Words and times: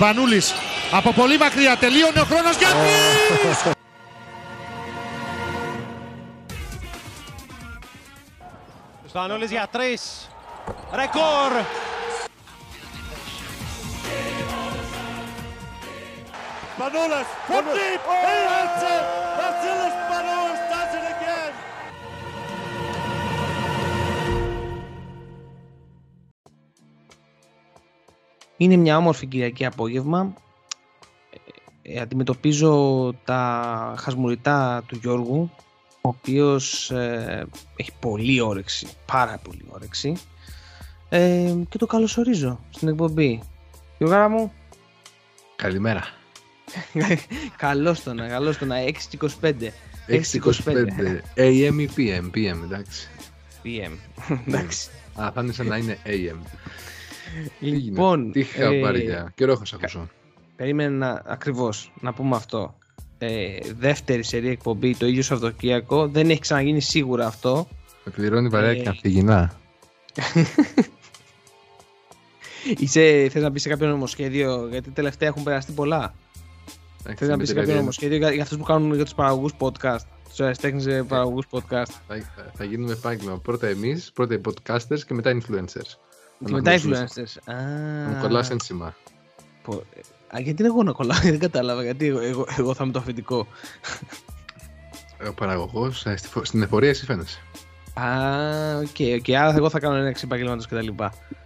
Σπανούλης 0.00 0.54
από 0.92 1.12
πολύ 1.12 1.38
μακριά 1.38 1.76
τελείωνε 1.76 2.20
ο 2.20 2.24
χρόνος 2.24 2.56
για 2.56 2.68
Σπανούλης 9.08 9.50
για 9.50 9.68
τρεις. 9.72 10.28
Ρεκόρ. 10.92 11.52
Manolas 16.78 17.28
from 17.46 17.64
deep. 17.76 19.29
Είναι 28.60 28.76
μια 28.76 28.96
όμορφη 28.96 29.26
Κυριακή 29.26 29.64
απόγευμα. 29.64 30.34
Ε, 31.82 31.92
ε, 31.92 32.00
αντιμετωπίζω 32.00 33.14
τα 33.24 33.94
χασμουριτά 33.98 34.82
του 34.86 34.96
Γιώργου, 34.96 35.50
ο 36.00 36.08
οποίος 36.08 36.90
ε, 36.90 37.46
έχει 37.76 37.92
πολύ 38.00 38.40
όρεξη, 38.40 38.86
πάρα 39.06 39.40
πολύ 39.42 39.64
όρεξη. 39.68 40.16
Ε, 41.08 41.54
και 41.68 41.78
το 41.78 41.86
καλωσορίζω 41.86 42.60
στην 42.70 42.88
εκπομπή. 42.88 43.42
Γιώργα 43.98 44.28
μου, 44.28 44.52
Καλημέρα. 45.56 46.04
καλώς 47.56 48.02
το 48.02 48.14
να, 48.14 48.28
καλώς 48.28 48.58
το 48.58 48.64
να, 48.64 48.76
6.25. 49.40 49.52
6.25 50.08 50.20
AM 51.36 51.74
ή 51.78 51.88
PM, 51.96 52.30
PM, 52.34 52.56
εντάξει. 52.64 53.08
PM. 53.64 53.92
Εντάξει. 54.46 54.88
Α, 55.20 55.30
θα 55.34 55.40
είναι 55.42 55.52
σαν 55.52 55.66
να 55.66 55.76
είναι 55.76 55.98
AM. 56.04 56.38
Λοιπόν, 57.60 58.32
Τι 58.32 58.40
είχα 58.40 58.64
ε, 58.64 58.80
πάρει 58.80 59.00
για 59.00 59.32
καιρό 59.34 59.52
έχω 59.52 59.64
σε 59.64 59.76
ακούσω. 59.78 60.08
Περίμενε 60.56 60.96
να, 60.96 61.22
ακριβώς 61.26 61.92
να 62.00 62.12
πούμε 62.12 62.36
αυτό. 62.36 62.74
Ε, 63.18 63.58
δεύτερη 63.78 64.22
σερή 64.22 64.48
εκπομπή 64.48 64.96
το 64.96 65.06
ίδιο 65.06 65.22
Σαββατοκύριακο. 65.22 66.08
Δεν 66.08 66.30
έχει 66.30 66.40
ξαναγίνει 66.40 66.80
σίγουρα 66.80 67.26
αυτό. 67.26 67.68
Με 68.04 68.12
πληρώνει 68.12 68.50
παρέα 68.50 68.70
Ε, 68.70 68.74
και 68.74 68.82
καθηγηνά. 68.82 69.52
Είσαι, 72.78 73.28
θες 73.30 73.42
να 73.42 73.48
μπει 73.50 73.58
σε 73.58 73.68
κάποιο 73.68 73.86
νομοσχέδιο, 73.88 74.68
γιατί 74.70 74.90
τελευταία 74.90 75.28
έχουν 75.28 75.42
περαστεί 75.42 75.72
πολλά. 75.72 76.14
Εντάξει, 77.00 77.18
Θες 77.18 77.28
να 77.28 77.36
μπει 77.36 77.46
σε 77.46 77.52
με 77.52 77.58
κάποιο 77.58 77.66
τελεία. 77.66 77.80
νομοσχέδιο 77.80 78.16
για, 78.16 78.32
για 78.32 78.42
αυτούς 78.42 78.58
που 78.58 78.64
κάνουν 78.64 78.94
για 78.94 79.04
τους 79.04 79.14
παραγωγούς 79.14 79.52
podcast. 79.58 79.98
Τους 80.28 80.40
αριστέχνες 80.40 81.04
παραγωγούς 81.08 81.46
podcast. 81.50 81.90
Θα, 82.08 82.14
θα, 82.36 82.52
θα 82.54 82.64
γίνουμε 82.64 82.92
επάγγελμα. 82.92 83.38
Πρώτα 83.38 83.66
εμείς, 83.66 84.10
πρώτα 84.14 84.34
οι 84.34 84.40
podcasters 84.44 85.00
και 85.06 85.14
μετά 85.14 85.38
influencers. 85.40 85.94
Και 86.44 86.52
μετά 86.52 86.76
γνωρίζουμε. 86.76 87.08
influencers. 87.14 87.52
Α, 87.52 87.54
Θα 88.04 88.08
μου 88.10 88.20
κολλάς 88.20 88.50
ένσημα. 88.50 88.94
πω- 89.62 89.84
Α, 90.34 90.40
γιατί 90.40 90.62
είναι 90.62 90.70
εγώ 90.72 90.82
να 90.82 90.92
κολλάω, 90.92 91.18
δεν 91.22 91.38
κατάλαβα. 91.38 91.82
Γιατί 91.82 92.06
εγώ, 92.06 92.20
εγώ, 92.20 92.46
εγώ 92.58 92.74
θα 92.74 92.84
είμαι 92.84 92.92
το 92.92 92.98
αφεντικό. 92.98 93.46
Ο 95.28 95.32
παραγωγός, 95.32 96.06
ε, 96.06 96.16
στη 96.16 96.28
φο- 96.28 96.44
στην 96.44 96.62
εφορία 96.62 96.88
εσύ 96.88 97.04
φαίνεσαι. 97.04 97.38
Α, 97.94 98.06
ok, 98.78 99.18
ok. 99.18 99.34
Άρα 99.34 99.54
εγώ 99.56 99.70
θα 99.70 99.78
κάνω 99.80 99.94
ένα 99.94 100.14
επαγγέλματο 100.24 100.64
κτλ. 100.68 100.88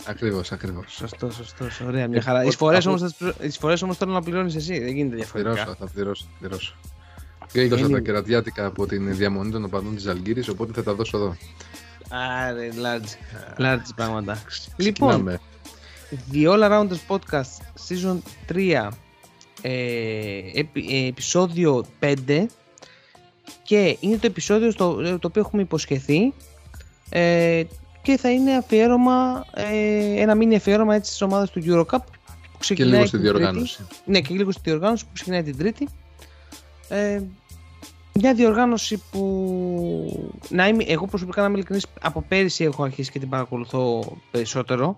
Ακριβώς, 0.07 0.53
ακριβώς. 0.53 0.85
Σωστό, 0.89 1.31
σωστό. 1.31 1.67
Ωραία, 1.87 2.09
μια 2.09 2.19
Ε, 2.19 2.21
χαρά. 2.21 2.41
ο- 2.41 2.45
Τις 2.47 2.57
εισφορές 2.57 2.87
αφού- 2.87 2.99
όμως 3.01 3.15
τις 3.39 3.59
εισφορές 3.59 3.83
όμως 3.83 3.97
θέλω 3.97 4.13
να 4.13 4.23
πληρώνεις 4.23 4.55
εσύ. 4.55 4.79
Δεν 4.79 4.95
γίνεται 4.95 5.23
Θα 5.25 5.33
πληρώσω, 5.33 5.55
διαφορετικά. 5.55 5.87
θα 5.87 5.93
πληρώσω, 5.95 6.25
θα 6.25 6.39
πληρώσω. 6.39 6.75
Κλείδωσα 7.53 7.85
Είναι- 7.85 7.93
τα 7.93 8.01
κερατιάτικα 8.01 8.67
από 8.67 8.87
την 8.87 9.17
διαμονή 9.17 9.51
των 9.51 9.65
οπαδών 9.65 9.95
της 9.95 10.07
Αλγύρης, 10.07 10.49
οπότε 10.49 10.73
θα 10.73 10.83
τα 10.83 10.95
δώσω 10.95 11.17
εδώ. 11.17 11.37
Άρε, 12.15 12.69
large. 12.83 13.61
Large 13.63 13.89
πράγματα. 13.97 14.43
Λοιπόν, 14.77 15.09
Ξεκινάμε. 15.09 15.41
The 16.33 16.49
All 16.49 16.63
Arounders 16.71 17.01
Podcast 17.09 17.61
Season 17.89 18.19
3 18.53 18.89
ε, 19.63 19.71
επι- 20.55 20.91
ε, 20.91 21.07
επεισόδιο 21.07 21.85
5 22.01 22.47
και 23.63 23.97
είναι 24.01 24.17
το 24.17 24.27
επεισόδιο 24.27 24.71
στο, 24.71 24.95
το 25.19 25.27
οποίο 25.29 25.43
έχουμε 25.47 25.63
υποσχεθεί 25.63 26.33
ε, 27.09 27.63
και 28.03 28.17
θα 28.17 28.31
είναι 28.31 28.57
αφιέρωμα 28.57 29.45
ε, 29.55 30.21
ένα 30.21 30.35
μήνυ 30.35 30.55
αφιέρωμα 30.57 30.95
έτσι 30.95 31.09
στις 31.09 31.23
ομάδες 31.23 31.51
του 31.51 31.63
Eurocup 31.67 31.99
που 32.05 32.51
Και 32.53 32.59
ξεκινάει 32.59 32.91
λίγο 32.93 33.07
στη 33.07 33.17
την 33.17 33.27
Τρίτη. 33.27 33.39
διοργάνωση. 33.39 33.87
Ναι, 34.05 34.21
και 34.21 34.35
λίγο 34.35 34.51
στη 34.53 34.61
διοργάνωση 34.65 35.05
που 35.05 35.11
ξεκινάει 35.13 35.43
την 35.43 35.57
Τρίτη. 35.59 35.89
Ε, 36.89 37.21
μια 38.21 38.35
διοργάνωση 38.35 39.03
που. 39.11 40.33
Να 40.49 40.69
είμαι, 40.69 40.85
εγώ 40.85 41.07
προσωπικά 41.07 41.41
να 41.41 41.47
είμαι 41.47 41.57
ειλικρινής, 41.57 41.87
από 42.01 42.25
πέρυσι 42.29 42.65
έχω 42.65 42.83
αρχίσει 42.83 43.11
και 43.11 43.19
την 43.19 43.29
παρακολουθώ 43.29 44.17
περισσότερο. 44.31 44.97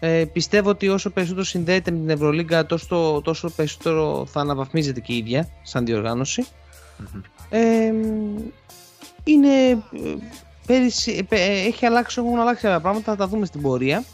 Ε, 0.00 0.24
πιστεύω 0.32 0.70
ότι 0.70 0.88
όσο 0.88 1.10
περισσότερο 1.10 1.44
συνδέεται 1.44 1.90
με 1.90 1.98
την 1.98 2.10
Ευρωλίγκα, 2.10 2.66
τόσο, 2.66 3.20
τόσο 3.24 3.50
περισσότερο 3.50 4.26
θα 4.26 4.40
αναβαθμίζεται 4.40 5.00
και 5.00 5.12
η 5.12 5.16
ίδια 5.16 5.48
σαν 5.62 5.84
διοργάνωση. 5.84 6.46
Μμμ. 6.98 7.20
Ε, 7.50 7.92
είναι. 9.24 9.70
ε, 9.70 9.76
Πέρυσι, 10.66 11.12
ε, 11.12 11.22
πε- 11.22 11.38
ε, 11.38 11.66
έχει 11.66 11.86
αλλάξει, 11.86 12.20
έχουν 12.20 12.38
αλλάξει 12.38 12.66
άλλα 12.66 12.80
πράγματα, 12.80 13.10
θα 13.10 13.16
τα 13.16 13.28
δούμε 13.28 13.46
στην 13.46 13.62
πορεία. 13.62 14.04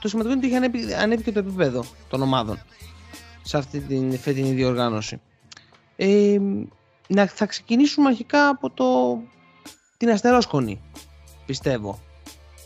Το 0.00 0.08
σημαντικό 0.08 0.34
είναι 0.34 0.46
ότι 0.46 0.54
έχει 0.54 0.64
ανέβει, 0.64 0.94
ανέβει 0.94 1.22
και 1.22 1.32
το 1.32 1.38
επίπεδο 1.38 1.84
των 2.08 2.22
ομάδων 2.22 2.58
σε 3.42 3.56
αυτή 3.56 3.80
την 3.80 4.18
φετινή 4.18 4.50
διοργάνωση. 4.52 5.20
Ε, 5.96 6.38
να, 7.08 7.26
θα 7.26 7.46
ξεκινήσουμε 7.46 8.08
αρχικά 8.08 8.48
από 8.48 8.70
το, 8.70 9.18
την 9.96 10.10
αστερόσκονη, 10.10 10.80
πιστεύω, 11.46 12.00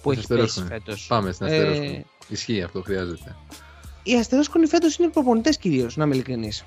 που 0.02 0.10
Την 0.10 0.18
έχει 0.18 0.26
πέσει 0.28 0.40
αστερόσκονη. 0.42 0.68
φέτος. 0.68 1.06
Πάμε 1.06 1.32
στην 1.32 1.46
Ε, 1.46 1.50
αστερόσκονη. 1.56 2.06
Ισχύει 2.28 2.62
αυτό, 2.62 2.82
χρειάζεται. 2.82 3.36
οι 4.02 4.14
αστερόσκονοι 4.16 4.66
φέτος 4.66 4.96
είναι 4.96 5.06
οι 5.06 5.10
προπονητές 5.10 5.58
κυρίως, 5.58 5.96
να 5.96 6.04
είμαι 6.04 6.14
ειλικρινής. 6.14 6.64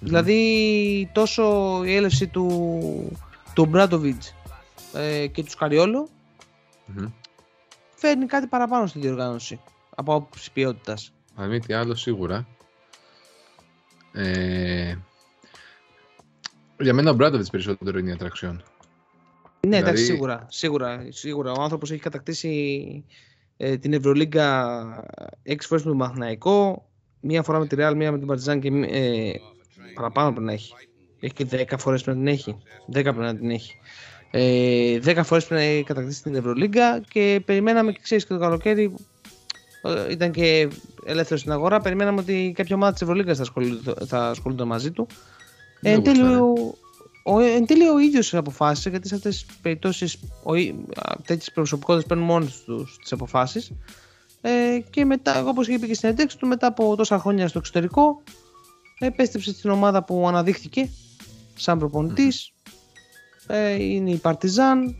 Δηλαδή 0.00 1.10
τόσο 1.12 1.82
η 1.84 1.94
έλευση 1.94 2.26
του, 2.26 3.18
του 3.54 3.66
Μπράντοβιτς 3.66 4.34
ε, 4.92 5.26
και 5.26 5.42
του 5.42 5.50
Σκαριόλο 5.50 6.08
Μμμ. 6.86 7.06
φέρνει 7.94 8.26
κάτι 8.26 8.46
παραπάνω 8.46 8.86
στη 8.86 8.98
διοργάνωση 8.98 9.60
από 9.94 10.14
άποψη 10.14 10.52
ποιότητας. 10.52 11.12
Αν 11.36 11.48
μη 11.48 11.60
τι 11.60 11.72
άλλο, 11.72 11.94
σίγουρα. 11.94 12.46
Ε, 14.12 14.96
για 16.80 16.94
μένα 16.94 17.10
ο 17.10 17.14
Μπράντοβιτς 17.14 17.50
περισσότερο 17.50 17.98
είναι 17.98 18.10
η 18.10 18.12
ατραξιόν. 18.12 18.62
Ναι, 19.66 19.76
εντάξει, 19.76 20.02
Δηλαδή- 20.02 20.12
σίγουρα, 20.12 20.46
σίγουρα, 20.50 21.06
σίγουρα. 21.08 21.52
Ο 21.52 21.62
άνθρωπος 21.62 21.90
έχει 21.90 22.00
κατακτήσει 22.00 23.04
ε, 23.56 23.76
την 23.76 23.92
Ευρωλίγκα 23.92 24.78
έξι 25.42 25.68
φορές 25.68 25.84
με 25.84 25.90
τον 25.90 25.98
Παναθηναϊκό, 25.98 26.88
μία 27.20 27.42
φορά 27.42 27.58
με 27.58 27.66
τη 27.66 27.76
Real, 27.78 27.92
μία 27.96 28.12
με 28.12 28.18
την 28.18 28.26
Παρτιζάν 28.26 28.60
και 28.60 28.68
ε, 28.68 29.32
παραπάνω 29.94 30.30
πρέπει 30.30 30.46
να 30.46 30.52
έχει. 30.52 30.74
Έχει 31.20 31.32
και 31.32 31.46
10 31.50 31.74
φορές 31.78 32.02
πρέπει 32.02 32.18
να 32.18 32.24
την 32.24 32.32
έχει. 32.34 32.56
10 32.88 32.92
πρέπει 33.02 33.18
να 33.18 33.36
την 33.36 33.50
έχει. 33.50 33.80
Ε, 34.30 34.98
10 35.04 35.20
φορές 35.24 35.46
πρέπει 35.46 35.62
να 35.62 35.68
έχει 35.68 35.82
κατακτήσει 35.82 36.22
την 36.22 36.34
Ευρωλίγκα 36.34 37.00
και 37.08 37.42
περιμέναμε 37.44 37.92
και 37.92 37.98
ξέρεις 38.02 38.26
και 38.26 38.34
το 38.34 38.40
καλοκαίρι 38.40 38.94
ε, 39.82 40.12
ήταν 40.12 40.30
και 40.30 40.68
ελεύθερος 41.04 41.40
στην 41.40 41.52
αγορά. 41.52 41.80
Περιμέναμε 41.80 42.20
ότι 42.20 42.52
κάποια 42.56 42.76
ομάδα 42.76 42.92
της 42.92 43.02
Ευρωλίγκας 43.02 43.36
θα 43.36 43.42
ασχολούνται, 43.42 43.92
θα 44.06 44.28
ασχολούνται 44.28 44.64
μαζί 44.64 44.90
του. 44.90 45.06
Ε, 45.82 45.90
Δεν 45.90 45.92
εν, 45.92 46.02
τέλει, 46.02 46.18
γούσταρε. 46.20 46.40
ο, 46.40 46.74
ο, 47.22 47.38
εν 47.40 47.66
τέλει 47.66 47.88
ο 47.88 47.98
ίδιος 47.98 48.34
αποφάσισε 48.34 48.90
γιατί 48.90 49.08
σε 49.08 49.14
αυτές 49.14 49.44
τις 49.44 49.56
περιπτώσεις 49.62 50.18
ο, 50.42 50.54
ί- 50.54 50.74
α, 50.96 51.16
τέτοιες 51.26 51.50
προσωπικότητες 51.54 52.06
παίρνουν 52.08 52.26
μόνοι 52.26 52.46
τους 52.66 52.96
τις 53.02 53.12
αποφάσεις. 53.12 53.72
Ε, 54.40 54.78
και 54.90 55.04
μετά 55.04 55.44
όπως 55.44 55.68
είπε 55.68 55.86
και 55.86 55.94
στην 55.94 56.08
εντέξη 56.08 56.38
του 56.38 56.46
μετά 56.46 56.66
από 56.66 56.96
τόσα 56.96 57.18
χρόνια 57.18 57.48
στο 57.48 57.58
εξωτερικό 57.58 58.22
επέστρεψε 58.98 59.52
στην 59.52 59.70
ομάδα 59.70 60.04
που 60.04 60.28
αναδείχθηκε 60.28 60.90
σαν 61.54 61.78
προπονητής. 61.78 62.52
Ε, 63.46 63.82
είναι 63.82 64.10
η 64.10 64.16
Παρτιζάν. 64.16 64.96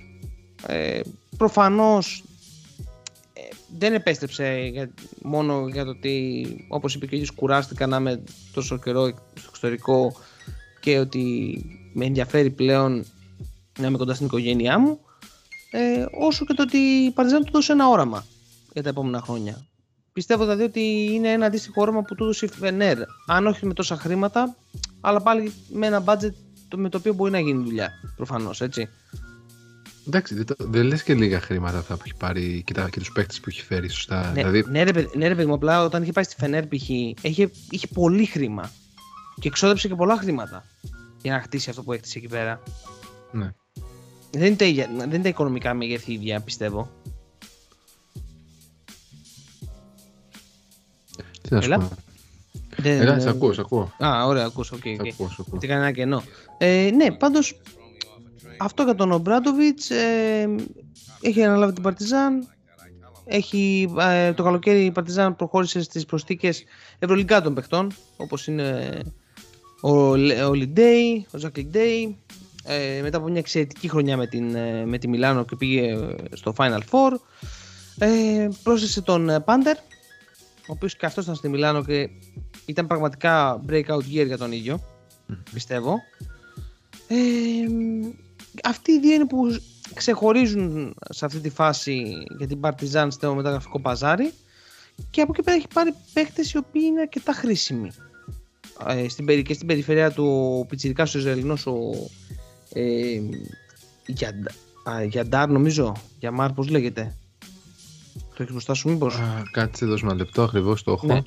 Ε, 0.66 1.00
προφανώς 1.36 2.24
ε, 3.32 3.40
δεν 3.78 3.94
επέστρεψε 3.94 4.68
για, 4.72 4.90
μόνο 5.22 5.68
για 5.68 5.84
το 5.84 5.90
ότι 5.90 6.46
όπως 6.68 6.94
είπε 6.94 7.06
και 7.06 7.14
ο 7.14 7.16
ίδιος 7.16 7.30
κουράστηκα 7.30 7.86
να 7.86 7.96
είμαι 7.96 8.22
τόσο 8.52 8.78
καιρό 8.78 9.06
στο 9.34 9.46
εξωτερικό 9.48 10.16
και 10.86 10.98
ότι 10.98 11.64
με 11.92 12.04
ενδιαφέρει 12.04 12.50
πλέον 12.50 13.04
να 13.78 13.86
είμαι 13.86 13.96
κοντά 13.96 14.14
στην 14.14 14.26
οικογένειά 14.26 14.78
μου 14.78 14.98
ε, 15.70 16.04
όσο 16.20 16.44
και 16.44 16.54
το 16.54 16.62
ότι 16.62 16.76
η 16.76 17.10
Παρτιζάν 17.10 17.44
του 17.44 17.50
δώσε 17.52 17.72
ένα 17.72 17.88
όραμα 17.88 18.26
για 18.72 18.82
τα 18.82 18.88
επόμενα 18.88 19.20
χρόνια. 19.20 19.66
Πιστεύω 20.12 20.42
δηλαδή 20.42 20.62
ότι 20.62 21.08
είναι 21.12 21.28
ένα 21.30 21.46
αντίστοιχο 21.46 21.80
όραμα 21.82 22.02
που 22.02 22.14
του 22.14 22.24
έδωσε 22.24 22.44
η 22.44 22.48
Φενέρ. 22.48 22.98
Αν 23.26 23.46
όχι 23.46 23.66
με 23.66 23.74
τόσα 23.74 23.96
χρήματα, 23.96 24.56
αλλά 25.00 25.20
πάλι 25.22 25.52
με 25.68 25.86
ένα 25.86 26.04
budget 26.06 26.32
το- 26.68 26.78
με 26.78 26.88
το 26.88 26.98
οποίο 26.98 27.14
μπορεί 27.14 27.30
να 27.30 27.38
γίνει 27.40 27.62
δουλειά. 27.64 27.90
Προφανώς, 28.16 28.60
έτσι. 28.60 28.88
Εντάξει, 30.06 30.34
δεν, 30.34 30.46
το- 30.46 30.54
δεν 30.58 30.84
λες 30.84 31.02
και 31.02 31.14
λίγα 31.14 31.40
χρήματα 31.40 31.82
θα 31.82 31.96
έχει 32.04 32.14
πάρει 32.18 32.62
και, 32.66 32.72
τα, 32.74 32.88
και 32.90 32.98
τους 32.98 33.12
παίκτες 33.12 33.40
που 33.40 33.44
έχει 33.48 33.62
φέρει, 33.62 33.88
σωστά. 33.88 34.20
Ναι, 34.26 34.32
δηλαδή, 34.32 34.64
ναι, 34.70 34.82
ρε, 34.82 34.92
παιδι- 34.92 35.16
ναι, 35.16 35.28
ρε 35.28 35.34
παιδί 35.34 35.46
μου, 35.48 35.54
απλά 35.54 35.84
όταν 35.84 36.02
είχε 36.02 36.12
πάει 36.12 36.24
στη 36.24 36.34
Φενέρ 36.38 36.66
π.χ. 36.66 36.88
Είχε, 36.88 37.50
είχε 37.70 37.86
πολύ 37.86 38.24
χρήμα. 38.26 38.70
Και 39.40 39.48
εξόδεψε 39.48 39.88
και 39.88 39.94
πολλά 39.94 40.16
χρήματα 40.16 40.64
για 41.22 41.32
να 41.32 41.40
χτίσει 41.40 41.70
αυτό 41.70 41.82
που 41.82 41.92
έκτισε 41.92 42.18
εκεί 42.18 42.28
πέρα. 42.28 42.62
ναι. 43.32 43.52
Δεν 44.30 44.46
είναι 44.46 44.56
τα, 44.56 44.64
ίδια- 44.64 44.90
δεν 44.96 45.10
είναι 45.10 45.22
τα 45.22 45.28
οικονομικά 45.28 45.74
μεγέθη 45.74 46.12
ίδια, 46.12 46.40
πιστεύω. 46.40 46.90
Τι 51.42 51.54
να 51.54 51.60
σου 51.60 51.72
Έλα. 51.72 51.78
πω. 51.78 51.88
Δεν- 52.76 53.00
Έλα, 53.00 53.20
σε 53.20 53.28
ακούω, 53.28 53.52
σε 53.52 53.60
ακούω. 53.60 53.92
Α, 54.04 54.24
ωραία, 54.26 54.44
ακούς, 54.44 54.70
οκ, 54.72 54.82
Σε 54.82 54.88
οκ. 54.90 55.06
ακούω, 55.12 55.26
σε 55.28 55.36
ακούω. 55.38 55.46
Γιατί 55.50 55.66
κανένα 55.66 55.92
κενό. 55.92 56.22
Ε, 56.58 56.90
ναι, 56.94 57.10
πάντως 57.12 57.60
αυτό 58.58 58.82
για 58.82 58.94
τον 58.94 59.12
Ομπράντοβιτς 59.12 59.90
ε, 59.90 60.48
έχει 61.20 61.42
αναλάβει 61.42 61.72
την 61.72 61.82
Παρτιζάν. 61.82 62.48
Έχει, 63.24 63.92
ε, 63.98 64.32
το 64.32 64.42
καλοκαίρι 64.42 64.84
η 64.84 64.90
Παρτιζάν 64.90 65.36
προχώρησε 65.36 65.82
στις 65.82 66.04
προσθήκες 66.04 66.64
ευρωλυγκάτων 66.98 67.54
παιχτών 67.54 67.92
όπως 68.16 68.46
είναι 68.46 69.00
ο, 69.80 70.16
Λε- 70.16 70.44
ο 70.44 70.52
Λιντέι, 70.52 71.26
ο 71.30 71.38
Ζακ 71.38 71.56
Λιντέι 71.56 72.16
ε, 72.64 73.00
μετά 73.02 73.16
από 73.16 73.28
μια 73.28 73.38
εξαιρετική 73.38 73.88
χρονιά 73.88 74.16
με, 74.16 74.26
την, 74.26 74.54
ε, 74.54 74.86
με 74.86 74.98
τη 74.98 75.08
Μιλάνο 75.08 75.44
και 75.44 75.56
πήγε 75.56 75.92
ε, 75.92 76.14
στο 76.32 76.54
Final 76.56 76.80
Four 76.90 77.12
ε, 77.98 78.48
πρόσθεσε 78.62 79.02
τον 79.02 79.28
ε, 79.28 79.40
Πάντερ 79.40 79.76
ο 80.68 80.72
οποίος 80.72 80.96
και 80.96 81.06
αυτός 81.06 81.24
ήταν 81.24 81.36
στη 81.36 81.48
Μιλάνο 81.48 81.84
και 81.84 82.08
ήταν 82.66 82.86
πραγματικά 82.86 83.60
breakout 83.68 84.02
year 84.12 84.26
για 84.26 84.38
τον 84.38 84.52
ίδιο 84.52 84.80
πιστεύω. 85.52 85.94
Ε, 87.08 87.16
αυτοί 88.64 88.92
οι 88.92 89.00
δύο 89.00 89.14
είναι 89.14 89.26
που 89.26 89.56
ξεχωρίζουν 89.94 90.94
σε 91.10 91.24
αυτή 91.24 91.40
τη 91.40 91.50
φάση 91.50 92.12
για 92.38 92.46
την 92.46 92.60
Partizan 92.62 93.06
στο 93.10 93.34
μεταγραφικό 93.34 93.80
παζάρι 93.80 94.32
και 95.10 95.20
από 95.20 95.32
εκεί 95.34 95.42
πέρα 95.42 95.56
έχει 95.56 95.68
πάρει 95.74 95.94
παίκτες 96.12 96.52
οι 96.52 96.56
οποίοι 96.56 96.82
είναι 96.84 97.00
αρκετά 97.00 97.32
χρήσιμοι. 97.32 97.88
ε, 97.88 97.92
στην, 99.08 99.24
περι- 99.24 99.46
και 99.46 99.54
στην 99.54 99.66
περιφερειά 99.66 100.10
του 100.10 100.56
ο 100.60 100.64
Πιτσιρικάς 100.66 101.14
ο 101.14 101.18
Ισραηλινός 101.18 101.66
ο 101.66 101.78
ε, 102.72 103.20
Γιαντα- 104.06 104.54
α, 104.90 105.02
Γιαντάρ 105.04 105.48
νομίζω 105.48 105.96
Γιαμάρ 106.18 106.52
πως 106.52 106.68
λέγεται 106.68 107.14
το 108.36 108.42
έχεις 108.42 108.52
μπροστά 108.52 108.74
σου 108.74 108.88
μήπως; 108.88 109.14
Α, 109.14 109.42
κάτσε 109.50 109.86
δώσ' 109.86 110.02
μου 110.02 110.08
ένα 110.10 110.18
λεπτό, 110.18 110.42
ακριβώς 110.42 110.82
το 110.82 110.92
έχω. 110.92 111.06
Ναι. 111.06 111.14
Ο 111.14 111.22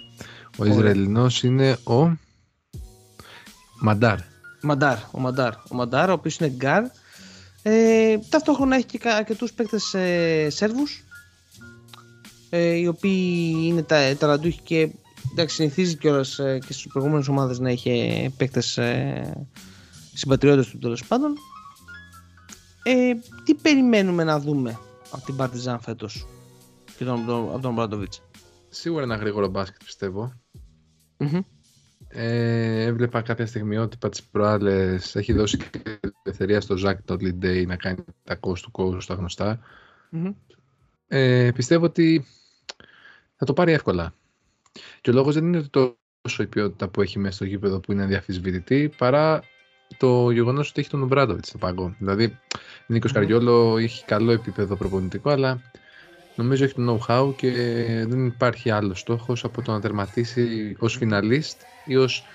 Ωραία. 0.58 0.74
Ισραηλινός 0.74 1.44
είναι 1.44 1.78
ο 1.84 2.18
Μαντάρ. 3.80 4.18
Μαντάρ, 4.62 4.98
ο 5.12 5.20
Μαντάρ, 5.20 5.54
ο 5.54 5.76
Μαντάρ, 5.76 6.10
ο 6.10 6.14
οποίος 6.14 6.38
είναι 6.38 6.50
γκαρντ. 6.50 6.84
Ε, 7.62 8.18
ταυτόχρονα 8.30 8.76
έχει 8.76 8.86
και 8.86 9.00
αρκετούς 9.04 9.54
παίκτες 9.54 9.94
ε, 9.94 10.48
Σέρβους, 10.50 11.04
ε, 12.50 12.74
οι 12.74 12.88
οποίοι 12.88 13.56
είναι 13.64 13.84
τα, 13.84 14.16
ταλαντούχοι 14.18 14.60
και 14.64 14.90
εντάξει, 15.32 15.56
συνηθίζει 15.56 15.98
κιόλας 15.98 16.40
ε, 16.40 16.60
και 16.66 16.74
στις 16.74 16.88
προηγούμενες 16.88 17.28
ομάδες 17.28 17.60
να 17.60 17.72
είχε 17.72 18.32
παίκτες 18.38 18.78
ε, 18.78 19.48
συμπατριώτες 20.14 20.68
του 20.68 20.78
τέλος 20.78 21.06
πάντων. 21.08 21.34
Ε, 22.84 23.14
τι 23.44 23.54
περιμένουμε 23.54 24.24
να 24.24 24.40
δούμε 24.40 24.80
από 25.12 25.26
την 25.26 25.36
Παρτιζάν 25.36 25.80
φέτος 25.80 26.28
και 26.98 27.06
τον, 27.06 27.26
τον, 27.26 27.50
από 27.50 27.60
τον 27.60 27.74
Μπράντοβιτς. 27.74 28.22
Σίγουρα 28.70 29.04
ένα 29.04 29.16
γρήγορο 29.16 29.48
μπάσκετ 29.48 29.84
πιστεύω. 29.84 30.34
Μμμ. 31.18 31.40
Ε, 32.08 32.84
έβλεπα 32.84 33.22
κάποια 33.22 33.46
στιγμιότυπα 33.46 34.10
τις 34.10 34.24
προάλλες 34.24 35.16
έχει 35.16 35.34
δώσει 35.34 35.58
και 35.58 36.00
ελευθερία 36.24 36.62
στο 36.62 36.78
Ζακ 36.78 37.02
το 37.02 37.18
Day 37.22 37.66
να 37.68 37.76
κάνει 37.76 38.04
τα 38.24 38.40
coast 38.40 38.54
to 38.54 38.72
coast 38.72 39.04
τα 39.04 39.14
γνωστά. 39.14 39.60
Μμμ. 40.10 40.34
Ε, 41.08 41.52
πιστεύω 41.52 41.86
ότι 41.86 42.26
θα 43.36 43.46
το 43.46 43.54
πάρει 43.54 43.72
εύκολα. 43.72 44.14
Και 45.02 45.10
ο 45.10 45.14
λόγος 45.14 45.34
δεν 45.34 45.46
είναι 45.46 45.62
τόσο 45.72 46.44
η 46.44 46.48
ποιότητα 46.48 46.88
που 46.88 47.02
έχει 47.02 47.20
μέσα 47.20 47.36
στο 47.36 47.46
γήπεδο 47.46 47.80
που 47.80 47.92
είναι 47.92 48.04
αδιαφυσβητητή, 48.04 48.92
παρά 48.98 49.42
το 49.98 50.32
γεγονός 50.32 50.70
ότι 50.70 50.80
έχει 50.80 50.90
τον 50.90 51.02
Ομπράντοβιτς 51.02 51.48
στο 51.48 51.58
παγκό. 51.58 51.96
Δηλαδή, 52.00 52.26
ο 52.26 52.86
Νίκος 52.86 53.12
Μμμ. 53.12 53.20
Καριόλο 53.22 53.78
έχει 53.78 54.06
καλό 54.06 54.32
επίπεδο 54.32 54.76
προπονητικό, 54.76 55.30
αλλά 55.30 55.62
νομίζω 56.36 56.64
έχει 56.64 56.74
το 56.74 57.00
know-how 57.08 57.34
και 57.36 57.52
δεν 58.08 58.26
υπάρχει 58.26 58.70
άλλος 58.70 59.00
στόχος 59.00 59.44
από 59.44 59.62
το 59.62 59.72
να 59.72 59.82
τερματίσει 59.82 60.76
ως 60.80 60.96
φιναλίστ 60.96 61.62
ή 61.86 61.96
ως 61.96 62.26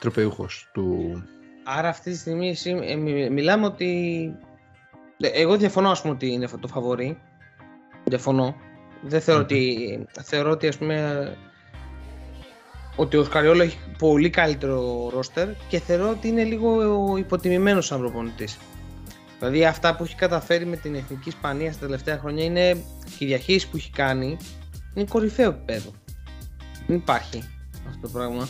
τροπεούχος 0.00 0.70
του... 0.72 1.22
Άρα 1.66 1.88
αυτή 1.88 2.10
τη 2.10 2.16
στιγμή 2.16 2.48
εσύ- 2.48 2.78
ε, 2.82 2.96
μι- 2.96 3.30
μιλάμε 3.30 3.66
ότι. 3.66 4.32
Ε, 5.18 5.28
Εγώ 5.28 5.56
διαφωνώ, 5.56 5.90
ας 5.90 6.00
πούμε, 6.02 6.14
ότι 6.14 6.32
είναι 6.32 6.48
το 6.60 6.68
φαβορή. 6.68 7.18
Διαφωνώ. 8.04 8.56
Δεν 9.02 9.20
θεωρώ 9.20 9.40
Μμμ. 9.40 9.46
ότι. 9.46 10.06
Θεωρώ 10.22 10.50
ότι, 10.50 10.66
ας 10.66 10.78
πούμε. 10.78 11.36
Ότι 12.96 13.16
ο 13.16 13.24
Σκαριόλο 13.24 13.62
έχει 13.62 13.78
πολύ 13.98 14.30
καλύτερο 14.30 15.10
ρόστερ 15.14 15.48
και 15.68 15.78
θεωρώ 15.78 16.10
ότι 16.10 16.28
είναι 16.28 16.44
λίγο 16.44 17.16
υποτιμημένος 17.16 17.86
σαν 17.86 17.98
προπονητής. 17.98 18.58
Δηλαδή 19.38 19.64
αυτά 19.64 19.96
που 19.96 20.04
έχει 20.04 20.14
καταφέρει 20.14 20.66
με 20.66 20.76
την 20.76 20.94
Εθνική 20.94 21.28
Ισπανία 21.28 21.72
στα 21.72 21.84
τελευταία 21.86 22.18
χρόνια 22.18 22.44
είναι 22.44 22.72
και 23.18 23.24
η 23.24 23.26
διαχείριση 23.26 23.68
που 23.68 23.76
έχει 23.76 23.90
κάνει 23.90 24.36
είναι 24.94 25.06
κορυφαίο 25.08 25.48
επίπεδο. 25.48 25.90
Δεν 26.86 26.96
υπάρχει 26.96 27.42
αυτό 27.88 28.00
το 28.00 28.08
πράγμα. 28.08 28.48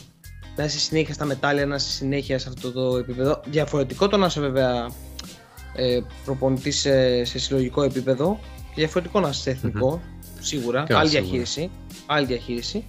Να 0.57 0.65
είσαι 0.65 0.79
συνέχεια 0.79 1.15
στα 1.15 1.25
μετάλλια, 1.25 1.67
να 1.67 1.75
είσαι 1.75 1.91
συνέχεια 1.91 2.39
σε 2.39 2.49
αυτό 2.49 2.73
το 2.73 2.97
επίπεδο. 2.97 3.41
Διαφορετικό 3.47 4.09
το 4.09 4.17
να 4.17 4.27
είσαι 4.27 4.41
βέβαια 4.41 4.91
ε, 5.77 6.01
προπονητής 6.25 6.79
σε, 6.81 7.25
σε 7.25 7.39
συλλογικό 7.39 7.83
επίπεδο 7.83 8.39
και 8.69 8.75
διαφορετικό 8.75 9.21
να 9.21 9.29
είσαι 9.29 9.41
σε 9.41 9.51
εθνικο 9.51 10.01
σίγουρα. 10.41 10.85
Καλά, 10.87 11.01
άλλη 11.01 11.09
σίγουρα. 11.09 11.29
διαχείριση. 11.29 11.71
Άλλη 12.07 12.27
διαχείριση. 12.27 12.85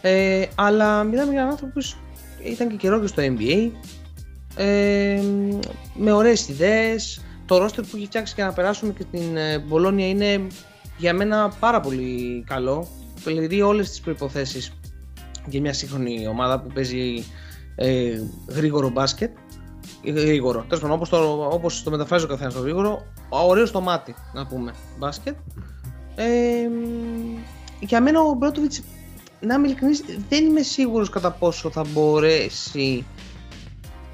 Ε, 0.00 0.44
αλλά 0.54 1.02
μιλάμε 1.02 1.30
για 1.30 1.40
έναν 1.40 1.50
άνθρωπο 1.50 1.72
που 1.72 1.86
ήταν 2.44 2.68
και 2.68 2.76
καιρό 2.76 3.00
και 3.00 3.06
στο 3.06 3.22
NBA. 3.22 3.70
Ε, 4.56 5.22
με 5.94 6.12
ωραίες 6.12 6.48
ιδέες. 6.48 7.24
Το 7.46 7.58
ρόστερ 7.58 7.84
που 7.84 7.96
έχει 7.96 8.06
φτιάξει 8.06 8.32
για 8.36 8.44
να 8.44 8.52
περάσουμε 8.52 8.92
και 8.92 9.04
την 9.10 9.36
ε, 9.36 9.58
Μπολόνια 9.58 10.08
είναι 10.08 10.46
για 10.96 11.14
μένα 11.14 11.52
πάρα 11.60 11.80
πολύ 11.80 12.44
καλό. 12.46 12.88
Πληρεί 13.24 13.62
όλες 13.62 13.88
τις 13.88 14.00
προϋποθέσεις 14.00 14.72
για 15.46 15.60
μια 15.60 15.72
σύγχρονη 15.72 16.26
ομάδα 16.26 16.60
που 16.60 16.68
παίζει 16.72 17.24
ε, 17.74 18.20
γρήγορο 18.48 18.88
μπάσκετ. 18.88 19.30
Ε, 20.04 20.10
Γρήγορο. 20.10 20.64
Τέλος 20.68 20.80
πάντων, 20.80 20.96
όπως 20.96 21.08
το, 21.08 21.48
όπως 21.52 21.82
το 21.82 21.90
μεταφράζει 21.90 22.24
ο 22.24 22.28
καθένας 22.28 22.54
το 22.54 22.60
γρήγορο, 22.60 23.06
ωραίο 23.28 23.66
στο 23.66 23.80
μάτι 23.80 24.14
να 24.32 24.46
πούμε 24.46 24.72
μπάσκετ. 24.98 25.34
Ε, 26.14 26.68
για 27.80 28.00
μένα 28.00 28.20
ο 28.20 28.32
Μπρότοβιτς, 28.34 28.82
να 29.44 29.54
είμαι 29.54 29.66
ειλικρινής, 29.66 30.04
δεν 30.28 30.44
είμαι 30.44 30.62
σίγουρος 30.62 31.08
κατά 31.10 31.30
πόσο 31.30 31.70
θα 31.70 31.84
μπορέσει. 31.92 33.04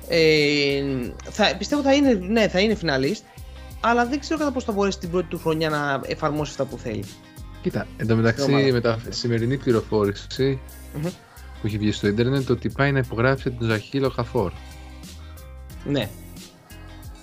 Ε, 0.08 0.82
θα, 1.30 1.56
πιστεύω 1.58 1.82
θα 1.82 1.94
είναι, 1.94 2.12
ναι, 2.12 2.48
θα 2.48 2.60
είναι 2.60 2.74
φιναλίστ, 2.74 3.22
αλλά 3.80 4.06
δεν 4.06 4.20
ξέρω 4.20 4.38
κατά 4.38 4.52
πόσο 4.52 4.66
θα 4.66 4.72
μπορέσει 4.72 4.98
την 4.98 5.10
πρώτη 5.10 5.26
του 5.28 5.38
χρονιά 5.38 5.70
να 5.70 6.00
εφαρμόσει 6.06 6.50
αυτά 6.50 6.64
που 6.64 6.78
θέλει. 6.78 7.04
Κοίτα, 7.62 7.86
εν 7.96 8.06
τω 8.06 8.16
μεταξύ 8.16 8.42
ομάδα. 8.42 8.72
με 8.72 8.80
τα 8.80 8.98
σημερινή 9.08 9.56
πληροφόρηση 9.56 10.60
Μμμ. 10.94 11.02
που 11.60 11.66
έχει 11.66 11.78
βγει 11.78 11.92
στο 11.92 12.06
ίντερνετ 12.06 12.50
ότι 12.50 12.68
πάει 12.68 12.92
να 12.92 12.98
υπογράψει 12.98 13.50
τον 13.50 13.68
Ζαχίλο 13.68 14.08
Χαφόρ. 14.08 14.52
Ναι. 15.84 16.08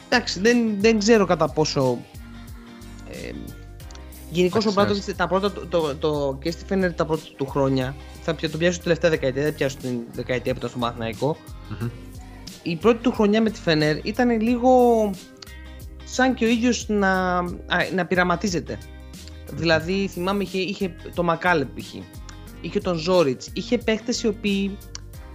Εντάξει, 0.09 0.39
δεν, 0.39 0.57
δεν 0.79 0.99
ξέρω 0.99 1.25
κατά 1.25 1.49
πόσο. 1.49 1.99
Ε, 3.11 3.31
Γενικώς 4.31 4.65
ο 4.65 4.69
Εντάξει, 4.69 4.91
Μπράντοβιτ 4.93 5.17
τα 5.17 5.27
πρώτα, 5.27 5.51
το, 5.51 5.65
το, 5.65 5.95
το, 5.95 6.37
και 6.41 6.51
στη 6.51 6.65
Φένερ 6.65 6.93
τα 6.93 7.05
πρώτα 7.05 7.23
του 7.37 7.45
χρόνια 7.47 7.95
θα 8.21 8.35
πια- 8.35 8.49
τον 8.49 8.59
πιάσω 8.59 8.73
την 8.75 8.83
τελευταία 8.83 9.09
δεκαετία, 9.09 9.43
δεν 9.43 9.55
πιάσω 9.55 9.77
την 9.77 9.99
δεκαετία 10.11 10.51
που 10.51 10.57
ήταν 10.57 10.69
στο 10.69 10.79
Μαθηναϊκό. 10.79 11.37
Μμμ. 11.69 11.89
Η 12.63 12.75
πρώτη 12.75 12.97
του 13.01 13.11
χρονιά 13.11 13.41
με 13.41 13.49
τη 13.49 13.59
Φένερ 13.59 14.05
ήταν 14.05 14.41
λίγο 14.41 14.71
σαν 16.03 16.33
και 16.33 16.45
ο 16.45 16.47
ίδιος 16.47 16.85
να, 16.87 17.37
α, 17.37 17.45
να 17.95 18.05
πειραματίζεται. 18.05 18.77
Δηλαδή 19.53 20.07
θυμάμαι 20.07 20.43
είχε, 20.43 20.57
είχε 20.57 20.95
το 21.15 21.23
Μακάλεπ 21.23 21.67
π.χ. 21.79 21.93
Είχε 22.61 22.79
τον 22.79 22.95
Ζόριτς, 22.95 23.49
είχε 23.53 23.77
παίχτες 23.77 24.23
οι 24.23 24.27
οποίοι 24.27 24.77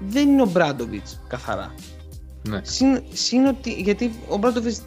δεν 0.09 0.29
είναι 0.29 0.43
ο 0.43 0.47
Μπράντοβιτς 0.47 1.21
καθαρά. 1.29 1.75
Ναι. 2.49 2.61
Συν, 2.63 3.03
συν 3.13 3.47
ότι, 3.47 3.73
γιατί 3.73 4.13
ο 4.29 4.37
Μπράντοβιτς 4.37 4.83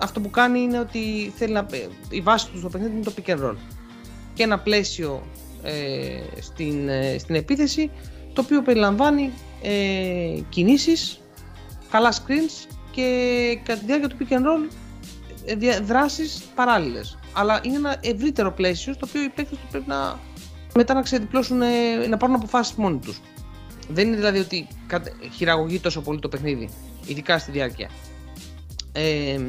αυτό 0.00 0.20
που 0.20 0.30
κάνει 0.30 0.60
είναι 0.60 0.78
ότι 0.78 1.32
θέλει 1.36 1.52
να, 1.52 1.66
η 2.10 2.20
βάση 2.20 2.50
του 2.50 2.58
στο 2.58 2.68
παιχνίδι 2.68 2.94
είναι 2.94 3.04
το 3.04 3.12
pick 3.16 3.30
and 3.30 3.44
roll. 3.50 3.56
Και 4.34 4.42
ένα 4.42 4.58
πλαίσιο 4.58 5.22
ε, 5.62 6.40
στην, 6.40 6.88
ε, 6.88 7.18
στην 7.18 7.34
επίθεση 7.34 7.90
το 8.32 8.40
οποίο 8.40 8.62
περιλαμβάνει 8.62 9.32
ε, 9.62 10.40
κινήσεις, 10.48 11.20
καλά 11.90 12.12
screens 12.12 12.68
και 12.90 13.58
κατά 13.64 13.78
τη 13.80 13.84
διάρκεια 13.86 14.08
του 14.08 14.16
pick 14.20 14.32
and 14.32 14.38
roll 14.38 14.72
ε, 15.44 15.54
δια- 15.54 15.80
δράσεις 15.82 16.42
παράλληλες. 16.54 17.18
Αλλά 17.32 17.60
είναι 17.62 17.76
ένα 17.76 17.96
ευρύτερο 18.00 18.52
πλαίσιο 18.52 18.92
στο 18.92 19.06
οποίο 19.08 19.22
οι 19.22 19.28
παίκτες 19.28 19.58
του 19.58 19.66
πρέπει 19.70 19.88
να 19.88 20.18
μετά 20.74 20.94
να 20.94 21.02
ξεδιπλώσουν, 21.02 21.62
ε, 21.62 22.06
να 22.08 22.16
πάρουν 22.16 22.34
αποφάσεις 22.34 22.74
μόνοι 22.74 22.98
τους. 22.98 23.20
Δεν 23.88 24.06
είναι 24.06 24.16
δηλαδή 24.16 24.38
ότι 24.38 24.66
κατε- 24.86 25.12
χειραγωγεί 25.34 25.78
τόσο 25.78 26.00
πολύ 26.00 26.20
το 26.20 26.28
παιχνίδι, 26.28 26.68
ειδικά 27.06 27.38
στη 27.38 27.50
διάρκεια. 27.50 27.90
Ε, 28.92 29.40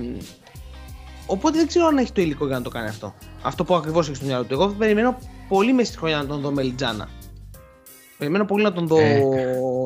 οπότε 1.26 1.58
δεν 1.58 1.68
ξέρω 1.68 1.86
αν 1.86 1.98
έχει 1.98 2.12
το 2.12 2.22
υλικό 2.22 2.46
για 2.48 2.58
να 2.58 2.62
το 2.62 2.70
κάνει 2.70 2.88
αυτό. 2.88 3.14
Αυτό 3.42 3.64
που 3.64 3.76
ακριβώς 3.76 4.08
έχει 4.08 4.16
στο 4.16 4.26
μυαλό 4.26 4.44
του. 4.44 4.54
Εγώ 4.54 4.68
περιμένω 4.68 5.18
πολύ 5.48 5.74
μέσα 5.74 5.90
στη 5.90 5.98
χρονιά 5.98 6.18
να 6.18 6.26
τον 6.26 6.42
δω 6.42 6.52
με 6.52 6.62
Λιτζάνα. 6.62 7.10
Περιμένω 8.18 8.46
πολύ 8.46 8.64
να 8.64 8.74
τον 8.74 8.88
δω, 8.88 9.00
Ε. 9.00 9.24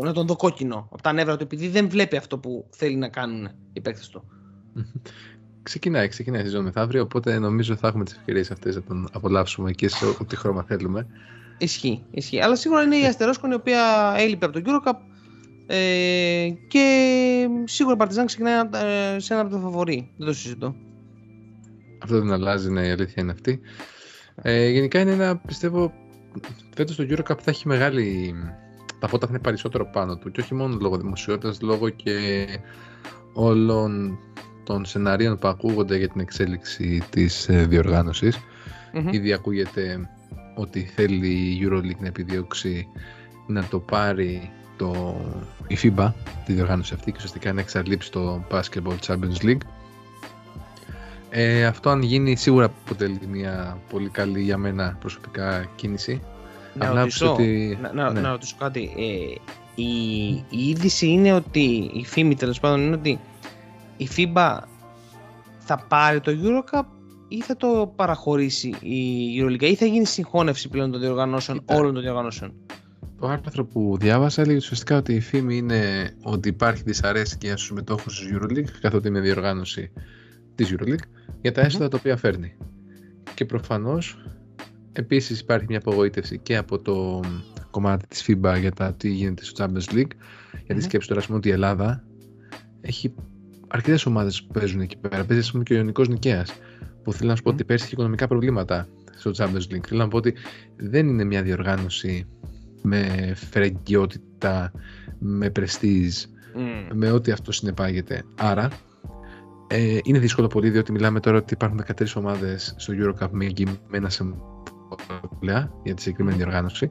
να 0.03 0.13
τον 0.13 0.27
δω 0.27 0.35
κόκκινο 0.35 0.87
από 0.91 1.01
τα 1.01 1.13
νεύρα 1.13 1.37
του, 1.37 1.43
επειδή 1.43 1.67
δεν 1.67 1.89
βλέπει 1.89 2.17
αυτό 2.17 2.37
που 2.37 2.65
θέλει 2.69 2.95
να 2.95 3.07
κάνουν 3.09 3.49
οι 3.73 3.81
παίκτες 3.81 4.09
του. 4.09 4.23
Ξεκινάει, 5.63 6.07
ξεκινάει 6.07 6.41
η 6.41 6.43
σεζόν 6.43 6.63
μεθαύριο, 6.63 7.01
οπότε 7.01 7.39
νομίζω 7.39 7.75
θα 7.75 7.87
έχουμε 7.87 8.03
τις 8.03 8.13
ευκαιρίες 8.13 8.51
αυτές 8.51 8.75
να 8.75 8.81
τον 8.81 9.09
απολαύσουμε 9.13 9.71
και 9.71 9.87
σε 9.89 10.05
ό,τι 10.05 10.35
χρώμα 10.35 10.63
θέλουμε. 10.63 11.07
Ισχύει, 11.57 12.03
ισχύει. 12.11 12.41
Αλλά 12.41 12.55
σίγουρα 12.55 12.81
είναι 12.81 12.95
η 12.95 13.05
Αστερόσκον 13.05 13.51
η 13.51 13.53
οποία 13.53 14.13
έλειπε 14.17 14.45
από 14.45 14.61
τον 14.61 14.63
Eurocup 14.65 14.97
Ε, 15.67 16.49
και 16.67 17.47
σίγουρα 17.63 17.95
η 17.95 17.97
Παρτιζάν 17.97 18.25
ξεκινάει 18.25 18.59
ε, 18.59 19.19
σε 19.19 19.33
ένα 19.33 19.41
από 19.41 19.51
τα 19.51 19.59
φαβορή. 19.59 20.09
Δεν 20.17 20.27
το 20.27 20.33
συζητώ. 20.33 20.75
Αυτό 22.05 22.19
δεν 22.19 22.31
αλλάζει, 22.31 22.71
ναι, 22.71 22.87
η 22.87 22.89
αλήθεια 22.89 23.23
είναι 23.23 23.31
αυτή. 23.31 23.59
Ε, 24.41 24.69
γενικά 24.69 24.99
είναι 24.99 25.11
ένα, 25.11 25.37
πιστεύω, 25.37 25.93
φέτος 26.75 26.95
το 26.95 27.05
EuroCup 27.09 27.37
θα 27.41 27.51
έχει 27.51 27.67
μεγάλη... 27.67 28.35
Τα 28.99 29.07
φώτα 29.07 29.25
θα 29.25 29.33
είναι 29.33 29.41
περισσότερο 29.41 29.89
πάνω 29.89 30.17
του 30.17 30.31
και 30.31 30.41
όχι 30.41 30.53
μόνο 30.53 30.77
λόγω 30.81 30.97
δημοσιότητας, 30.97 31.61
λόγω 31.61 31.89
και 31.89 32.47
όλων 33.33 34.19
των 34.63 34.85
σενάριων 34.85 35.37
που 35.37 35.47
ακούγονται 35.47 35.97
για 35.97 36.09
την 36.09 36.21
εξέλιξη 36.21 37.03
της 37.09 37.49
ε, 37.49 37.65
διοργάνωσης. 37.65 38.37
Μμμ. 38.93 39.07
Ήδη 39.11 39.33
ακούγεται 39.33 40.09
ότι 40.55 40.79
θέλει 40.95 41.27
η 41.27 41.67
EuroLeague 41.67 41.99
να 41.99 42.07
επιδιώξει 42.07 42.87
να 43.47 43.63
το 43.63 43.79
πάρει 43.79 44.51
το, 44.77 45.15
η 45.67 45.77
FIBA, 45.81 46.11
τη 46.45 46.53
διοργάνωση 46.53 46.93
αυτή 46.93 47.11
και 47.11 47.17
ουσιαστικά 47.17 47.53
να 47.53 47.61
εξαλείψει 47.61 48.11
το 48.11 48.45
Basketball 48.51 48.97
Champions 49.07 49.41
League. 49.41 49.61
Ε, 51.37 51.65
αυτό 51.65 51.89
αν 51.89 52.01
γίνει 52.01 52.35
σίγουρα 52.35 52.65
αποτελεί 52.65 53.19
μια 53.27 53.77
πολύ 53.89 54.09
καλή 54.09 54.41
για 54.41 54.57
μένα 54.57 54.97
προσωπικά 54.99 55.65
κίνηση. 55.75 56.21
Να 56.73 56.87
Απλά 56.87 56.99
ρωτήσω, 56.99 57.33
ότι- 57.33 57.77
να, 57.81 57.93
να, 57.93 58.11
ναι. 58.11 58.19
να 58.19 58.29
ρωτήσω 58.29 58.55
κάτι. 58.59 58.91
Ε, 58.97 59.35
η, 59.81 60.29
η 60.49 60.69
είδηση 60.69 61.07
είναι 61.07 61.33
ότι, 61.33 61.89
η 61.93 62.05
φήμη 62.05 62.35
τέλος 62.35 62.59
πάντων 62.59 62.81
είναι 62.81 62.95
ότι 62.95 63.19
η 63.97 64.09
FIBA 64.15 64.57
θα 65.59 65.85
πάρει 65.87 66.19
το 66.19 66.31
EuroCup 66.31 66.83
ή 67.27 67.41
θα 67.41 67.57
το 67.57 67.93
παραχωρήσει 67.95 68.67
η 68.81 69.41
EuroLeague 69.41 69.61
ή 69.63 69.75
θα 69.75 69.85
γίνει 69.85 70.05
συγχώνευση 70.05 70.69
πλέον 70.69 70.91
των 70.91 70.99
διοργανώσεων, 71.01 71.59
Κοίτα. 71.59 71.75
όλων 71.75 71.93
των 71.93 72.01
διοργανώσεων; 72.03 72.53
Το 73.19 73.27
άρθρο 73.27 73.65
που 73.65 73.97
διάβασα 73.99 74.41
έλεγε 74.41 74.57
ουσιαστικά 74.57 74.97
ότι 74.97 75.13
η 75.13 75.19
φήμη 75.19 75.57
είναι 75.57 76.11
ότι 76.23 76.49
υπάρχει 76.49 76.83
δυσαρέσκεια 76.85 77.57
στους 77.57 77.71
μετόχους 77.71 78.19
της 78.19 78.29
EuroLeague 78.33 78.69
καθότι 78.81 79.07
είναι 79.07 79.19
διοργάνωση 79.19 79.91
της 80.55 80.75
EuroLeague 80.75 81.07
για 81.41 81.51
τα 81.51 81.61
Μμμ. 81.61 81.67
έσοδα 81.67 81.87
τα 81.87 81.97
οποία 81.97 82.17
φέρνει. 82.17 82.55
Και 83.33 83.45
προφανώς 83.45 84.25
επίσης 84.91 85.39
υπάρχει 85.39 85.65
μια 85.69 85.77
απογοήτευση 85.77 86.37
και 86.39 86.57
από 86.57 86.79
το 86.79 87.19
κομμάτι 87.71 88.07
της 88.07 88.25
FIBA 88.27 88.57
για 88.59 88.71
τα 88.71 88.93
τι 88.93 89.09
γίνεται 89.09 89.43
στο 89.43 89.65
Champions 89.65 89.93
League 89.93 90.11
γιατί 90.51 90.73
Μμμ. 90.73 90.79
σκέψτε 90.79 91.07
τώρα 91.07 91.19
ας 91.19 91.25
πούμε, 91.25 91.37
ότι 91.37 91.47
η 91.47 91.51
Ελλάδα 91.51 92.03
έχει 92.81 93.13
αρκετές 93.67 94.05
ομάδες 94.05 94.43
που 94.43 94.53
παίζουν 94.53 94.81
εκεί 94.81 94.97
πέρα. 94.97 95.25
Παίζει 95.25 95.43
ας 95.43 95.51
πούμε 95.51 95.63
και 95.63 95.73
ο 95.73 95.77
Ιωνικός 95.77 96.07
Νικαίας 96.07 96.53
που 97.03 97.13
θέλω 97.13 97.29
να 97.29 97.35
σου 97.35 97.41
πω 97.43 97.49
Μμ. 97.49 97.53
ότι 97.53 97.63
πέρσι 97.63 97.83
είχε 97.85 97.93
οικονομικά 97.93 98.27
προβλήματα 98.27 98.87
στο 99.15 99.31
Champions 99.37 99.73
League. 99.73 99.85
Θέλω 99.87 100.01
να 100.01 100.07
πω 100.07 100.17
ότι 100.17 100.33
δεν 100.75 101.07
είναι 101.07 101.23
μια 101.23 101.41
διοργάνωση 101.43 102.27
με 102.81 103.31
φερεγγιότητα, 103.35 104.71
με 105.19 105.49
πρεστίζ, 105.49 106.23
Μμ. 106.55 106.97
με 106.97 107.11
ό,τι 107.11 107.31
αυτό 107.31 107.51
συνεπάγεται. 107.51 108.23
Άρα, 108.35 108.69
ε, 109.67 109.97
είναι 110.03 110.19
δύσκολο 110.19 110.47
πολύ 110.47 110.69
διότι 110.69 110.91
μιλάμε 110.91 111.19
τώρα 111.19 111.37
ότι 111.37 111.53
υπάρχουν 111.53 111.81
13 111.99 112.05
ομάδες 112.15 112.73
στο 112.77 112.93
EuroCup 112.97 113.27
με 113.31 113.45
εγγυημένα 113.45 114.09
συμβόλαια 114.09 115.71
για 115.83 115.93
τη 115.93 116.01
συγκεκριμένη 116.01 116.37
διοργάνωση. 116.37 116.89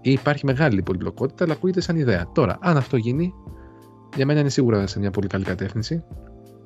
Υπάρχει 0.00 0.44
μεγάλη 0.44 0.82
πολυπλοκότητα, 0.82 1.44
αλλά 1.44 1.52
ακούγεται 1.52 1.80
σαν 1.80 1.96
ιδέα. 1.96 2.28
Τώρα, 2.32 2.58
αν 2.60 2.76
αυτό 2.76 2.96
γίνει, 2.96 3.32
για 4.16 4.26
μένα 4.26 4.40
είναι 4.40 4.48
σίγουρα 4.48 4.86
σε 4.86 4.98
μια 4.98 5.10
πολύ 5.10 5.26
καλή 5.26 5.44
κατεύθυνση. 5.44 6.04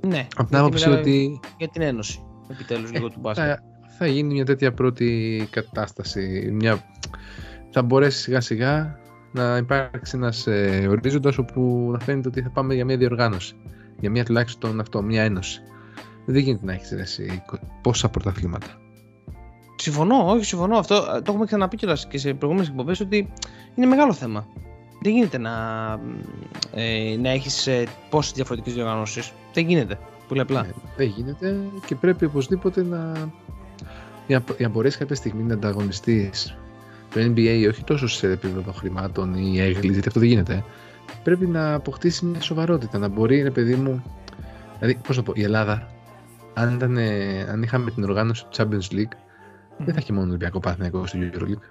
Ναι, 0.06 0.26
Από 0.36 0.48
την 0.48 0.48
γιατί 0.48 0.56
άποψη 0.56 0.84
μιλάμε 0.84 1.00
ότι 1.00 1.40
για 1.58 1.68
την 1.68 1.82
Ένωση. 1.82 2.24
Επιτέλους 2.50 2.92
λίγο 2.92 3.08
του 3.08 3.18
μπάσκετ. 3.20 3.44
θα, 3.44 3.62
θα 3.98 4.06
γίνει 4.06 4.34
μια 4.34 4.44
τέτοια 4.44 4.72
πρώτη 4.72 5.48
κατάσταση. 5.50 6.50
Μια... 6.52 6.84
Θα 7.70 7.82
μπορέσει 7.82 8.18
σιγά 8.18 8.40
σιγά 8.40 8.98
να 9.32 9.56
υπάρξει 9.56 10.16
ένας 10.16 10.46
ε, 10.46 10.86
ορίζοντας 10.90 11.38
όπου 11.38 11.88
να 11.92 11.98
φαίνεται 11.98 12.28
ότι 12.28 12.42
θα 12.42 12.50
πάμε 12.50 12.74
για 12.74 12.84
μια 12.84 12.96
διοργάνωση. 12.96 13.54
Για 14.02 14.10
μια 14.10 14.24
τουλάχιστον 14.24 14.80
αυτό, 14.80 15.02
μια 15.02 15.22
ένωση. 15.22 15.60
Δεν 16.24 16.42
γίνεται 16.42 16.66
να 16.66 16.72
έχεις 16.72 16.92
εσύ 16.92 17.42
πόσα 17.82 18.08
πρωταθλήματα. 18.08 18.66
Συμφωνώ, 19.76 20.26
όχι 20.26 20.44
συμφωνώ. 20.44 20.78
Αυτό 20.78 20.94
ε, 20.94 21.00
το 21.00 21.24
έχουμε 21.26 21.44
ξαναπεί 21.44 21.76
κιόλας 21.76 22.06
και 22.06 22.18
σε 22.18 22.34
προηγούμενες 22.34 22.70
εκπομπές 22.70 23.00
ότι 23.00 23.32
είναι 23.74 23.86
μεγάλο 23.86 24.12
θέμα. 24.12 24.46
Δεν 25.02 25.12
γίνεται 25.12 25.38
να, 25.38 25.50
ε, 26.74 27.16
να 27.20 27.30
έχεις 27.30 27.66
ε, 27.66 27.84
πόσες 28.10 28.32
διαφορετικές 28.32 28.74
διοργανώσεις. 28.74 29.32
Δεν 29.52 29.68
γίνεται. 29.68 29.98
Πολύ 30.28 30.40
απλά. 30.40 30.60
Ε, 30.60 30.74
δεν 30.96 31.06
γίνεται 31.06 31.56
και 31.86 31.94
πρέπει 31.94 32.24
οπωσδήποτε 32.24 32.82
να. 32.82 33.30
Για, 34.26 34.44
για 34.56 34.66
να 34.66 34.68
μπορέσεις 34.68 34.98
κάποια 34.98 35.16
στιγμή 35.16 35.42
να 35.42 35.54
ανταγωνιστείς 35.54 36.56
το 37.14 37.20
NBA, 37.20 37.66
όχι 37.68 37.84
τόσο 37.84 38.06
σε 38.06 38.30
επίπεδο 38.30 38.72
χρημάτων 38.72 39.34
ή 39.34 39.60
έγκλης, 39.60 39.92
γιατί 39.92 40.08
αυτό 40.08 40.20
δεν 40.20 40.28
γίνεται. 40.28 40.64
Πρέπει 41.24 41.46
να 41.46 41.74
αποκτήσει 41.74 42.24
μια 42.24 42.40
σοβαρότητα. 42.40 42.98
Να 42.98 43.08
μπορεί, 43.08 43.42
ρε 43.42 43.50
παιδί 43.50 43.74
μου. 43.74 44.02
Δηλαδή, 44.78 45.00
πώς 45.06 45.16
να 45.16 45.22
πω, 45.22 45.32
η 45.36 45.42
Ελλάδα, 45.42 45.88
αν, 46.54 46.74
ήταν, 46.74 46.96
ε, 46.96 47.40
αν 47.50 47.62
είχαμε 47.62 47.90
την 47.90 48.04
οργάνωση 48.04 48.46
του 48.46 48.56
Champions 48.56 48.92
League, 48.94 49.12
δεν 49.78 49.94
θα 49.94 50.00
έχει 50.00 50.12
μόνο 50.12 50.26
Ολυμπιακό 50.26 50.60
Παναθηναϊκό 50.60 51.06
στο 51.06 51.18
EuroLeague. 51.22 51.62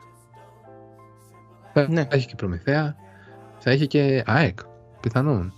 Θα, 1.74 1.88
Ναι. 1.90 2.02
θα 2.04 2.16
έχει 2.16 2.28
και 2.28 2.36
Προμηθέα, 2.36 2.96
θα 3.58 3.72
έχει 3.72 3.88
και 3.88 4.24
ΑΕΚ, 4.26 4.60
πιθανόν. 5.00 5.54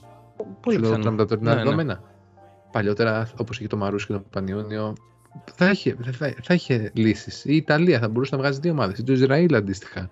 Πολύ 0.62 0.76
Λέω 0.78 0.86
πιθανό. 0.86 1.04
τώρα 1.04 1.12
με 1.16 1.18
τα 1.18 1.26
τωρινά 1.26 1.50
Ναι, 1.50 1.56
ναι. 1.56 1.64
δεδομένα. 1.64 2.02
Παλιότερα, 2.72 3.30
όπως 3.38 3.60
είχε 3.60 3.68
το 3.68 3.78
Μαρούσι 3.78 4.06
και 4.08 4.14
το 4.14 4.24
Πανιόνιο, 4.30 4.94
θα 5.56 5.70
είχε, 5.70 5.96
θα, 6.12 6.34
θα 6.42 6.54
είχε 6.54 6.92
λύσεις. 6.94 7.46
Η 7.46 7.56
Ιταλία 7.56 8.00
θα 8.00 8.08
μπορούσε 8.10 8.36
να 8.36 8.42
βγάζει 8.42 8.60
δύο 8.60 8.72
ομάδες. 8.72 8.98
Ή 8.98 9.04
το 9.04 9.12
Ισραήλ 9.14 9.56
αντίστοιχα. 9.56 10.10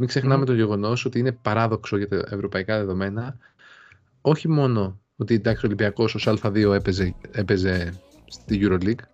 Μην 0.00 0.08
ξεχνάμε 0.08 0.36
Μμμ. 0.36 0.44
το 0.44 0.54
γεγονός 0.54 1.04
ότι 1.04 1.18
είναι 1.18 1.32
παράδοξο 1.32 1.96
για 1.96 2.08
τα 2.08 2.16
ευρωπαϊκά 2.30 2.76
δεδομένα. 2.78 3.36
Όχι 4.20 4.48
μόνο 4.48 4.98
ότι 5.16 5.34
εντάξει, 5.34 5.64
ο 5.64 5.68
Ολυμπιακός 5.68 6.14
ω 6.14 6.32
Α2 6.42 6.72
έπαιζε, 6.74 7.14
έπαιζε 7.30 7.94
στη 8.26 8.60
Euroleague 8.62 9.04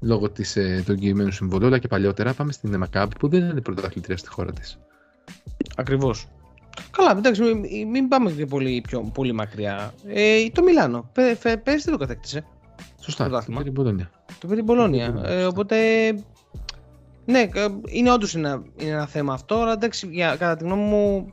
λόγω 0.00 0.30
της, 0.30 0.56
ε, 0.56 0.82
του 0.86 0.92
εγγυημένου 0.92 1.30
συμβολίου, 1.30 1.66
αλλά 1.66 1.78
και 1.78 1.88
παλιότερα 1.88 2.32
πάμε 2.32 2.52
στην 2.52 2.76
Μακάμπη 2.76 3.14
που 3.18 3.28
δεν 3.28 3.44
είναι 3.50 3.60
πρωταθλητρία 3.60 4.16
στη 4.16 4.28
χώρα 4.28 4.52
της. 4.52 4.78
Ακριβώς. 5.76 6.28
Καλά, 6.90 7.10
εντάξει, 7.18 7.42
μην, 7.42 7.88
μην 7.88 8.08
πάμε 8.08 8.30
και 8.30 8.46
πολύ, 8.46 8.80
πιο, 8.88 9.00
πολύ 9.14 9.32
μακριά. 9.32 9.94
Ε, 10.06 10.50
το 10.50 10.62
Μιλάνο. 10.62 11.10
Πε, 11.12 11.34
φε- 11.34 11.58
πέρυσι 11.62 11.84
δεν 11.84 11.92
το 11.92 12.00
κατέκτησε. 12.00 12.44
Σωστά. 13.00 13.24
Πρωτάθλημα. 13.24 13.58
Και 13.58 13.64
την 13.64 13.74
Πολωνία. 13.74 14.10
Το 14.40 14.46
πήρε 14.46 14.60
η 14.60 14.62
Μπολόνια. 14.66 15.08
Μπολόνια, 15.10 15.30
Ε, 15.30 15.32
σωστά. 15.34 15.48
οπότε. 15.48 15.76
Ναι, 17.26 17.40
ε, 17.54 17.66
είναι 17.86 18.12
όντως 18.12 18.34
ένα, 18.34 18.62
είναι 18.76 18.90
ένα 18.90 19.06
θέμα 19.06 19.32
αυτό, 19.32 19.54
αλλά 19.60 19.72
εντάξει, 19.72 20.08
για, 20.10 20.36
κατά 20.36 20.56
τη 20.56 20.64
γνώμη 20.64 20.82
μου. 20.82 21.32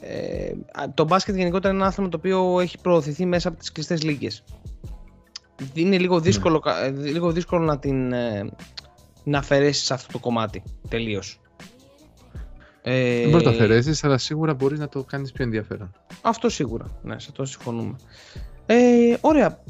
Ε, 0.00 0.52
α, 0.80 0.84
το 0.94 1.04
μπάσκετ 1.04 1.36
γενικότερα 1.36 1.68
είναι 1.72 1.78
ένα 1.82 1.88
άθλημα 1.90 2.08
το 2.10 2.16
οποίο 2.16 2.60
έχει 2.60 2.78
προωθηθεί 2.78 3.26
μέσα 3.26 3.48
από 3.48 3.58
τις 3.58 3.72
κλειστές 3.72 4.02
λίγες. 4.02 4.44
Είναι 5.74 5.98
λίγο 5.98 6.20
δύσκολο, 6.20 6.58
κα- 6.58 6.84
ε, 6.84 6.90
λίγο 6.90 7.32
δύσκολο 7.32 7.64
να 7.64 7.78
την 7.78 8.12
ε, 8.12 8.50
να 9.24 9.38
αφαιρέσεις 9.38 9.90
αυτό 9.90 10.12
το 10.12 10.18
κομμάτι 10.18 10.62
τελείως. 10.88 11.40
Ε, 12.82 13.20
Δεν 13.20 13.30
μπορείς 13.30 13.32
να 13.46 13.50
το 13.52 13.56
αφαιρέσεις, 13.56 14.04
αλλά 14.04 14.18
σίγουρα 14.18 14.54
μπορείς 14.54 14.78
να 14.78 14.88
το 14.88 15.02
κάνεις 15.04 15.32
πιο 15.32 15.44
ενδιαφέρον. 15.44 15.92
αυτό 16.22 16.48
σίγουρα. 16.48 16.84
Ναι, 17.02 17.18
σε 17.20 17.26
αυτό 17.30 17.44
συμφωνούμε. 17.44 17.96
Ε, 18.66 19.16
ωραία. 19.20 19.62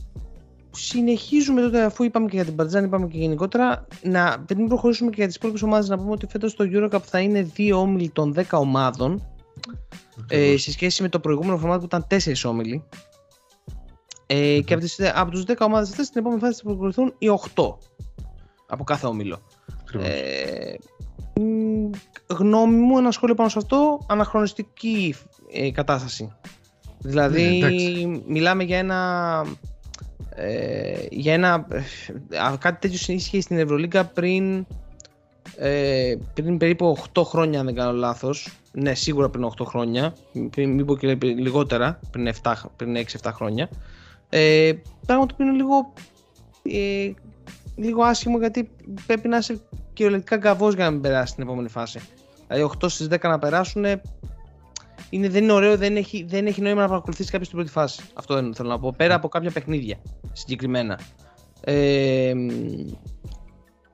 Συνεχίζουμε 0.75 1.61
τότε, 1.61 1.83
αφού 1.83 2.05
είπαμε 2.05 2.29
και 2.29 2.37
για 2.37 2.45
την 2.45 2.57
Παρτιζάν, 2.57 2.85
είπαμε 2.85 3.07
και 3.07 3.19
γενικότερα, 3.19 3.87
να 4.03 4.45
πριν 4.47 4.69
προχωρήσουμε 4.69 5.11
και 5.11 5.17
για 5.17 5.27
τις 5.27 5.37
υπόλοιπες 5.37 5.63
ομάδες, 5.63 5.89
να 5.89 5.99
πούμε 5.99 6.11
ότι 6.11 6.27
φέτος 6.27 6.55
το 6.55 6.65
Eurocup 6.73 7.01
θα 7.03 7.21
είναι 7.21 7.43
δύο 7.43 7.79
όμιλοι 7.81 8.11
των 8.11 8.35
10 8.37 8.43
ομάδων. 8.59 9.27
Ε, 10.29 10.37
Ακριβώς. 10.37 10.63
σε 10.63 10.73
σχέση 10.73 11.03
με 11.03 11.09
το 11.09 11.21
προηγούμενο 11.21 11.59
φορμάτ 11.59 11.79
που 11.79 11.85
ήταν 11.85 12.07
4 12.11 12.45
όμιλοι. 12.45 12.85
Ε, 14.27 14.61
Και 14.61 14.75
από, 14.75 14.83
τις, 14.83 14.97
από 15.15 15.31
τους 15.31 15.45
10 15.47 15.55
ομάδες 15.59 15.91
αυτές 15.91 16.07
στην 16.07 16.21
επόμενη 16.21 16.41
φάση 16.41 16.55
θα 16.55 16.63
προχωρηθούν 16.65 17.15
οι 17.19 17.27
8 17.55 17.75
από 18.67 18.85
κάθε 18.85 19.07
όμιλο. 19.07 19.43
Ακριβώς. 19.81 20.07
Ε, 20.09 20.79
μ, 21.41 21.91
γνώμη 22.27 22.77
μου, 22.77 22.99
ένα 22.99 23.11
σχόλιο 23.11 23.35
πάνω 23.35 23.49
σε 23.49 23.59
αυτό, 23.59 24.07
αναχρονιστική 24.09 25.15
ε, 25.53 25.71
κατάσταση. 25.71 26.33
Δηλαδή, 26.99 27.43
Ναι, 27.43 27.57
εντάξει. 27.57 28.23
μιλάμε 28.27 28.63
για 28.65 28.79
ένα. 28.79 29.45
Ε, 30.35 31.07
για 31.11 31.33
ένα 31.33 31.67
ε, 32.29 32.39
α, 32.39 32.57
κάτι 32.59 32.89
τέτοιο 32.89 33.15
ίσχυε 33.15 33.41
στην 33.41 33.59
Ευρωλίγκα 33.59 34.05
πριν, 34.05 34.67
ε, 35.57 36.15
πριν 36.35 36.59
περίπου 36.59 36.97
8 37.15 37.23
χρόνια, 37.25 37.61
αν 37.61 37.67
δεν 37.67 37.75
κάνω 37.75 37.93
λάθος. 37.93 38.49
Ναι, 38.73 38.95
σίγουρα 38.95 39.29
πριν 39.29 39.45
8 39.59 39.65
χρόνια. 39.65 40.15
Πριν, 40.51 40.71
μην 40.71 40.87
πω 40.87 40.97
και 40.97 41.19
λιγότερα, 41.21 41.99
πριν, 42.11 42.29
7, 42.43 42.55
πριν 42.77 42.97
6-7 42.97 43.31
χρόνια. 43.33 43.69
Ε, 44.29 44.73
πράγμα 45.07 45.27
το 45.27 45.35
οποίο 45.35 45.47
είναι 45.47 45.57
λίγο, 45.57 45.93
ε, 46.63 47.13
λίγο 47.77 48.03
άσχημο 48.03 48.39
γιατί 48.39 48.71
πρέπει 49.07 49.29
να 49.29 49.37
είσαι 49.37 49.61
κυριολεκτικά 49.93 50.37
γκαβό 50.37 50.71
για 50.71 50.85
να 50.85 50.91
μην 50.91 51.01
περάσει 51.01 51.33
στην 51.33 51.43
επόμενη 51.43 51.69
φάση. 51.69 52.01
Δηλαδή 52.49 52.71
8 52.81 52.89
στις 52.89 53.09
10 53.11 53.19
να 53.23 53.39
περάσουν 53.39 53.85
είναι, 55.13 55.29
δεν 55.29 55.43
είναι 55.43 55.53
ωραίο, 55.53 55.77
δεν 55.77 55.97
έχει, 55.97 56.25
δεν 56.29 56.47
έχει 56.47 56.61
νόημα 56.61 56.81
να 56.81 56.89
παρακολουθήσει 56.89 57.31
κάποιος 57.31 57.47
στην 57.47 57.59
πρώτη 57.59 57.73
φάση. 57.73 58.03
Αυτό 58.15 58.35
δεν 58.35 58.55
θέλω 58.55 58.69
να 58.69 58.79
πω. 58.79 58.95
Πέρα 58.97 59.15
από 59.15 59.29
κάποια 59.29 59.51
παιχνίδια 59.51 59.97
συγκεκριμένα. 60.33 61.01
Ε, 61.61 62.33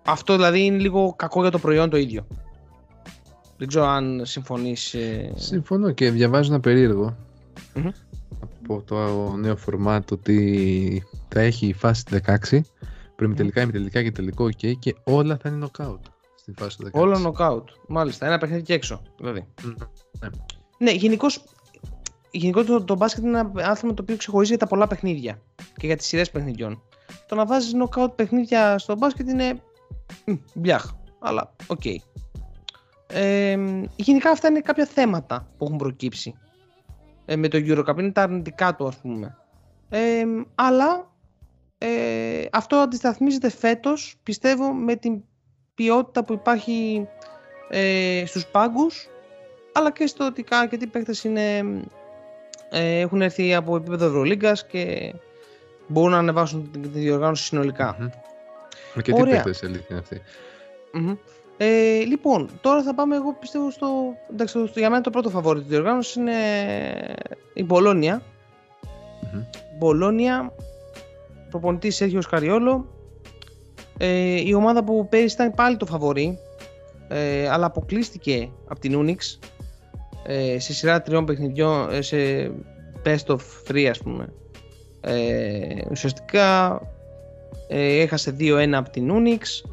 αυτό 0.06 0.34
δηλαδή 0.34 0.64
είναι 0.64 0.78
λίγο 0.78 1.14
κακό 1.16 1.40
για 1.40 1.50
το 1.50 1.58
προϊόν 1.58 1.90
το 1.90 1.96
ίδιο. 1.96 2.26
Δεν 3.56 3.68
ξέρω 3.68 3.84
αν 3.84 4.20
συμφωνείς. 4.24 4.94
ε, 4.94 5.32
Συμφωνώ 5.36 5.90
και 5.90 6.10
διαβάζω 6.10 6.52
ένα 6.52 6.60
περίεργο 6.60 7.16
Μμμ. 7.74 7.88
από 8.62 8.82
το 8.86 8.96
νέο 9.36 9.56
φορμάτ 9.56 10.12
ότι 10.12 11.02
θα 11.28 11.40
έχει 11.40 11.66
η 11.66 11.72
φάση 11.72 12.02
16, 12.50 12.60
προημιτελικά, 13.16 13.60
ημιτελικά 13.62 14.02
και 14.02 14.12
τελικό 14.12 14.44
OK 14.44 14.72
και 14.78 14.94
όλα 15.04 15.36
θα 15.42 15.48
είναι 15.48 15.66
knockout 15.66 16.00
στη 16.34 16.52
φάση 16.58 16.78
του 16.78 16.86
16. 16.86 17.00
Όλα 17.00 17.20
knockout. 17.24 17.64
Μάλιστα. 17.88 18.26
Ένα 18.26 18.38
παιχνίδι 18.38 18.62
και 18.62 18.72
έξω. 18.74 19.02
Δηλαδή. 19.18 19.46
Μμ, 19.64 19.72
ναι. 20.78 20.90
Ναι, 20.90 20.96
γενικώς 20.96 21.44
γενικώς 22.30 22.66
το, 22.66 22.84
το 22.84 22.96
μπάσκετ 22.96 23.24
είναι 23.24 23.38
ένα 23.38 23.52
άθλημα 23.70 23.94
το 23.94 24.02
οποίο 24.02 24.16
ξεχωρίζει 24.16 24.50
για 24.50 24.58
τα 24.58 24.66
πολλά 24.66 24.86
παιχνίδια 24.86 25.40
και 25.76 25.86
για 25.86 25.96
τις 25.96 26.06
σειρές 26.06 26.30
παιχνιδιών. 26.30 26.82
Το 27.26 27.34
να 27.34 27.46
βάζεις 27.46 27.74
knockout 27.74 28.16
παιχνίδια 28.16 28.78
στο 28.78 28.96
μπάσκετ 28.96 29.28
είναι. 29.28 29.62
μ, 30.24 30.32
μπιάχ. 30.54 30.92
Αλλά 31.18 31.54
οκ. 31.66 31.84
Ε, 33.06 33.58
γενικά 33.96 34.30
αυτά 34.30 34.48
είναι 34.48 34.60
κάποια 34.60 34.86
θέματα 34.86 35.48
που 35.58 35.64
έχουν 35.64 35.76
προκύψει 35.76 36.34
ε, 37.24 37.36
με 37.36 37.48
το 37.48 37.58
Eurocup. 37.60 37.98
Είναι 37.98 38.12
τα 38.12 38.22
αρνητικά 38.22 38.74
του, 38.74 38.86
ας 38.86 38.96
πούμε. 38.96 39.36
Ε, 39.88 40.24
αλλά 40.54 41.10
ε, 41.78 42.46
αυτό 42.52 42.76
αντισταθμίζεται 42.76 43.50
φέτος, 43.50 44.16
πιστεύω, 44.22 44.72
με 44.72 44.96
την 44.96 45.22
ποιότητα 45.74 46.24
που 46.24 46.32
υπάρχει 46.32 47.06
ε, 47.68 48.22
στους 48.26 48.46
πάγκους 48.46 49.08
αλλά 49.78 49.92
και 49.92 50.06
στο 50.06 50.26
ότι 50.26 50.42
κα- 50.42 50.58
αρκετοί 50.58 50.86
παίκτες 50.86 51.24
είναι, 51.24 51.58
ε, 52.70 53.00
έχουν 53.00 53.22
έρθει 53.22 53.54
από 53.54 53.76
επίπεδο 53.76 54.06
Ευρωλίγκας 54.06 54.66
και 54.66 55.14
μπορούν 55.86 56.10
να 56.10 56.18
ανεβάσουν 56.18 56.70
την, 56.72 56.82
τη 56.82 56.98
διοργάνωση 56.98 57.44
συνολικά. 57.44 57.96
Μμμ. 57.98 58.08
Αρκετοί 58.96 59.20
Ωραία. 59.20 59.34
παίκτες 59.34 59.62
αλήθεια 59.62 59.86
είναι 59.90 59.98
αυτή. 59.98 60.20
Μμμ. 60.92 61.14
Ε, 61.56 61.98
λοιπόν, 61.98 62.48
τώρα 62.60 62.82
θα 62.82 62.94
πάμε 62.94 63.16
εγώ 63.16 63.36
πιστεύω 63.40 63.70
στο... 63.70 64.14
Εντάξει, 64.32 64.52
το, 64.52 64.70
για 64.74 64.90
μένα 64.90 65.02
το 65.02 65.10
πρώτο 65.10 65.30
φαβόρι 65.30 65.58
της 65.58 65.68
διοργάνωσης 65.68 66.14
είναι 66.14 66.32
η 67.54 67.64
Μπολόνια. 67.64 68.22
Μμμ. 69.32 69.42
Μπολόνια, 69.78 70.52
προπονητής 71.50 71.96
Σέργιος 71.96 72.26
Καριόλο. 72.26 72.86
Ε, 73.98 74.40
η 74.40 74.54
ομάδα 74.54 74.84
που 74.84 75.08
πέρυσι 75.08 75.34
ήταν 75.34 75.54
πάλι 75.54 75.76
το 75.76 75.86
φαβορί, 75.86 76.38
ε, 77.08 77.48
αλλά 77.48 77.66
αποκλείστηκε 77.66 78.50
από 78.68 78.80
την 78.80 79.04
Unix 79.04 79.38
ε, 80.30 80.58
σε 80.58 80.72
σειρά 80.72 81.02
τριών 81.02 81.24
παιχνιδιών, 81.24 81.90
ε, 81.92 82.02
σε 82.02 82.16
best 83.04 83.26
of 83.26 83.38
three 83.68 83.84
ας 83.84 83.98
πούμε. 83.98 84.32
Ε, 85.00 85.66
ουσιαστικά 85.90 86.80
ε, 87.68 88.00
έχασε 88.00 88.36
2-1 88.38 88.70
από 88.72 88.90
την 88.90 89.10
Unix 89.12 89.68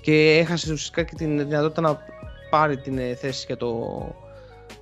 και 0.00 0.36
έχασε 0.38 0.72
ουσιαστικά 0.72 1.02
και 1.02 1.14
την 1.14 1.38
δυνατότητα 1.38 1.80
να 1.80 1.98
πάρει 2.50 2.76
την 2.76 2.98
ε, 2.98 3.14
θέση 3.14 3.44
για, 3.46 3.56
το, 3.56 3.76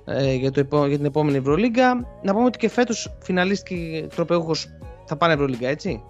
ε, 0.05 0.33
για, 0.33 0.51
το, 0.51 0.59
επό- 0.59 0.87
για 0.87 0.97
την 0.97 1.05
επόμενη 1.05 1.37
Ευρωλίγκα. 1.37 1.93
Να 2.23 2.33
πούμε 2.33 2.45
ότι 2.45 2.57
και 2.57 2.69
φέτος 2.69 3.15
φιναλίστηκε 3.21 4.07
τροπεούχος 4.15 4.67
θα 5.05 5.15
πάνε 5.15 5.33
Ευρωλίγκα, 5.33 5.67
έτσι. 5.67 6.03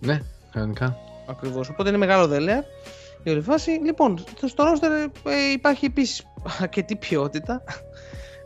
Ναι, 0.00 0.20
κανονικά. 0.52 0.96
Ακριβώς. 1.28 1.68
Οπότε 1.68 1.88
είναι 1.88 1.98
μεγάλο 1.98 2.26
δέλεαρ 2.26 2.62
η 3.22 3.30
όλη 3.30 3.40
φάση. 3.40 3.70
Λοιπόν, 3.70 4.18
στο- 4.36 4.48
στο 4.48 4.64
ρόστερ 4.64 4.90
ε, 4.92 5.06
υπάρχει 5.54 5.84
επίσης 5.84 6.26
αρκετή 6.60 6.96
ποιότητα. 6.96 7.62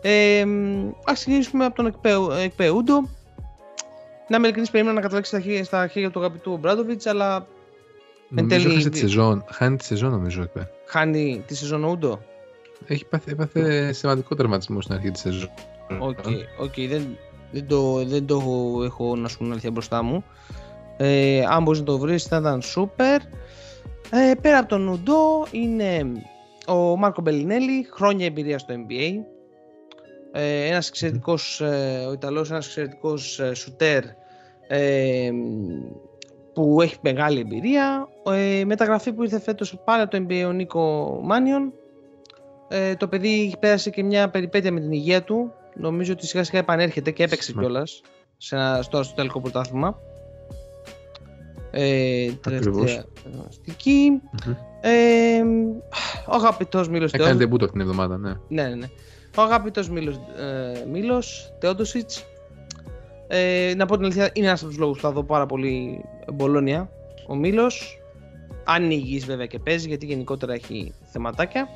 Ε, 0.07 0.45
μ, 0.45 0.89
ας 1.05 1.15
ξεκινήσουμε 1.19 1.65
από 1.65 1.75
τον 1.75 1.87
Έκπε 1.87 2.31
Ού- 2.31 2.47
Έκπε 2.47 2.68
Ούντο. 2.68 3.01
Να 4.29 4.37
είμαι 4.37 4.45
ειλικρινής, 4.45 4.71
περίμενα 4.71 4.95
να 4.97 5.01
καταλήξει 5.03 5.31
στα 5.31 5.41
χέρια, 5.41 5.65
στα 5.65 5.87
χέρια 5.87 6.11
του 6.11 6.19
αγαπητού 6.19 6.57
Ομπράντοβιτς, 6.57 7.07
αλλά 7.07 7.47
Νομίζω 8.29 8.57
τέλει- 8.63 8.75
χάσε 8.75 8.89
τη 8.91 8.99
σεζόν. 8.99 9.45
Χάνει 9.51 9.77
τη 9.77 9.85
σεζόν 9.85 10.11
νομίζω 10.11 10.43
Έκπε. 10.43 10.71
χάνει 10.87 11.43
τη 11.47 11.55
σεζόν 11.57 11.85
Ούντο. 11.85 12.21
Έχει 12.87 13.05
πάθει, 13.05 13.31
έπαθε 13.31 13.93
σημαντικό 13.93 14.35
τραυματισμό 14.35 14.81
στην 14.81 14.95
αρχή 14.95 15.11
της 15.11 15.21
σεζόν. 15.21 15.49
Ok, 15.99 16.19
ok, 16.59 16.75
δεν, 16.89 17.17
δεν, 17.53 17.67
το, 17.67 18.05
δεν 18.05 18.27
το 18.27 18.35
έχω, 18.35 18.81
έχω 18.85 19.17
να 19.17 19.29
σου 19.29 19.37
πω 19.37 19.43
την 19.43 19.53
αλήθεια 19.53 19.71
μπροστά 19.71 20.03
μου. 20.03 20.25
Ε, 20.97 21.45
αν 21.49 21.63
μπορείς 21.63 21.81
να 21.81 21.87
το 21.87 21.99
βρεις 21.99 22.25
θα 22.25 22.37
ήταν 22.37 22.63
super. 22.77 23.19
Ε, 24.11 24.35
πέρα 24.41 24.59
από 24.59 24.69
τον 24.69 24.89
Ουντό 24.89 25.47
είναι 25.51 26.13
ο 26.67 26.97
Μάρκο 26.97 27.21
Μπελινέλη, 27.23 27.87
χρόνια 27.91 28.27
εμπειρία 28.27 28.59
στο 28.59 28.75
NBA. 28.75 29.11
Ε, 30.37 30.67
ένας 30.67 30.89
εξαιρετικός, 30.89 31.61
ε, 31.61 32.05
ο 32.09 32.13
Ιταλός, 32.13 32.51
ένας 32.51 32.67
εξαιρετικός 32.67 33.41
ε, 33.41 33.55
σουτέρ 33.55 34.03
ε, 34.69 35.31
που 36.53 36.81
έχει 36.81 36.97
μεγάλη 37.01 37.41
εμπειρία. 37.41 38.09
Ε, 38.33 38.65
μεταγραφή 38.65 39.13
που 39.13 39.23
ήρθε 39.23 39.41
φέτος 39.41 39.77
πάλι 39.85 40.03
από 40.03 40.11
το 40.11 40.25
NBA 40.29 40.45
ο 40.47 40.53
Νίκο 40.53 41.19
Μάνιον. 41.23 41.73
Ε, 42.69 42.95
το 42.95 43.09
παιδί 43.09 43.55
πέρασε 43.61 43.91
και 43.91 44.03
μια 44.03 44.31
περιπέτεια 44.31 44.73
με 44.73 44.81
την 44.81 44.93
υγεία 44.93 45.23
του. 45.23 45.53
Νομίζω 45.75 46.13
ότι 46.13 46.27
σιγά 46.27 46.45
σιγά 46.45 46.59
επανέρχεται 46.59 47.11
και 47.11 47.23
έπαιξε 47.23 47.53
Μα- 47.55 47.63
κιόλας 47.63 48.01
στο, 48.81 49.03
στο 49.03 49.15
τελικό 49.15 49.41
πρωτάθλημα. 49.41 49.99
Ε, 51.71 52.27
Ακριβώς. 52.47 52.75
τελευταία 52.85 53.05
αγωνιστική. 53.35 54.11
Μμμ. 54.47 54.55
Ε, 54.81 55.43
ο 56.27 56.35
αγαπητός 56.35 56.89
Μίλος 56.89 57.13
Έκανε 57.13 57.25
Θεόδο- 57.29 57.45
τεμπούτο 57.45 57.65
αυτήν 57.65 57.81
την 57.81 57.89
εβδομάδα, 57.91 58.19
ναι. 58.19 58.33
ναι, 58.49 58.69
ναι, 58.69 58.75
ναι. 58.75 58.87
Ο 59.37 59.43
αγαπητός 59.43 59.89
Μίλος, 59.89 60.15
ε, 60.17 60.85
Μίλος 60.91 61.53
Θεόντοσιτς. 61.59 62.25
Ε, 63.27 63.73
να 63.77 63.87
πω 63.87 63.95
την 63.95 64.05
αλήθεια, 64.05 64.31
είναι 64.33 64.47
ένας 64.47 64.61
από 64.61 64.69
τους 64.69 64.79
λόγους 64.79 64.97
που 64.97 65.03
θα 65.03 65.13
δω 65.13 65.23
πάρα 65.23 65.47
πολύ 65.47 66.05
Μπολόνια. 66.33 66.91
Ο 67.29 67.35
Μίλος. 67.35 67.99
Αν 68.65 68.85
είναι 68.85 68.95
υγιής 68.95 69.25
βέβαια 69.25 69.47
και 69.47 69.59
παίζεις, 69.59 69.87
γιατί 69.87 70.07
γενικότερα 70.07 70.53
έχει 70.53 70.95
θεματάκια. 71.03 71.69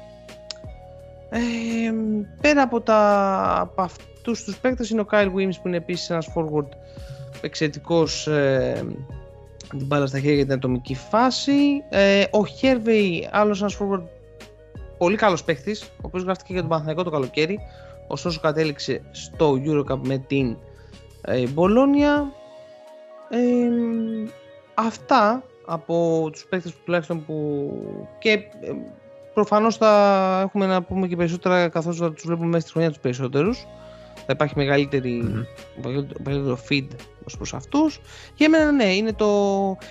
Ε, 1.31 1.39
πέρα 2.41 2.63
από, 2.63 2.81
τα, 2.81 3.01
από 3.61 3.83
αυτούς 3.83 4.45
τους 4.45 4.57
παίκτες 4.57 4.91
είναι 4.91 5.01
ο 5.01 5.07
Kyle 5.11 5.27
Wims 5.27 5.55
που 5.63 5.69
είναι 5.69 5.77
επίσης 5.77 6.11
ένας 6.11 6.29
forward 6.35 6.69
εξαιρετικός 7.41 8.27
ε, 8.27 8.87
την 9.69 9.87
μπάλα 9.87 10.07
στα 10.07 10.19
χέρια 10.19 10.35
για 10.35 10.45
την 10.45 10.53
ατομική 10.53 10.95
φάση. 10.95 11.83
Ε, 11.89 12.25
ο 12.31 12.47
Χέρβεϊ, 12.47 13.29
άλλος 13.33 13.61
ένας 13.61 13.79
forward 13.81 14.03
πολύ 14.99 15.17
καλός 15.17 15.45
παίχτης, 15.45 15.83
ο 15.83 16.01
οποίος 16.01 16.23
γράφτηκε 16.23 16.53
για 16.53 16.61
τον 16.61 16.71
Παναθηναϊκό 16.71 17.03
το 17.03 17.11
καλοκαίρι, 17.11 17.59
ωστόσο 18.07 18.41
κατέληξε 18.41 19.03
στο 19.11 19.61
Eurocup 19.65 19.99
με 20.03 20.19
την 20.19 20.57
ε, 21.21 21.47
Μπολόνια. 21.47 22.33
Ε, 23.31 23.39
αυτά 24.75 25.43
από 25.67 26.29
τους 26.33 26.47
παίχτες 26.47 26.73
που 26.73 26.79
τουλάχιστον 26.85 27.25
που 27.25 27.37
και 28.19 28.31
ε, 28.31 28.73
προφανώς 29.35 29.77
θα 29.77 30.41
έχουμε 30.45 30.67
να 30.67 30.83
πούμε 30.83 31.07
και 31.07 31.17
περισσότερα 31.17 31.69
καθώς 31.69 31.97
θα 31.97 32.13
τους 32.13 32.25
βλέπουμε 32.25 32.47
μέσα 32.47 32.61
στη 32.61 32.71
χρονιά 32.71 32.89
τους 32.89 32.99
περισσότερους. 32.99 33.67
Θα 34.15 34.33
υπάρχει 34.33 34.55
μεγαλύτερη, 34.57 35.11
Μμμ. 35.11 35.45
μεγαλύτερο 36.25 36.59
feed 36.69 36.87
ως 37.25 37.37
προς 37.37 37.55
αυτούς. 37.55 38.01
Για 38.35 38.49
μένα 38.49 38.73
ναι, 38.73 38.95
είναι 38.95 39.13
το... 39.13 39.29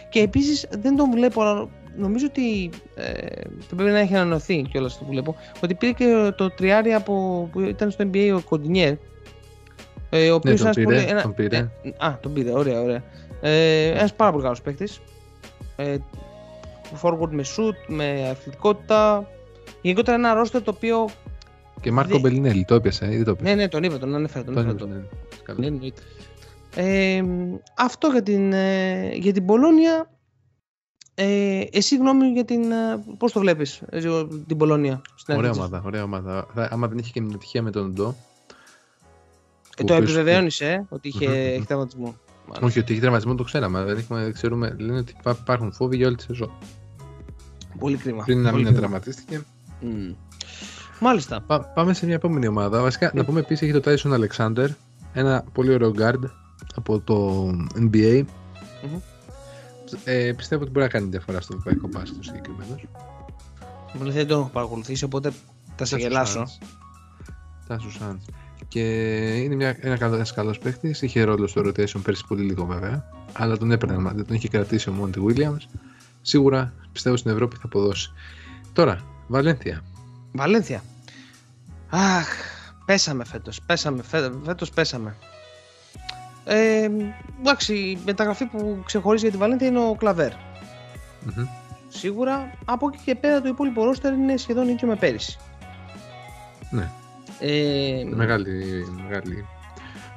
Και 0.10 0.20
επίσης 0.20 0.68
δεν 0.70 0.96
τον 0.96 1.12
βλέπω, 1.12 1.42
αλλά 1.42 1.70
νομίζω 1.98 2.26
ότι 2.30 2.70
ε, 2.96 3.28
πρέπει 3.76 3.92
να 3.92 4.00
έχει 4.00 4.16
ανανεωθεί 4.16 4.62
κιόλας 4.62 4.92
αυτό 4.94 5.04
που 5.06 5.12
βλέπω, 5.12 5.36
ότι 5.64 5.76
πήρε 5.76 5.92
και 5.92 6.32
το 6.38 6.50
τριάρι 6.50 6.94
από, 6.94 7.50
που 7.52 7.60
ήταν 7.62 7.92
στο 7.92 8.10
NBA 8.14 8.34
ο 8.38 8.42
Κοντινιέρ, 8.42 8.94
ε, 10.10 10.30
ο 10.32 10.36
οποίος 10.36 10.58
τον 10.62 10.66
ένας 10.66 10.76
πήρε, 10.76 11.22
τον 11.22 11.34
πήρε. 11.34 11.58
ε, 11.58 11.90
α, 12.06 12.18
τον 12.22 12.34
πήρε, 12.34 12.52
ωραία, 12.52 12.82
ωραία. 12.82 13.04
Ε, 13.42 13.88
ένας 13.90 14.14
πάρα 14.14 14.32
πολύ 14.32 14.44
καλός 14.44 14.62
παίκτης. 14.62 15.00
Ε, 15.76 15.96
forward 17.02 17.30
με 17.30 17.44
shoot, 17.58 17.76
με 17.88 18.28
αθλητικότητα. 18.32 19.30
Γενικότερα 19.82 20.18
ένα 20.18 20.42
roster 20.44 20.62
το 20.64 20.74
οποίο. 20.76 21.08
Και 21.82 21.92
Μάρκο 21.92 22.14
Δε- 22.14 22.20
Μπελινέλη, 22.20 22.66
το 22.66 22.76
έπιασε 22.76 23.06
ή 23.06 23.16
δεν 23.16 23.24
το 23.26 23.32
έπιασε. 23.32 23.56
Ναι, 23.56 23.62
ναι, 23.62 23.68
τον 23.68 23.84
είπα, 23.84 23.98
τον 23.98 24.16
ανέφερα. 24.16 24.44
Τον 24.46 24.54
Τον 24.54 24.64
ανέφερα 24.64 24.86
έπιασε, 24.86 25.02
τον. 25.02 25.10
ναι. 25.30 25.44
Καλά. 25.44 25.60
Ναι, 25.60 25.66
εννοείται. 25.68 26.02
Ε, 26.76 27.24
αυτό 27.78 28.08
για 28.08 28.24
την, 28.24 28.54
ε, 28.54 29.10
για 29.14 29.34
την 29.34 29.46
Πολώνια. 29.46 30.10
Ε, 31.20 31.64
εσύ 31.72 31.98
γνώμη 31.98 32.28
για 32.28 32.46
την. 32.46 32.72
ε, 32.72 33.04
Πώς 33.18 33.32
το 33.32 33.40
βλέπεις 33.40 33.82
εσύ, 33.90 34.08
την 34.48 34.58
Πολώνια 34.58 35.02
στην 35.16 35.36
Ωραία 35.36 35.50
αρχή 35.50 35.62
της; 35.62 35.70
ομάδα, 35.70 35.88
ωραία 35.88 36.04
ομάδα. 36.04 36.48
Θα- 36.54 36.68
Άμα 36.72 36.88
δεν 36.88 36.98
είχε 36.98 37.12
και 37.12 37.20
την 37.22 37.32
ατυχία 37.34 37.62
με 37.62 37.72
τον 37.72 37.94
Ντό. 37.94 38.16
Ε, 39.78 39.84
ο 39.84 39.86
το 39.86 39.94
οποίος- 39.94 40.10
επιβεβαίωνεις, 40.16 40.62
ε, 40.62 40.86
ότι 40.90 41.08
είχε 41.08 41.28
Μμμ, 41.28 41.34
μμμ. 41.36 41.40
έχει 41.54 41.66
τραυματισμό. 41.66 42.16
Μάλιστα. 42.46 42.66
Όχι, 42.66 42.80
ότι 42.80 42.92
έχει 42.92 43.02
τραυματισμό 43.02 43.36
το 43.36 43.44
ξέραμε. 43.44 43.84
Δεν 43.84 43.98
έχουμε, 43.98 44.24
δεν 44.24 44.34
ξέρουμε. 44.34 44.76
Λένε 44.80 44.98
ότι 44.98 45.16
υπά- 45.20 45.38
υπάρχουν 45.40 45.72
φόβοι 45.72 45.96
για 45.96 46.08
όλη 46.08 46.16
τη 46.16 46.24
σεζόν. 46.24 46.52
Πολύ 47.80 47.98
κρίμα. 47.98 48.24
Πριν 48.24 48.42
να 48.42 48.50
Πολύ 48.52 48.64
μην 48.64 48.74
κρίμα. 48.74 48.88
τραυματίστηκε. 48.88 49.46
Μμ. 49.82 50.12
Μάλιστα. 51.00 51.42
Πά- 51.42 51.74
πάμε 51.74 51.94
σε 51.94 52.06
μια 52.06 52.16
επόμενη 52.16 52.48
ομάδα. 52.48 52.82
Βασικά, 52.82 53.12
να 53.14 53.26
πούμε 53.26 53.40
επίσης 53.40 53.70
έχει 53.70 53.80
το 53.80 53.92
Tyson 53.92 54.20
Alexander. 54.20 54.68
Ένα 55.14 55.44
πολύ 55.54 55.74
ωραίο 55.74 55.94
guard 55.98 56.30
από 56.76 57.00
το 57.00 57.48
NBA. 57.76 58.24
Μμμ. 58.84 59.00
Ε, 60.04 60.32
πιστεύω 60.38 60.62
ότι 60.62 60.72
μπορεί 60.72 60.86
να 60.86 60.92
κάνει 60.92 61.10
διαφορά 61.10 61.42
στο 61.42 61.56
ευρωπαϊκό 61.58 61.88
μπάσκετ 61.88 62.24
συγκεκριμένο. 62.24 62.80
Δηλαδή 63.94 64.18
δεν 64.18 64.28
τον 64.28 64.40
έχω 64.40 64.50
παρακολουθήσει, 64.50 65.04
οπότε 65.04 65.32
θα 65.76 65.86
σε 65.86 65.98
γελάσω. 65.98 66.48
Τάσος 67.68 67.94
Σάντ. 67.94 68.20
Και 68.68 68.82
είναι 69.36 69.56
μια, 69.56 69.78
ένα 69.80 69.98
καλό 69.98 70.26
καλός 70.36 70.60
παίχτης. 70.60 71.02
Είχε 71.02 71.24
ρόλο 71.24 71.48
στο 71.48 71.62
rotation 71.62 72.02
πέρσι 72.04 72.24
πολύ 72.28 72.44
λίγο 72.44 72.66
βέβαια. 72.66 73.10
Αλλά 73.34 73.58
τον 73.58 73.72
έπαιρνε, 73.72 74.12
δεν 74.16 74.26
τον 74.26 74.36
είχε 74.36 74.48
κρατήσει 74.48 74.90
ο 74.90 74.94
Μόντι 74.94 75.26
Williams. 75.28 75.78
Σίγουρα 76.22 76.74
πιστεύω 76.92 77.16
στην 77.16 77.32
Ευρώπη 77.32 77.56
θα 77.56 77.62
αποδώσει. 77.66 78.12
Τώρα, 78.74 79.02
Βαλένθια. 79.28 79.82
Βαλένθια. 80.32 80.84
Αχ, 81.90 82.28
πέσαμε 82.86 83.26
φέτος. 83.26 83.62
Πέσαμε, 83.66 84.04
φέ- 84.04 84.34
φέτος 84.44 84.70
πέσαμε. 84.70 85.16
Ε, 86.48 86.90
εντάξει, 87.40 87.74
η 87.76 87.98
μεταγραφή 88.06 88.46
που 88.46 88.82
ξεχωρίζει 88.86 89.24
για 89.24 89.32
τη 89.34 89.38
Βαλένθια 89.38 89.68
είναι 89.68 89.80
ο 89.80 89.96
Κλαβέρ. 89.98 90.32
Μμμ. 91.24 91.46
Σίγουρα. 91.88 92.52
Από 92.66 92.88
εκεί 92.94 93.00
και 93.06 93.16
πέρα 93.16 93.42
το 93.42 93.48
υπόλοιπο 93.48 93.84
ρόστερ 93.84 94.14
είναι 94.14 94.38
σχεδόν 94.38 94.68
ίδιο 94.70 94.88
με 94.88 94.96
πέρυσι. 94.96 95.38
Ναι, 96.70 96.90
Ε, 97.40 98.04
μεγάλη. 98.16 98.86
μεγάλη. 99.08 99.46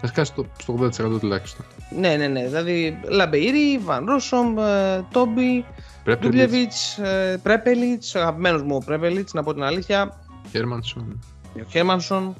Βασικά 0.00 0.24
στο, 0.24 0.46
στο 0.58 0.78
80% 0.80 1.20
τουλάχιστον. 1.20 1.64
ναι, 1.98 2.16
ναι, 2.16 2.26
ναι. 2.26 2.44
Δηλαδή 2.44 3.00
Λαμπεϊρή, 3.08 3.78
Βαν 3.78 4.04
Ρόσομ, 4.06 4.58
ε, 4.58 5.04
Τόμπι, 5.12 5.64
Πρέπει 6.04 6.20
Ντούμπλεβιτς, 6.22 6.98
Πρέπελιτς, 7.42 8.14
αγαπημένος 8.16 8.62
μου 8.62 8.76
ο 8.76 8.78
Πρέπελιτς, 8.84 9.32
να 9.32 9.42
πω 9.42 9.54
την 9.54 9.62
αλήθεια. 9.62 10.18
Γέρμανσον. 10.52 11.20
Ο 11.56 11.64
Χέρμανσον, 11.68 12.36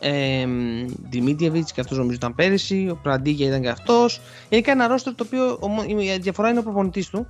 ε, 0.00 0.46
Δημήτριεβιτς 1.10 1.72
και 1.72 1.80
αυτός 1.80 1.96
νομίζω 1.98 2.16
ήταν 2.16 2.34
πέρυσι. 2.34 2.88
Ο 2.90 2.96
Πραντίγια 3.02 3.46
ήταν 3.46 3.60
και 3.60 3.68
αυτός. 3.68 4.20
Γενικά 4.48 4.72
ένα 4.72 4.86
ρόστερ 4.86 5.14
το 5.14 5.24
οποίο 5.26 5.56
ομο- 5.60 5.84
η 5.88 6.18
διαφορά 6.18 6.48
είναι 6.50 6.58
ο 6.58 6.62
προπονητής 6.62 7.08
του 7.08 7.26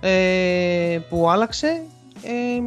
ε, 0.00 0.98
που 1.08 1.30
άλλαξε. 1.30 1.82
Ε, 2.22 2.60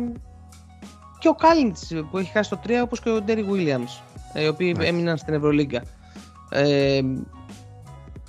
και 1.20 1.28
ο 1.28 1.34
Κάλιντς 1.34 1.91
που 2.12 2.17
έχει 2.17 2.32
χάσει 2.32 2.50
το 2.50 2.60
3 2.67 2.72
όπως 2.84 3.00
και 3.02 3.10
ο 3.10 3.22
Ντέρικ 3.21 3.45
Williams 3.52 4.02
ε, 4.34 4.44
οι 4.44 4.48
οποίοι 4.48 4.74
Ναι. 4.78 4.86
έμειναν 4.86 5.17
στην 5.17 5.34
Ευρωλίγκα. 5.34 5.84
Ε, 6.50 7.02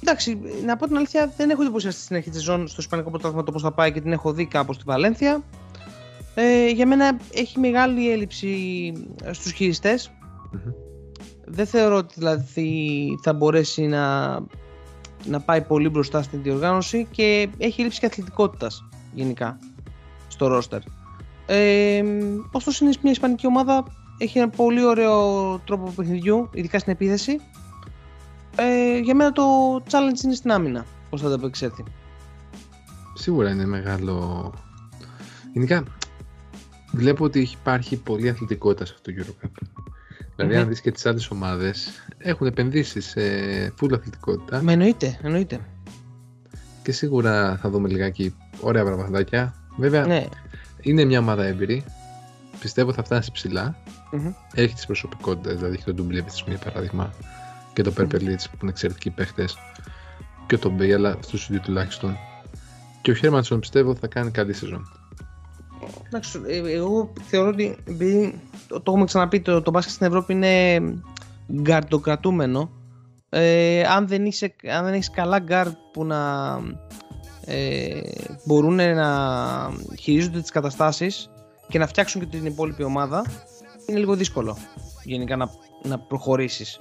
εντάξει, 0.03 0.39
να 0.65 0.77
πω 0.77 0.87
την 0.87 0.97
αλήθεια, 0.97 1.33
δεν 1.37 1.51
έχω 1.51 1.63
εντυπωσιαστεί 1.63 2.01
στην 2.03 2.17
αρχή 2.17 2.31
της 2.31 2.39
σεζόν 2.39 2.69
στο 2.69 2.77
Ισπανικό 2.81 3.11
Πρωτάθλημα 3.11 3.43
το 3.43 3.53
πώς 3.53 3.63
θα 3.63 3.73
πάει 3.73 3.93
και 3.93 4.01
την 4.01 4.13
έχω 4.13 4.33
δει 4.33 4.47
κάπου 4.47 4.73
στη 4.73 4.83
Βαλένθια. 4.87 5.43
Ε, 6.35 6.69
για 6.69 6.87
μένα 6.87 7.17
έχει 7.33 7.59
μεγάλη 7.59 8.11
έλλειψη 8.13 8.53
στους 9.31 9.53
χειριστές. 9.53 10.11
Μμμ. 10.53 10.73
Δεν 11.45 11.67
θεωρώ 11.67 11.97
ότι 11.97 12.15
δηλαδή 12.19 13.19
θα 13.23 13.33
μπορέσει 13.33 13.87
να, 13.87 14.35
να 15.25 15.41
πάει 15.45 15.63
πολύ 15.63 15.89
μπροστά 15.89 16.23
στην 16.23 16.43
διοργάνωση 16.43 17.07
και 17.11 17.49
έχει 17.59 17.81
έλλειψη 17.81 18.01
και 18.01 18.07
αθλητικότητας 18.07 18.85
γενικά 19.13 19.59
στο 20.29 20.47
ρόστερ. 20.47 20.81
Ε, 21.47 22.03
ωστόσο 22.53 22.85
είναι 22.85 22.95
μια 23.03 23.13
ισπανική 23.13 23.47
ομάδα, 23.47 23.85
έχει 24.19 24.39
ένα 24.39 24.49
πολύ 24.49 24.85
ωραίο 24.85 25.59
τρόπο 25.59 25.93
παιχνιδιού, 25.97 26.49
ειδικά 26.53 26.79
στην 26.79 26.93
επίθεση. 26.93 27.41
Ε, 28.57 28.99
για 28.99 29.15
μένα 29.15 29.33
το 29.33 29.77
challenge 29.77 30.25
είναι 30.25 30.35
στην 30.35 30.53
άμυνα, 30.53 30.85
πώς 31.11 31.21
θα 31.21 31.29
το 31.29 31.35
απεξέλθει. 31.35 31.85
Σίγουρα 33.15 33.51
είναι 33.51 33.67
μεγάλο. 33.67 34.53
Γενικά, 35.53 35.85
βλέπω 36.93 37.25
ότι 37.25 37.49
υπάρχει 37.61 37.97
πολλή 37.97 38.29
αθλητικότητα 38.29 38.87
σε 38.87 38.95
αυτό 38.97 39.13
το 39.13 39.23
Eurocup. 39.23 39.51
Δηλαδή, 40.37 40.55
Μμμ. 40.55 40.63
αν 40.63 40.69
δεις 40.69 40.81
και 40.81 40.91
τις 40.91 41.07
άλλες 41.07 41.31
ομάδες, 41.31 41.91
έχουν 42.19 42.47
επενδύσει 42.47 43.01
σε 43.01 43.21
full 43.81 43.93
αθλητικότητα 43.95 44.63
Με 44.63 44.73
εννοείται, 44.73 45.19
εννοείται. 45.23 45.61
και 46.83 46.93
σίγουρα 46.93 47.57
θα 47.63 47.71
δούμε 47.71 47.89
λιγάκι 47.89 48.35
ωραία 48.61 48.85
πραγματάκια. 48.85 49.55
Βέβαια, 49.77 50.07
Ναι. 50.07 50.25
είναι 50.81 51.05
μια 51.05 51.19
ομάδα 51.19 51.45
έμπειρη. 51.45 51.85
Πιστεύω 52.61 52.93
θα 52.93 53.05
φτάσει 53.05 53.33
ψηλά. 53.33 53.77
Μμμ. 54.13 54.33
Έχει 54.55 54.75
τις 54.75 54.87
προσωπικότητες, 54.87 55.57
δηλαδή 55.57 55.75
έχει 55.75 55.85
τον 55.85 55.95
Ντουμπλέβιτς 55.95 56.45
για 56.49 56.59
παράδειγμα 56.59 57.13
και 57.73 57.83
τον 57.83 57.93
Περπελίτς 57.95 58.49
που 58.51 58.57
είναι 58.63 58.71
εξαιρετικοί 58.71 59.11
παίχτες 59.11 59.57
και 60.47 60.59
τον 60.59 60.73
Μπέι, 60.75 60.93
αλλά 60.93 61.09
αυτούς 61.09 61.31
τους 61.31 61.49
δύο 61.49 61.61
τουλάχιστον. 61.61 62.17
Και 63.03 63.11
ο 63.11 63.15
Χέρμανσον 63.15 63.61
πιστεύω 63.61 63.95
θα 63.95 64.07
κάνει 64.07 64.31
καλή 64.31 64.53
σεζόν. 64.53 64.93
Εντάξει, 66.07 66.41
ε, 66.47 66.73
εγώ 66.73 67.13
θεωρώ 67.29 67.49
ότι 67.49 67.77
επειδή 67.85 68.41
το, 68.67 68.81
το 68.81 68.91
έχουμε 68.91 69.05
ξαναπεί, 69.05 69.41
το, 69.41 69.63
το 69.63 69.71
μπάσκετ 69.71 69.95
στην 69.95 70.07
Ευρώπη 70.07 70.33
είναι 70.33 70.81
γκαρντοκρατούμενο. 71.53 72.71
Ε, 73.29 73.83
αν, 73.83 74.09
δεν 74.09 74.27
είσαι, 74.27 74.55
αν 74.77 74.85
δεν 74.85 74.93
έχεις 74.93 75.11
καλά 75.11 75.39
γκαρντ 75.39 75.77
που 75.93 76.05
να 76.05 76.21
ε, 77.45 78.01
μπορούν 78.45 78.75
να 78.75 79.09
χειρίζονται 79.99 80.41
τις 80.41 80.51
καταστάσεις 80.51 81.31
και 81.69 81.79
να 81.79 81.87
φτιάξουν 81.87 82.21
και 82.21 82.27
την 82.27 82.47
υπόλοιπη 82.47 82.83
ομάδα 82.83 83.25
είναι 83.87 83.99
λίγο 83.99 84.15
δύσκολο 84.15 84.57
γενικά 85.05 85.37
να, 85.37 85.51
να 85.83 85.99
προχωρήσεις. 85.99 86.79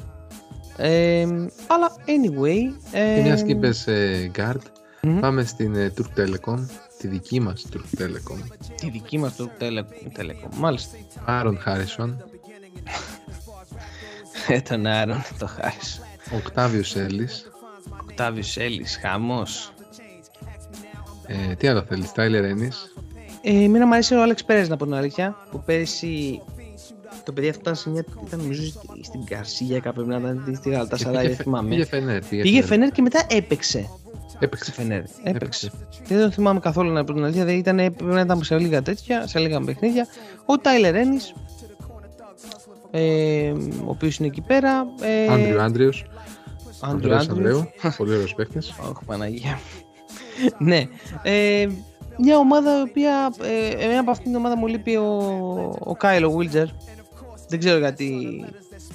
Ε, 0.78 1.22
αλλά 1.68 1.92
anyway... 2.06 2.60
Ε, 2.92 3.16
Και 3.16 3.22
μιας 3.22 3.44
και 3.44 3.52
είπες 3.52 3.88
ε, 3.88 4.32
guard, 4.36 4.62
μμμ. 5.02 5.20
πάμε 5.20 5.44
στην 5.44 5.76
ε, 5.76 5.94
Turk 5.98 6.20
Telecom, 6.20 6.66
τη 7.02 7.08
δική 7.08 7.40
μας 7.40 7.66
Turk 7.74 8.02
Telecom. 8.02 8.38
Τη 8.76 8.90
δική 8.90 9.18
μας 9.18 9.36
το 9.36 9.50
Tele- 9.60 10.20
Telecom, 10.20 10.56
μάλιστα. 10.56 10.98
Άαρον 11.26 11.58
Χάρισον, 11.60 12.24
Ε, 14.48 14.62
τον 14.62 14.86
Άρον, 14.86 15.24
το 15.40 15.48
χάρης. 15.48 16.02
Οκτάβιος 16.36 16.96
Έλλης, 16.96 17.52
Οκτάβιος 18.02 18.58
Έλλης, 18.58 18.98
χαμός. 19.02 19.74
ε, 21.28 21.56
τι 21.56 21.68
άλλο 21.68 21.82
θέλεις, 21.84 22.12
Τάιλερ 22.12 22.44
Ένις, 22.44 22.94
Ε, 23.42 23.64
εμένα 23.64 23.86
μου 23.88 23.94
αρέσει 23.94 24.16
ο 24.16 24.22
Άλεξ 24.22 24.44
Πέρες 24.44 24.70
να 24.70 24.78
πω 24.78 24.86
την 24.86 24.94
αλήθεια. 24.94 25.36
Που 25.52 25.64
πέρυσι 25.66 26.42
το 27.26 27.32
παιδί 27.32 27.50
αυτό 27.50 27.60
ήταν 27.62 27.76
σε 27.76 27.90
μια. 27.90 28.06
ήταν 28.28 28.40
νομίζω 28.40 28.64
στη- 28.64 29.04
στην 29.04 29.26
Καρσία 29.26 29.80
κάπου 29.80 29.96
πρέπει 30.06 30.10
να 30.24 30.30
ήταν 30.30 30.56
στη 30.56 30.70
Γαλατασαράι, 30.70 31.28
δεν 31.28 31.36
θυμάμαι. 31.36 31.70
πήγε 31.70 31.86
Φενέρ, 31.86 32.20
πήγε, 32.26 32.42
Πήγε 32.42 32.62
Φενέρ 32.64 32.90
και 32.92 33.02
μετά 33.02 33.26
έπαιξε. 33.30 33.90
στη 34.28 34.38
Έπαιξε. 34.40 34.72
Φενέρ. 34.72 34.98
Έπαιξε. 35.24 35.24
Έπαιξε. 35.24 35.72
Δεν 36.08 36.20
τον 36.22 36.32
θυμάμαι 36.32 36.60
καθόλου 36.60 36.92
να 36.92 37.04
πω 37.04 37.14
την 37.14 37.24
αλήθεια. 37.24 37.46
Δεν 37.46 37.58
ήταν, 37.58 37.76
πρέπει 37.76 38.04
να 38.04 38.20
ήταν 38.20 38.44
σε 38.44 38.58
λίγα 38.58 38.82
τέτοια, 38.82 39.28
σε 39.28 39.40
λίγα 39.40 39.62
παιχνίδια. 39.62 40.08
Ο 40.46 40.58
Τάιλερ 40.58 40.96
Ένις, 40.96 41.34
ε, 42.92 43.52
ο 43.86 43.90
οποίος 43.90 44.18
είναι 44.18 44.28
εκεί 44.28 44.42
πέρα. 44.42 44.86
Ε, 45.02 45.34
Άντριου 45.34 45.62
Άντριους, 45.62 46.06
Άντριου 46.82 47.16
Ανδρέας 47.16 47.28
Άντριου. 47.30 47.48
Ανδρέου, 47.48 47.94
πολύ 47.98 48.14
ωραίος 48.14 48.34
παίχτης. 48.36 48.74
Όχι 48.82 49.04
Παναγία. 49.08 49.60
ναι. 50.58 50.88
Ε, 51.24 51.68
μια 52.18 52.38
ομάδα 52.38 52.78
η 52.78 52.82
οποία. 52.82 53.34
Ε, 53.42 53.84
εμένα 53.84 54.00
από 54.00 54.12
αυτήν 54.12 54.26
την 54.26 54.36
ομάδα 54.36 54.58
μου 54.58 54.68
λείπει 54.68 54.96
ο, 54.96 55.08
ο 55.80 55.96
Κάιλ 55.96 56.32
Ουίλτζερ. 56.32 56.66
Δεν 57.52 57.60
ξέρω 57.60 57.78
γιατί 57.78 58.26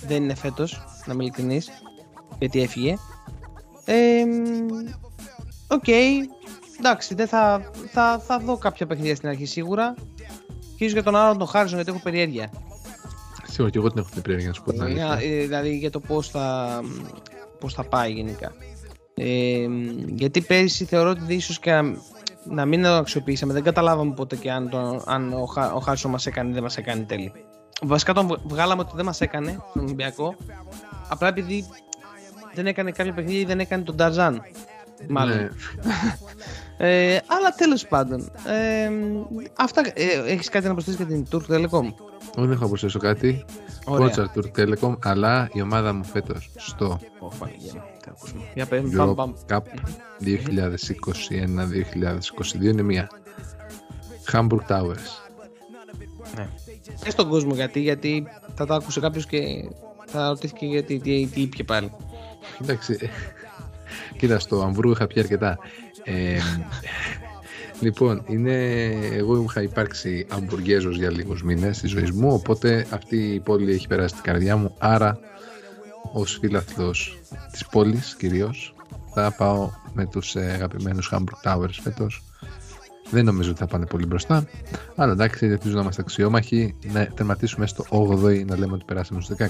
δεν 0.07 0.23
είναι 0.23 0.35
φέτος, 0.35 0.85
να 1.07 1.13
είμαι 1.13 1.23
ειλικρινής. 1.23 1.69
Γιατί 2.39 2.61
έφυγε. 2.63 2.97
Ε, 3.85 4.23
Οκ. 5.69 5.85
Εντάξει, 6.79 7.15
δεν 7.15 7.27
θα, 7.29 7.71
θα, 7.93 8.19
θα 8.27 8.39
δω 8.39 8.57
κάποια 8.57 8.87
παιχνίδια 8.87 9.17
στην 9.17 9.29
αρχή 9.29 9.45
σίγουρα. 9.45 9.95
Και 10.77 10.85
ίσως 10.85 10.93
για 10.93 11.03
τον 11.03 11.17
Άρον 11.17 11.39
τον 11.39 11.47
Χάρισον 11.47 11.77
γιατί 11.77 11.91
έχω 11.91 12.01
περιέργεια. 12.03 12.51
Σίγουρα 13.47 13.71
και 13.71 13.79
εγώ 13.79 13.89
την 13.89 13.99
έχω 13.99 14.09
την 14.13 14.23
περιέργεια 14.23 14.49
να 14.49 14.55
σου 14.55 14.63
πω 14.63 14.73
την 14.73 14.87
Για- 14.87 15.11
αλήθεια. 15.11 15.31
ε, 15.37 15.41
δηλαδή 15.41 15.77
για 15.77 15.91
το 15.91 16.01
πώς 16.01 16.29
θα, 16.29 16.81
πώς 17.61 17.75
θα 17.75 17.85
πάει 17.85 18.13
γενικά. 18.13 18.53
Ε, 19.15 19.67
γιατί 20.07 20.41
πέρυσι 20.41 20.85
θεωρώ 20.85 21.11
ότι 21.11 21.35
ίσως 21.35 21.59
και 21.59 21.71
να, 21.73 21.83
να 22.45 22.65
μην 22.65 22.83
το 22.83 22.89
αξιοποιήσαμε. 22.89 23.53
Δεν 23.53 23.63
καταλάβαμε 23.63 24.15
ποτέ 24.15 24.37
και 24.37 24.51
αν, 24.51 24.69
το, 24.69 25.03
αν 25.07 25.33
ο, 25.33 25.45
Χα- 25.47 25.73
ο 25.73 25.79
Χάρισον 25.81 26.11
μας 26.11 26.27
έκανε 26.27 26.51
ή 26.51 26.53
δεν 26.53 26.63
μας 26.63 26.77
έκανε 26.77 27.03
τέλει. 27.03 27.33
Βασικά 27.83 28.13
τον 28.13 28.27
βγ- 28.27 28.41
βγάλαμε 28.45 28.81
ότι 28.83 28.93
δεν 28.95 29.05
μας 29.05 29.21
έκανε 29.21 29.59
στον 29.71 29.83
Ολυμπιακό. 29.85 30.35
Απλά 31.09 31.29
επειδή 31.29 31.65
δεν 32.55 32.67
έκανε 32.67 32.91
κάποια 32.91 33.13
παιχνίδια 33.13 33.41
ή 33.41 33.45
δεν 33.45 33.61
έκανε 33.61 33.83
τον 33.83 33.97
Ταρζάν. 33.97 34.43
Μάλλον. 35.09 35.37
Ναι. 35.37 35.49
Ε, 36.79 37.19
αλλά 37.27 37.51
τέλος 37.57 37.87
πάντων. 37.87 38.31
Ε, 38.47 38.91
αυτά, 39.57 39.83
ε, 39.95 40.05
έχεις 40.27 40.49
κάτι 40.49 40.67
να 40.67 40.73
προσθέσεις 40.73 41.01
για 41.01 41.07
την 41.09 41.27
Turk 41.33 41.47
Telecom; 41.55 41.93
Δεν 42.37 42.51
έχω 42.51 42.63
να 42.63 42.69
προσθέσω 42.69 42.99
κάτι. 42.99 43.45
Ωραία. 43.85 44.07
Κότσαρ 44.07 44.27
Turk 44.35 44.51
Telecom, 44.61 44.97
αλλά 45.03 45.49
η 45.53 45.61
ομάδα 45.61 45.93
μου 45.93 46.05
φέτος 46.05 46.51
στο 46.57 46.99
Ω, 47.21 47.29
Παναγία 47.39 47.73
μου, 47.75 47.83
τι 48.03 48.09
ακούσουμε. 48.09 48.43
Για 48.55 48.67
πες, 48.67 48.83
πάμε, 48.97 49.15
πάμε. 49.15 49.35
Europe 49.49 49.57
Cup 49.57 49.61
2021-2022 50.21 52.63
είναι 52.63 52.83
μία. 52.83 53.09
Hamburg 54.33 54.61
Towers. 54.69 55.07
Και 57.05 57.11
στον 57.11 57.29
κόσμο 57.29 57.55
γιατί, 57.55 57.81
γιατί 57.81 58.27
θα 58.55 58.67
το 58.67 58.75
άκουσε 58.75 59.01
κάποιος 59.01 59.27
και 59.27 59.69
θα 60.07 60.29
ρωτήθηκε 60.29 60.67
γιατί, 60.67 60.99
τι, 60.99 61.27
τι 61.27 61.41
είπε 61.41 61.63
πάλι. 61.63 61.91
Εντάξει, 62.63 62.97
ε, 63.01 63.07
κοίτα 64.19 64.39
στο 64.39 64.63
Αμβρού 64.63 64.91
είχα 64.91 65.07
πει 65.07 65.21
αρκετά. 65.21 65.59
Ε, 66.05 66.39
λοιπόν, 67.81 68.23
είναι, 68.27 68.85
εγώ 69.13 69.43
είχα 69.43 69.63
υπάρξει 69.63 70.27
αμπουργέζος 70.31 70.97
για 70.97 71.11
λίγους 71.11 71.43
μήνες 71.43 71.77
στη 71.77 71.87
ζωή 71.87 72.11
μου, 72.15 72.33
οπότε 72.33 72.87
αυτή 72.91 73.17
η 73.17 73.41
πόλη 73.41 73.73
έχει 73.73 73.87
περάσει 73.87 74.09
στην 74.09 74.23
καρδιά 74.23 74.57
μου, 74.57 74.75
άρα 74.79 75.19
ως 76.13 76.39
φίλαθλος 76.41 77.19
της 77.53 77.67
πόλης 77.67 78.17
κυρίως 78.17 78.75
θα 79.15 79.35
πάω 79.37 79.71
με 79.93 80.07
τους 80.07 80.35
ε, 80.35 80.41
αγαπημένους 80.41 81.13
Hamburg 81.13 81.53
Towers 81.53 81.79
φέτος. 81.83 82.26
Δεν 83.11 83.25
νομίζω 83.25 83.51
ότι 83.51 83.59
θα 83.59 83.67
πάνε 83.67 83.87
πολύ 83.87 84.07
μπροστά, 84.07 84.45
αλλά 84.97 85.13
εντάξει, 85.13 85.47
ελπίζω 85.47 85.75
να 85.75 85.81
είμαστε 85.81 86.01
αξιόμαχοι, 86.03 86.75
να 86.93 87.07
τερματίσουμε 87.07 87.67
στο 87.67 87.85
8η 87.91 88.45
να 88.47 88.59
λέμε 88.59 88.73
ότι 88.73 88.85
περάσαμε 88.85 89.21
στους 89.21 89.37
16. 89.37 89.47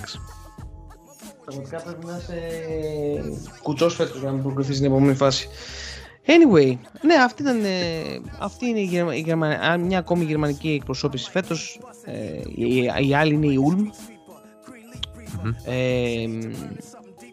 Πραγματικά 1.45 1.83
πρέπει 1.83 2.07
να 2.07 2.16
είσαι 2.16 2.38
κουτσός 3.62 3.95
φέτος 3.95 4.19
για 4.19 4.27
να 4.29 4.33
μην 4.35 4.42
προκριθείς 4.42 4.75
στην 4.77 4.87
επόμενη 4.90 5.14
φάση. 5.14 5.49
Anyway, 6.27 6.77
ναι, 7.03 7.14
αυτή, 7.25 7.42
ήταν, 7.42 7.64
ε, 7.64 7.71
αυτή 8.40 8.66
είναι 8.66 8.81
η 8.81 8.85
Γερμα- 8.85 9.14
η 9.16 9.21
Γερμα- 9.21 9.49
α, 9.71 9.77
μια 9.79 9.99
ακόμη 9.99 10.25
γερμανική 10.25 10.69
εκπροσώπηση 10.71 11.31
φέτος. 11.31 11.81
Ε, 12.05 12.40
η, 12.55 12.90
η 13.09 13.14
άλλη 13.14 13.35
είναι 13.35 13.47
η 13.47 13.59
Ulm. 13.71 13.81
Μμμ. 15.42 15.53
Ε, 15.64 16.27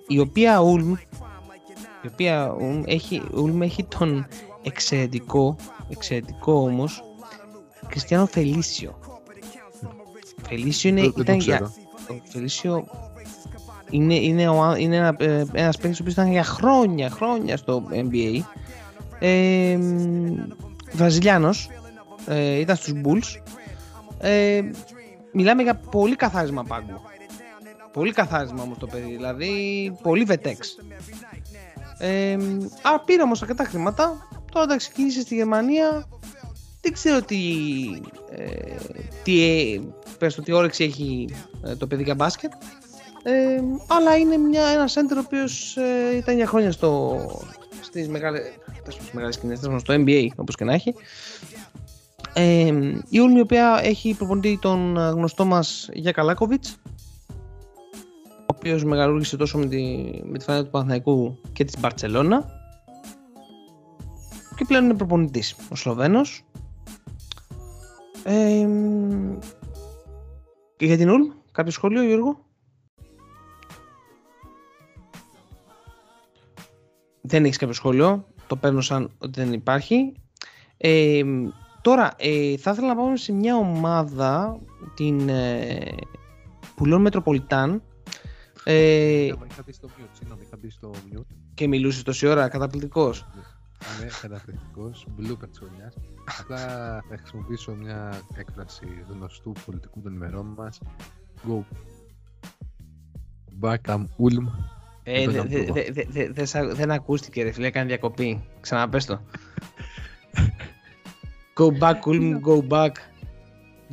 η 0.07 0.19
οποία 0.19 0.59
Ulm, 0.61 0.93
η 2.01 2.07
οποία 2.11 2.55
Ulm 2.59 2.83
έχει, 2.85 3.21
Ulm 3.35 3.61
έχει 3.61 3.83
τον 3.83 4.27
εξαιρετικό, 4.63 5.55
εξαιρετικό 5.97 6.53
όμως, 6.53 7.03
Κριστιανό 7.87 8.25
Φελίσιο. 8.25 8.99
Φελίσιο 10.47 10.89
είναι, 10.89 11.01
Δεν- 11.01 11.13
δεν 11.15 11.25
το 11.25 11.31
ήταν 11.31 11.39
για, 11.39 11.55
ξέρω. 11.55 11.73
ο 12.09 12.21
Φελίσιο 12.31 12.87
είναι, 13.89 14.15
είναι, 14.15 14.49
ο, 14.49 14.75
είναι 14.75 14.95
ένα, 14.95 15.15
ε, 15.19 15.45
ένας 15.53 15.77
παίκτης 15.77 15.99
ο 15.99 16.01
οποίος 16.01 16.13
ήταν 16.13 16.31
για 16.31 16.43
χρόνια, 16.43 17.09
χρόνια 17.09 17.57
στο 17.57 17.83
NBA. 17.91 18.39
Ε, 19.19 19.77
μ, 19.77 20.35
Βραζιλιάνος, 20.91 21.69
ε, 22.27 22.59
ήταν 22.59 22.75
στους 22.75 22.93
Bulls. 23.03 23.41
Ε, 24.19 24.61
μιλάμε 25.33 25.63
για 25.63 25.75
πολύ 25.75 26.15
καθάρισμα 26.15 26.63
πάγκου. 26.63 27.01
Πολύ 27.93 28.11
καθάρισμα 28.11 28.63
όμως 28.63 28.77
το 28.77 28.87
παιδί, 28.87 29.11
δηλαδή 29.11 29.51
πολύ 30.01 30.23
βετέξ. 30.23 30.77
Ε, 31.97 32.33
α, 32.81 32.99
πήρε 33.05 33.21
όμως 33.21 33.41
αρκετά 33.41 33.63
χρήματα, 33.63 34.27
τώρα 34.53 34.65
τα 34.65 34.75
ξεκίνησε 34.75 35.21
στη 35.21 35.35
Γερμανία. 35.35 36.07
Δεν 36.81 36.93
ξέρω 36.93 37.21
τι, 37.21 37.37
ε, 38.29 38.75
τι, 39.23 39.43
ε, 39.43 39.81
πες 40.17 40.35
το, 40.35 40.41
τι 40.41 40.51
όρεξη 40.51 40.83
έχει 40.83 41.29
ε, 41.63 41.75
το 41.75 41.87
παιδί 41.87 42.03
για 42.03 42.15
μπάσκετ. 42.15 42.51
Ε, 43.23 43.61
αλλά 43.87 44.17
είναι 44.17 44.37
μια, 44.37 44.65
ένα 44.65 44.87
center 44.87 45.15
ο 45.15 45.19
οποίος 45.25 45.77
ε, 45.77 46.17
ήταν 46.17 46.35
για 46.35 46.47
χρόνια 46.47 46.71
στο, 46.71 47.19
στις 47.81 48.07
μεγάλες, 48.07 48.41
στις 48.87 49.11
μεγάλες 49.11 49.35
σκηνές, 49.35 49.59
τέλος 49.59 49.83
πάντων, 49.83 50.03
στο 50.03 50.11
NBA 50.11 50.27
όπως 50.35 50.55
και 50.55 50.63
να 50.63 50.73
έχει. 50.73 50.93
Ε, 52.33 52.65
η 53.09 53.19
Ulm 53.19 53.37
η 53.37 53.39
οποία 53.39 53.79
έχει 53.83 54.13
προπονητή 54.13 54.57
τον 54.61 54.97
ε, 54.97 55.09
γνωστό 55.09 55.45
μας 55.45 55.89
για 55.93 56.11
Καλάκοβιτς 56.11 56.77
ο 58.39 58.55
οποίος 58.55 58.83
μεγαλούργησε 58.83 59.37
τόσο 59.37 59.57
με 59.57 59.65
τη, 59.65 59.83
με 60.23 60.37
τη 60.37 60.43
φανέλα 60.43 60.63
του 60.63 60.69
Παναθηναϊκού 60.69 61.39
και 61.53 61.63
της 61.63 61.79
Μπαρτσελώνα 61.79 62.62
και 64.55 64.65
πλέον 64.65 64.83
είναι 64.83 64.93
προπονητής 64.93 65.55
ο 65.69 65.75
Σλοβαίνος. 65.75 66.45
Ε, 68.23 68.67
και 70.77 70.85
για 70.85 70.97
την 70.97 71.09
Ulm 71.09 71.35
κάποιο 71.51 71.71
σχόλιο 71.71 72.03
Γιώργο; 72.03 72.45
Δεν 77.21 77.45
έχεις 77.45 77.57
κάποιο 77.57 77.73
σχόλιο 77.73 78.27
το 78.47 78.55
παίρνω 78.55 78.81
σαν 78.81 79.11
ότι 79.17 79.41
δεν 79.41 79.53
υπάρχει. 79.53 80.13
Ε, 80.77 81.23
τώρα 81.81 82.13
ε, 82.17 82.57
θα 82.57 82.71
ήθελα 82.71 82.87
να 82.87 82.95
πάμε 82.95 83.17
σε 83.17 83.31
μια 83.31 83.55
ομάδα 83.55 84.59
την 84.95 85.29
ε, 85.29 85.95
Πουλών 86.75 87.01
Μετροπολιτάν. 87.01 87.83
Ε, 88.63 89.25
Είχα 89.25 89.63
μπει 89.65 89.73
στο 89.73 89.89
mute, 89.97 90.09
συγγνώμη, 90.11 90.41
είχα 90.45 90.57
μπει 90.61 90.69
στο 90.69 90.91
mute. 91.11 91.35
και 91.53 91.67
μιλούσες 91.67 92.03
τόση 92.03 92.27
ώρα 92.27 92.47
καταπληκτικός 92.47 93.25
Είμαι 93.99 94.09
καταπληκτικός, 94.21 95.05
blooper 95.19 95.47
τη 95.51 95.57
χρονιά. 95.59 95.93
Απλά 96.39 96.57
θα 97.09 97.17
χρησιμοποιήσω 97.17 97.71
μια 97.75 98.21
έκφραση 98.35 98.85
γνωστού 99.09 99.51
πολιτικού 99.65 100.01
των 100.01 100.13
ημερών 100.13 100.53
μας. 100.57 100.79
Go 101.47 101.63
back 103.61 103.77
am 103.93 103.99
Ulm. 104.01 104.47
Ε, 105.03 105.25
Δεν 105.27 105.35
το 105.35 105.47
δε- 105.47 105.59
είχα 105.59 105.73
δε- 105.73 105.91
δε- 105.91 106.05
δε- 106.09 106.29
δε 106.31 106.45
σ' 106.45 106.55
α- 106.55 106.73
δεν 106.75 106.91
ακούστηκε 106.91 107.43
ρε 107.43 107.51
φίλε, 107.51 107.67
έκανε 107.67 107.85
διακοπή. 107.87 108.43
Ξαναπες 108.59 109.05
το. 109.05 109.21
Go 111.59 111.67
back, 111.79 111.99
Ulm, 112.05 112.39
go 112.39 112.67
back. 112.67 112.91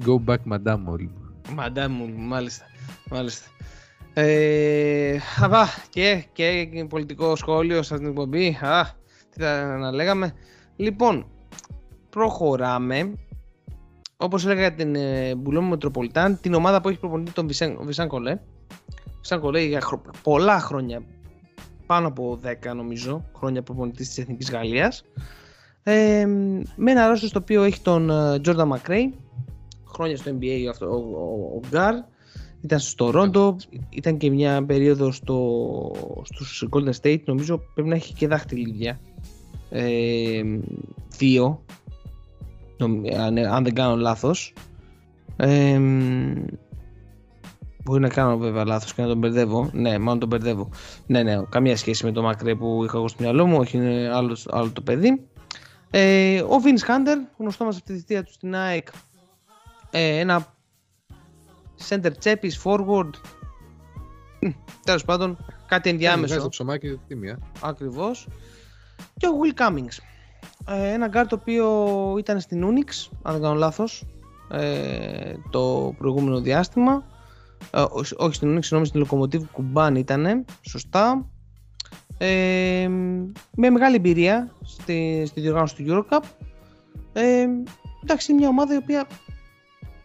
Go 0.07 0.16
back, 0.26 0.38
Madame 0.53 0.85
Ulm. 0.88 1.09
Μαντά 1.55 1.88
μου, 1.88 2.09
μάλιστα. 2.16 2.64
μάλιστα. 3.11 3.46
Ε, 4.14 5.18
αβά, 5.40 5.66
και, 5.88 6.24
και 6.33 6.68
πολιτικό 6.88 7.37
σχόλιο 7.37 7.83
στην 7.83 8.07
εκπομπή. 8.07 8.48
Α, 8.61 8.85
τι 8.85 9.00
θα 9.40 9.76
να 9.79 9.92
λέγαμε. 9.92 10.33
Λοιπόν, 10.76 11.26
προχωράμε. 12.11 13.12
Όπως 14.16 14.44
έλεγα 14.44 14.61
για 14.61 14.74
την 14.74 14.94
ε, 14.94 15.35
Μπουλόμη 15.35 15.68
Μετροπολιτάν, 15.68 16.40
την 16.40 16.55
ομάδα 16.55 16.81
που 16.81 16.88
έχει 16.88 16.98
προπονητή 16.98 17.33
τον 17.33 17.46
Βισάν, 17.46 17.79
Βισάν 17.83 18.09
Κολέ. 18.09 18.38
Βισάν 19.20 19.40
Κολέ 19.40 19.61
για 19.61 19.81
χρο- 19.81 20.11
πολλά 20.22 20.61
χρόνια, 20.61 21.03
πάνω 21.87 22.07
από 22.07 22.38
10 22.44 22.74
νομίζω, 22.74 23.24
χρόνια 23.37 23.62
προπονητής 23.62 24.09
της 24.09 24.18
Εθνικής 24.18 24.50
Γαλλίας. 24.50 25.05
Ε, 25.83 26.26
με 26.76 26.90
ένα 26.90 27.09
ρόστο 27.09 27.26
στο 27.26 27.38
οποίο 27.38 27.62
έχει 27.62 27.81
τον 27.81 28.11
Τζόρνταν 28.42 28.68
Μακρέι, 28.68 29.14
χρόνια 29.87 30.16
στο 30.16 30.31
NBA 30.40 30.66
αυτό, 30.70 30.87
ο, 30.87 30.96
ο, 30.96 31.57
ο 31.57 31.61
Γκάρ, 31.68 31.94
ήταν 32.61 32.79
στο 32.79 33.11
Ρόντο, 33.11 33.57
ήταν 33.90 34.16
και 34.16 34.31
μια 34.31 34.64
περίοδος 34.64 35.16
στο, 35.16 35.61
στους 36.22 36.68
Golden 36.70 36.92
State, 37.03 37.22
νομίζω 37.24 37.61
πρέπει 37.74 37.88
να 37.88 37.94
έχει 37.94 38.14
και 38.14 38.26
δάχτυλίδια. 38.29 39.00
Ε, 39.71 40.43
δύο, 41.19 41.65
νομ- 42.77 43.05
αν, 43.19 43.39
αν 43.39 43.65
δεν 43.65 43.75
κάνω 43.75 43.97
λάθος. 43.97 44.53
Ε, 45.37 45.79
μπορεί 47.85 48.01
να 48.01 48.09
κάνω 48.09 48.39
βέβαια 48.39 48.65
λάθος 48.65 48.95
και 48.95 49.03
να 49.03 49.09
τον 49.09 49.19
μπερδεύω. 49.19 49.71
Ναι, 49.73 49.99
μάλλον 49.99 50.19
τον 50.19 50.29
μπερδεύω. 50.29 50.69
Ναι, 51.07 51.23
ναι, 51.23 51.43
καμία 51.49 51.77
σχέση 51.77 52.05
με 52.05 52.13
το 52.13 52.23
Μακρέ 52.23 52.55
που 52.55 52.85
είχα 52.85 52.97
εγώ 52.97 53.09
στο 53.09 53.23
μυαλό 53.23 53.47
μου, 53.47 53.57
όχι 53.57 53.77
είναι 53.77 54.11
άλλο, 54.15 54.37
άλλο 54.51 54.71
το 54.71 54.81
παιδί. 54.81 55.27
Ε, 55.91 56.41
ο 56.43 56.57
Vince 56.65 56.89
Hunter, 56.89 57.17
γνωστό 57.39 57.65
μας 57.65 57.77
από 57.77 57.85
τη 57.85 57.97
θητεία 57.97 58.23
του 58.25 58.33
στην 58.33 58.55
ΑΕΚ, 58.55 58.89
ε, 59.91 60.19
ένα 60.19 60.55
center 61.89 62.11
τσέπης, 62.19 62.63
forward, 62.65 63.11
Μ, 64.41 64.49
τέλος 64.85 65.05
πάντων, 65.05 65.37
κάτι 65.37 65.89
Βγάζει 65.89 65.89
ενδιάμεσο 65.89 66.41
το 66.43 66.49
ψωμάκι 66.49 66.89
του 66.88 66.97
τίμια. 67.09 67.38
ακριβώς. 67.63 68.29
Και 69.17 69.27
ο 69.27 69.31
Will 69.43 69.61
Cummings, 69.61 69.99
ε, 70.69 70.93
ένα 70.93 71.07
γκαρντ 71.07 71.27
το 71.27 71.39
οποίο 71.41 71.69
ήταν 72.19 72.41
στην 72.41 72.65
Unics, 72.64 73.09
αν 73.23 73.33
δεν 73.33 73.43
κάνω 73.43 73.55
λάθος, 73.55 74.05
ε, 74.51 75.35
το 75.51 75.95
προηγούμενο 75.99 76.41
διάστημα. 76.41 77.05
Ε, 77.71 77.85
όχι- 77.91 78.15
όχι 78.19 78.35
στην 78.35 78.57
Unix, 78.57 78.59
συγγνώμη, 78.61 78.87
στην 78.87 79.07
Locomotive 79.07 79.51
Κουμπάν 79.53 79.95
ήταν, 79.97 80.45
σωστά. 80.61 81.27
Ε, 82.19 82.89
με 83.55 83.71
μεγάλη 83.71 83.97
εμπειρία 83.97 84.55
στη, 84.63 85.25
στη 85.27 85.41
διοργάνωση 85.41 85.75
του 85.77 85.85
Eurocup. 85.87 86.23
Ε, 87.13 87.47
εντάξει, 88.03 88.31
είναι 88.33 88.41
μια 88.41 88.49
ομάδα 88.49 88.75
η 88.75 88.77
οποία 88.77 89.07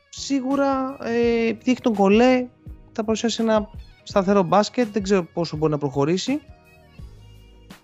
σίγουρα 0.10 0.98
ε, 1.02 1.48
επειδή 1.48 1.72
έχει 1.72 1.82
τον 1.82 1.96
κολέ 1.96 2.48
θα 2.92 3.04
παρουσιάσει 3.04 3.42
ένα 3.42 3.70
σταθερό 4.04 4.44
μπάσκετ. 4.44 4.88
Δεν 4.92 5.04
ξέρω 5.04 5.24
πόσο 5.24 5.58
μπορεί 5.58 5.72
να 5.72 5.78
προχωρήσει. 5.78 6.42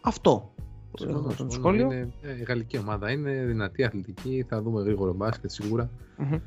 Αυτό. 0.02 0.54
Συμφωνώ, 0.98 1.20
Έχω 1.20 1.28
το 1.28 1.34
συμφωνώ. 1.36 1.52
σχόλιο. 1.52 1.86
Είναι 1.86 2.10
ε, 2.22 2.44
γαλλική 2.44 2.78
ομάδα. 2.78 3.12
Είναι 3.12 3.32
δυνατή, 3.46 3.84
αθλητική. 3.84 4.46
Θα 4.50 4.62
δούμε 4.62 4.82
γρήγορο 4.82 5.14
μπάσκετ 5.14 5.50
σίγουρα. 5.52 5.90
Μμμ. 6.18 6.38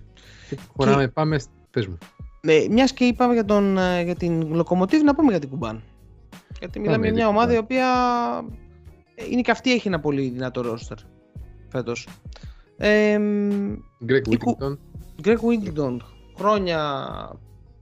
Και 0.48 0.58
προχωράμε, 0.76 1.08
πάμε. 1.08 1.38
Πες 1.70 1.86
μου. 1.86 1.98
Ε, 2.40 2.66
μιας 2.70 2.92
και 2.92 3.04
είπαμε 3.04 3.32
για, 3.34 3.44
τον, 3.44 3.78
ε, 3.78 4.02
για 4.02 4.14
την 4.14 4.42
Locomotive, 4.60 5.02
να 5.04 5.14
πούμε 5.14 5.30
για 5.30 5.40
την 5.40 5.48
Κουμπάν. 5.48 5.82
Γιατί 6.58 6.78
μιλάμε 6.80 7.06
για 7.06 7.14
για 7.14 7.14
μια 7.14 7.26
την 7.26 7.36
ομάδα 7.36 7.52
η 7.52 7.56
Κουμπάν. 7.56 7.64
οποία 7.64 7.88
ε, 9.14 9.24
είναι 9.30 9.40
και 9.40 9.50
αυτή 9.50 9.72
έχει 9.72 9.88
ένα 9.88 10.00
πολύ 10.00 10.28
δυνατό 10.28 10.60
ρόστερ 10.60 10.96
φέτος. 11.68 12.08
Ε, 12.76 13.18
Greg 14.08 14.28
Η 14.28 14.36
κου- 14.36 14.56
Whittington. 14.60 14.76
Greg 15.24 15.36
Whittington, 15.36 15.96
χρόνια... 16.38 17.08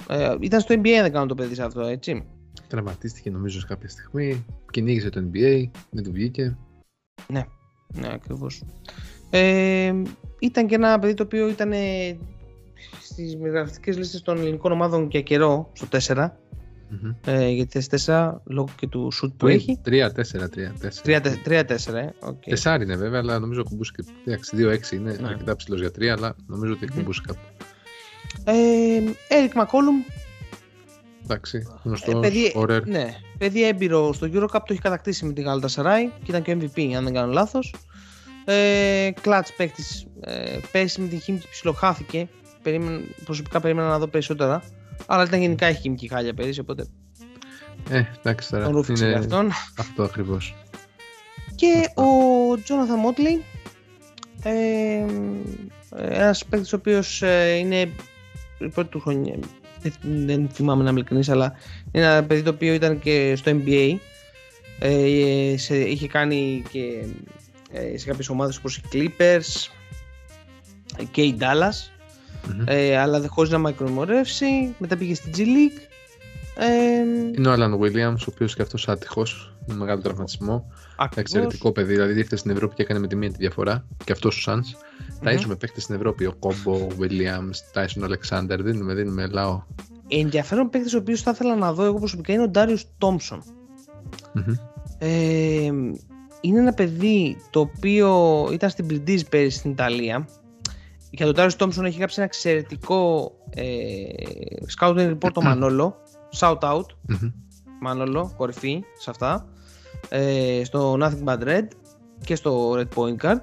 Ε, 0.09 0.35
ήταν 0.41 0.61
στο 0.61 0.75
NBA 0.75 0.99
δεν 1.03 1.13
κάνω 1.13 1.27
το 1.27 1.35
παιδί 1.35 1.55
σε 1.55 1.63
αυτό, 1.63 1.81
έτσι. 1.81 2.25
Τραυματίστηκε 2.69 3.31
νομίζω 3.31 3.61
σε 3.61 3.67
κάποια 3.67 3.89
στιγμή. 3.89 4.45
Κυνήγησε 4.71 5.09
το 5.11 5.21
NBA. 5.33 5.65
Δεν 5.91 6.03
του 6.05 6.13
βγήκε. 6.13 6.57
Ναι, 7.29 7.45
ναι 7.89 8.09
ακριβώς. 8.13 8.63
Ε, 9.31 9.93
ήταν 10.39 10.67
και 10.67 10.75
ένα 10.75 10.99
παιδί 10.99 11.15
το 11.15 11.23
οποίο 11.23 11.49
ήταν 11.49 11.73
ε, 11.73 12.19
στις 13.03 13.37
μεγαλύτερες 13.37 13.97
λίστες 13.97 14.23
των 14.23 14.39
ελληνικών 14.39 14.73
ομάδων 14.73 15.09
για 15.11 15.23
καιρό, 15.23 15.71
στο 15.73 15.87
4. 16.15 16.29
Μμμ. 16.89 17.11
Ε, 17.27 17.49
γιατί 17.49 17.81
θέση 17.81 18.05
4 18.07 18.33
λόγω 18.45 18.69
και 18.77 18.87
του 18.87 19.13
σουτ 19.13 19.29
που 19.29 19.37
Που 19.37 19.47
έχει. 19.47 19.81
3-4-3. 19.85 19.91
3-4, 21.45 21.95
ε. 21.95 22.09
οκ. 22.21 22.43
Τεσσάρι 22.45 22.85
είναι 22.85 22.97
βέβαια, 22.97 23.21
αλλά 23.21 23.39
νομίζω 23.39 23.65
ακουμπούσε 23.65 23.93
και. 23.97 24.05
Εντάξει, 24.25 24.57
2-6 24.59 24.93
είναι 24.93 25.17
Ναι. 25.21 25.29
αρκετά 25.29 25.57
ψηλός 25.57 25.81
για 25.81 25.91
3, 25.91 26.07
αλλά 26.07 26.37
νομίζω 26.47 26.73
ότι 26.73 26.85
Μμμ. 26.87 26.95
ακουμπούσε 26.97 27.23
κάπου. 27.27 27.41
Ε, 28.45 29.01
Eric 29.29 29.61
McCollum, 29.61 29.99
Εντάξει, 31.25 31.57
ε, 31.57 31.79
γνωστός. 31.83 32.21
παιδί, 32.21 32.53
Ωραίο. 32.55 32.81
ναι, 32.87 33.15
παιδί 33.39 33.65
έμπειρο 33.67 34.13
στο 34.13 34.27
Eurocup, 34.33 34.49
το 34.51 34.67
έχει 34.69 34.81
κατακτήσει 34.81 35.25
με 35.25 35.33
τη 35.33 35.43
Galatasaray 35.47 36.11
και 36.25 36.37
ήταν 36.37 36.43
και 36.43 36.57
MVP, 36.61 36.93
αν 36.97 37.05
δεν 37.05 37.13
κάνω 37.15 37.33
λάθος. 37.33 37.75
Ε, 38.45 39.11
κλατς 39.21 39.53
παίκτης, 39.53 40.07
ε, 40.21 40.59
πέρσι 40.73 41.01
με 41.01 41.09
την 41.09 41.21
χήμη 41.21 41.41
ψιλοχάθηκε. 41.51 42.29
Περίμενα, 42.63 43.01
προσωπικά 43.25 43.61
περίμενα 43.61 43.89
να 43.89 43.99
δω 43.99 44.07
περισσότερα. 44.07 44.63
Αλλά 45.07 45.25
ήταν 45.25 45.41
γενικά 45.41 45.67
έχει 45.67 45.81
χημική 45.81 46.09
χάλια 46.09 46.35
πέρυσι, 46.35 46.61
οπότε 46.61 46.87
Ε, 47.91 48.03
εντάξει 48.25 48.51
τώρα. 48.51 48.65
τον 48.65 48.73
ρούφηξε 48.75 49.03
είναι 49.05 49.13
για 49.13 49.23
αυτόν. 49.23 49.51
Αυτό 49.79 50.03
ακριβώς. 50.03 50.55
Και 51.55 52.01
ο 52.01 52.05
Jonathan 52.53 53.09
Motley, 53.09 53.41
ε, 54.43 55.05
ένας 55.97 56.45
παίκτης 56.45 56.73
ο 56.73 56.77
οποίος 56.77 57.23
ε, 57.23 57.55
είναι 57.55 57.81
η 58.59 58.69
πρώτη 58.69 58.89
του 58.89 59.01
χρονιά, 59.01 59.39
δεν, 59.83 60.27
δεν 60.27 60.49
θυμάμαι 60.53 60.83
να 60.83 60.91
είμαι 60.91 60.99
ειλικρινής, 60.99 61.29
αλλά 61.29 61.55
είναι 61.93 62.05
ένα 62.05 62.25
παιδί 62.25 62.43
το 62.43 62.51
οποίο 62.51 62.75
ήταν 62.75 62.99
και 62.99 63.37
στο 63.37 63.53
NBA. 63.55 63.97
Ε, 64.79 65.55
σε, 65.57 65.77
είχε 65.77 66.07
κάνει 66.07 66.63
και 66.71 67.05
ε, 67.73 67.99
σε 67.99 68.07
κάποιες 68.07 68.29
ομάδες 68.29 68.57
όπως 68.57 68.77
οι 68.77 68.83
Clippers 68.93 69.71
και 71.11 71.23
οι 71.23 71.37
Dallas. 71.41 71.91
Μμμ. 72.47 72.65
Ε, 72.67 72.97
αλλά 72.97 73.21
δεν 73.21 73.29
χωρίς 73.29 73.51
να 73.51 73.59
μακρομορεύσει. 73.59 74.75
Μετά 74.79 74.97
πήγε 74.97 75.15
στη 75.15 75.31
G 75.37 75.39
League. 75.39 75.92
Ε, 76.57 76.99
Είναι 77.37 77.49
ο 77.49 77.53
Άλαν 77.53 77.79
Williams, 77.81 78.21
ο 78.21 78.25
οποίος 78.29 78.55
και 78.55 78.63
αυτός 78.63 78.89
άτυχος, 78.89 79.55
με 79.67 79.75
μεγάλο 79.75 80.01
τραυματισμό. 80.01 80.73
ακριβώς. 80.97 81.17
Εξαιρετικό 81.17 81.73
παιδί, 81.73 81.93
δηλαδή 81.93 82.19
ήρθε 82.19 82.37
στην 82.37 82.51
Ευρώπη 82.51 82.75
και 82.75 82.83
έκανε 82.83 82.99
με 83.01 83.07
τη 83.07 83.17
μία 83.17 83.31
τη 83.31 83.37
διαφορά. 83.37 83.87
Και 84.05 84.13
αυτός 84.13 84.37
ο 84.37 84.41
Σαντς. 84.41 84.77
Ταΐζουμε 85.25 85.59
παίχτες 85.59 85.83
στην 85.83 85.95
Ευρώπη. 85.95 86.27
Ο 86.27 86.35
Κόμπο, 86.39 86.73
ο 86.73 86.89
Williams, 87.01 87.57
Τάισον 87.73 88.05
Αλεξάνδρ. 88.05 88.63
Δίνουμε, 88.63 88.95
δίνουμε 88.95 89.27
λαό. 89.27 89.63
Ενδιαφέρον 90.09 90.71
παίκτη 90.71 90.97
ο 90.97 90.99
οποίος 90.99 91.23
θα 91.23 91.31
ήθελα 91.31 91.57
να 91.57 91.73
δω 91.73 91.85
εγώ 91.85 91.99
προσωπικά 91.99 92.33
είναι 92.33 92.43
ο 92.43 92.49
Ντάριο 92.49 92.79
Τόμψον. 92.99 93.43
Μμμ. 94.33 94.55
Ε, 94.99 95.71
είναι 96.41 96.59
ένα 96.59 96.73
παιδί 96.73 97.37
το 97.51 97.61
οποίο 97.61 98.49
ήταν 98.53 98.71
στην 98.71 98.87
Blindiz 98.91 99.21
πέρυσι 99.29 99.57
στην 99.59 99.71
Ιταλία. 99.71 100.29
Για 101.11 101.27
τον 101.27 101.35
Ντάριο 101.35 101.57
Τόμψον 101.57 101.85
έχει 101.85 101.97
γράψει 101.99 102.15
ένα 102.17 102.25
εξαιρετικό 102.25 103.33
ε, 103.51 103.63
scouting 104.79 105.11
report 105.11 105.33
το 105.33 105.43
Μανόλο. 105.49 106.02
Shout 106.39 106.59
out, 106.59 106.85
Μμμ. 107.07 107.31
Μανόλο, 107.81 108.35
κορυφή 108.37 108.83
σε 108.99 109.11
αυτά. 109.11 109.49
Ε, 110.09 110.63
στο 110.65 110.97
Nothing 111.01 111.25
But 111.25 111.43
Red 111.43 111.67
και 112.25 112.35
στο 112.35 112.73
Red 112.73 112.89
Point 112.95 113.17
Card 113.17 113.41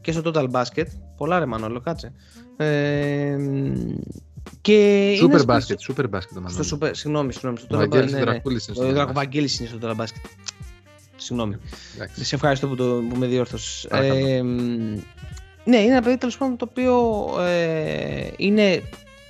και 0.00 0.12
στο 0.12 0.22
Total 0.24 0.50
Basket. 0.50 0.86
Πολλά 1.16 1.38
ρε 1.38 1.46
Μανόλο, 1.46 1.80
κάτσε. 1.80 2.12
Ε, 2.56 3.36
και 4.60 5.10
είναι 5.10 5.24
Super 5.24 5.28
ένας 5.28 5.44
μπάσκετ, 5.44 5.80
super 5.88 6.08
μπάσκετ 6.10 6.38
το 6.38 6.48
στο 6.48 6.76
Μανώλη. 6.76 6.92
super, 6.92 6.96
συγγνώμη, 6.96 7.32
συγγνώμη. 7.32 7.58
Στο 7.58 7.76
Ο 7.76 7.80
Total 7.80 7.88
Βαγγέλης 7.88 8.12
ναι, 8.12 8.18
ναι. 8.18 8.24
Δρακούλης 8.24 8.66
είναι 8.66 8.76
στο 8.76 8.84
Ο 8.84 8.88
Total 8.88 8.92
Δράκο 8.92 9.10
Basket. 9.10 9.14
Βαγγέλης 9.14 9.60
είναι 9.60 9.68
στο 9.68 9.78
Total 9.82 9.96
Basket. 9.96 10.30
Συγγνώμη. 11.16 11.56
Εντάξει. 11.94 12.24
Σε 12.24 12.34
ευχαριστώ 12.34 12.68
που, 12.68 12.76
το, 12.76 13.02
που 13.08 13.16
με 13.16 13.26
διόρθωσες. 13.26 13.86
Παρακαλώ. 13.88 14.26
Ε, 14.26 14.42
μ, 14.42 14.48
ναι, 15.64 15.76
είναι 15.76 15.92
ένα 15.92 16.02
παιδί 16.02 16.16
τέλος 16.16 16.38
πάντων 16.38 16.56
το 16.56 16.66
οποίο 16.70 17.26
ε, 17.42 18.28
είναι 18.36 18.82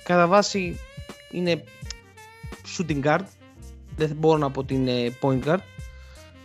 κατά 0.03 0.27
βάση 0.27 0.79
είναι 1.31 1.63
shooting 2.77 3.03
guard. 3.03 3.25
Δεν 3.95 4.15
μπορώ 4.17 4.37
να 4.37 4.51
πω 4.51 4.59
ότι 4.59 4.73
είναι 4.73 5.17
point 5.21 5.43
guard. 5.43 5.59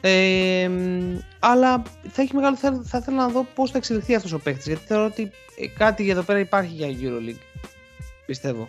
Ε, 0.00 0.68
μ, 0.68 1.18
αλλά 1.38 1.82
θα 2.08 2.22
έχει 2.22 2.34
μεγάλο 2.34 2.56
θα, 2.56 2.82
θα 2.84 2.98
ήθελα 2.98 3.16
να 3.16 3.28
δω 3.28 3.46
πώς 3.54 3.70
θα 3.70 3.78
εξελιχθεί 3.78 4.14
αυτός 4.14 4.32
ο 4.32 4.38
παίκτης 4.38 4.66
γιατί 4.66 4.82
θεωρώ 4.86 5.04
ότι 5.04 5.22
ε, 5.58 5.66
κάτι 5.78 6.10
εδώ 6.10 6.22
πέρα 6.22 6.38
υπάρχει 6.38 6.74
για 6.74 6.88
EuroLeague 6.88 7.62
πιστεύω 8.26 8.68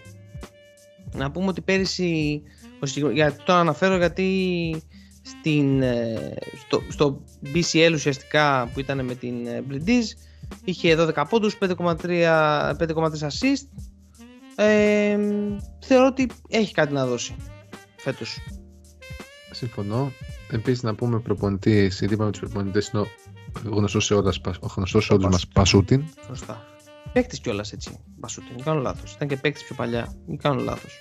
να 1.16 1.32
πούμε 1.32 1.48
ότι 1.48 1.62
πέρυσι 1.62 2.42
ο 2.80 2.86
συγκεκρι- 2.86 3.16
γιατί 3.16 3.44
το 3.44 3.54
αναφέρω 3.54 3.98
γιατί 3.98 4.84
στην, 5.22 5.82
ε, 5.82 6.34
στο, 6.66 6.82
στο 6.90 7.22
BCL 7.54 7.92
ουσιαστικά 7.94 8.70
που 8.74 8.80
ήταν 8.80 9.06
με 9.06 9.16
την 9.16 9.48
ε, 9.48 9.64
Blindiz 9.70 10.04
είχε 10.64 10.96
12 11.00 11.24
πόντους, 11.30 11.58
5,3 11.60 11.76
5,3 11.78 12.98
assist 13.20 13.68
ε, 14.56 15.18
θεωρώ 15.80 16.06
ότι 16.06 16.30
έχει 16.50 16.74
κάτι 16.74 16.94
να 16.94 17.06
δώσει 17.06 17.36
φέτος 17.96 18.38
Συμφωνώ. 19.52 20.12
Επίσης 20.52 20.84
να 20.84 20.96
πούμε 20.96 21.20
προπονητή, 21.20 21.92
γιατί 22.00 22.14
είπαμε 22.14 22.32
τους 22.32 22.40
προπονητές 22.40 22.88
είναι 22.88 23.04
ο 23.70 23.76
γνωστός 23.76 24.06
σε 24.06 24.14
όλου 24.14 24.32
γνωστός 24.76 25.06
σε 25.06 25.14
όλους 25.14 25.26
μας 25.26 25.48
Πασούτιν. 25.48 26.04
Σωστά. 26.28 26.66
Παίκτης 27.14 27.40
κιόλας 27.40 27.72
έτσι. 27.72 28.00
Μπασούτη, 28.18 28.54
μην 28.56 28.64
κάνω 28.64 28.82
λάθος. 28.82 29.14
Ήταν 29.14 29.28
και 29.28 29.36
παίκτης 29.38 29.64
πιο 29.64 29.76
παλιά. 29.76 30.14
Μην 30.28 30.38
κάνω 30.38 30.62
λάθος. 30.62 31.00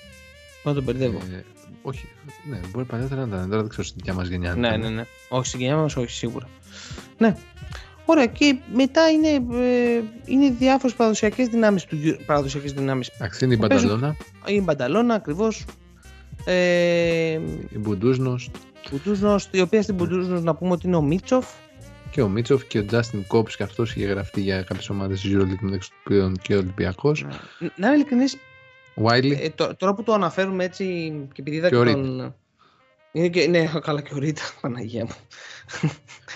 Να 0.65 0.75
τον 0.75 0.83
μπερδεύω. 0.83 1.19
Ε, 1.19 1.45
όχι, 1.83 2.09
ναι, 2.49 2.61
μπορεί 2.71 2.85
παλιότερα 2.85 3.27
να 3.27 3.37
ήταν. 3.37 3.49
Τώρα 3.49 3.61
δεν 3.61 3.69
ξέρω 3.69 3.85
στην 3.85 3.97
δικιά 3.99 4.15
μας 4.15 4.29
γενιά. 4.29 4.55
ναι, 4.55 4.77
ναι, 4.77 4.89
ναι. 4.89 5.05
Όχι 5.29 5.47
στην 5.47 5.61
γενιά 5.61 5.77
μας, 5.77 5.97
όχι 5.97 6.11
σίγουρα. 6.11 6.49
Ναι. 7.19 7.37
Ωραία, 8.07 8.27
και 8.27 8.57
μετά 8.75 9.11
είναι, 9.11 9.29
ε, 9.29 10.03
είναι 10.25 10.51
διάφορες 10.59 10.97
παραδοσιακές 10.97 11.49
δυνάμεις 11.49 11.85
του 11.85 11.97
παραδοσιακές 12.27 12.73
δυνάμεις. 12.73 13.09
Εντάξει, 13.09 13.45
είναι 13.45 13.55
η 13.55 13.57
Θα 13.57 13.67
παίζουν- 13.67 13.89
Μπανταλώνα, 13.91 14.17
Η 14.47 14.61
Μπανταλώνα 14.61 15.15
ακριβώς. 15.15 15.65
Ε, 16.45 17.33
η 17.73 17.79
Μπουντούσνο 17.79 18.39
Μπουντούσνος, 18.91 19.49
η 19.51 19.61
οποία 19.61 19.83
στην 19.83 19.95
Μπουντούσνος 19.95 20.43
να 20.43 20.55
πούμε 20.55 20.71
ότι 20.73 20.87
είναι 20.87 20.97
ο 20.97 21.03
Μίτσοφ. 21.03 21.47
και 22.11 22.23
ο 22.23 22.29
Μίτσοφ 22.29 22.65
και 22.67 22.79
ο 22.79 22.85
Τζάστιν 22.85 23.27
Κόψ 23.27 23.57
και 23.57 23.63
αυτός 23.63 23.95
είχε 23.95 24.07
γραφτεί 24.07 24.41
για 24.41 24.63
κάποιες 24.63 24.89
ομάδες 24.91 25.21
της 25.21 25.31
EuroLeague 25.35 25.59
μεταξύ 25.61 25.91
των 25.91 25.99
οποίων 26.05 26.37
και 26.43 26.55
ο 26.55 26.59
Ολυμπιακός. 26.59 27.27
Να 27.77 27.87
είμαι 27.87 27.95
ειλικρινής, 27.97 28.37
Βάιλι, 28.95 29.39
Ε, 29.43 29.49
τω- 29.51 29.77
τώρα 29.77 29.95
που 29.95 30.03
το 30.03 30.13
αναφέρουμε 30.13 30.65
έτσι 30.65 30.85
και 31.33 31.41
επειδή 31.41 31.57
είδα 31.57 31.69
Και 31.69 31.75
και, 31.75 31.81
ο 31.81 31.85
τον... 31.85 32.35
Είναι 33.17 33.29
και, 33.29 33.47
ναι, 33.47 33.67
καλά 33.81 34.01
και 34.03 34.15
ο 34.15 34.19
Ρίτα, 34.19 34.43
Παναγία 34.61 35.05
μου. 35.05 35.15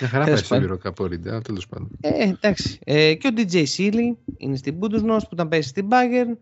μια 0.01 0.09
χαρά 0.09 0.25
πάει 0.25 0.25
τέλος 0.25 0.39
στο 0.47 0.55
πάντων. 0.55 0.81
EuroCup 0.85 0.95
ο 0.99 1.07
Ρίντε, 1.07 1.31
αλλά 1.31 1.41
τέλος 1.41 1.67
πάντων. 1.69 1.91
Ε, 2.01 2.23
εντάξει. 2.23 2.79
Ε, 2.85 3.15
και 3.15 3.27
ο 3.29 3.31
DJ 3.37 3.65
Sealy 3.77 4.17
είναι 4.37 4.57
στην 4.57 4.79
Bundesnos 4.81 5.19
που 5.21 5.29
ήταν 5.33 5.49
πέρυσι 5.49 5.69
στην 5.69 5.89
Bayern. 5.91 6.37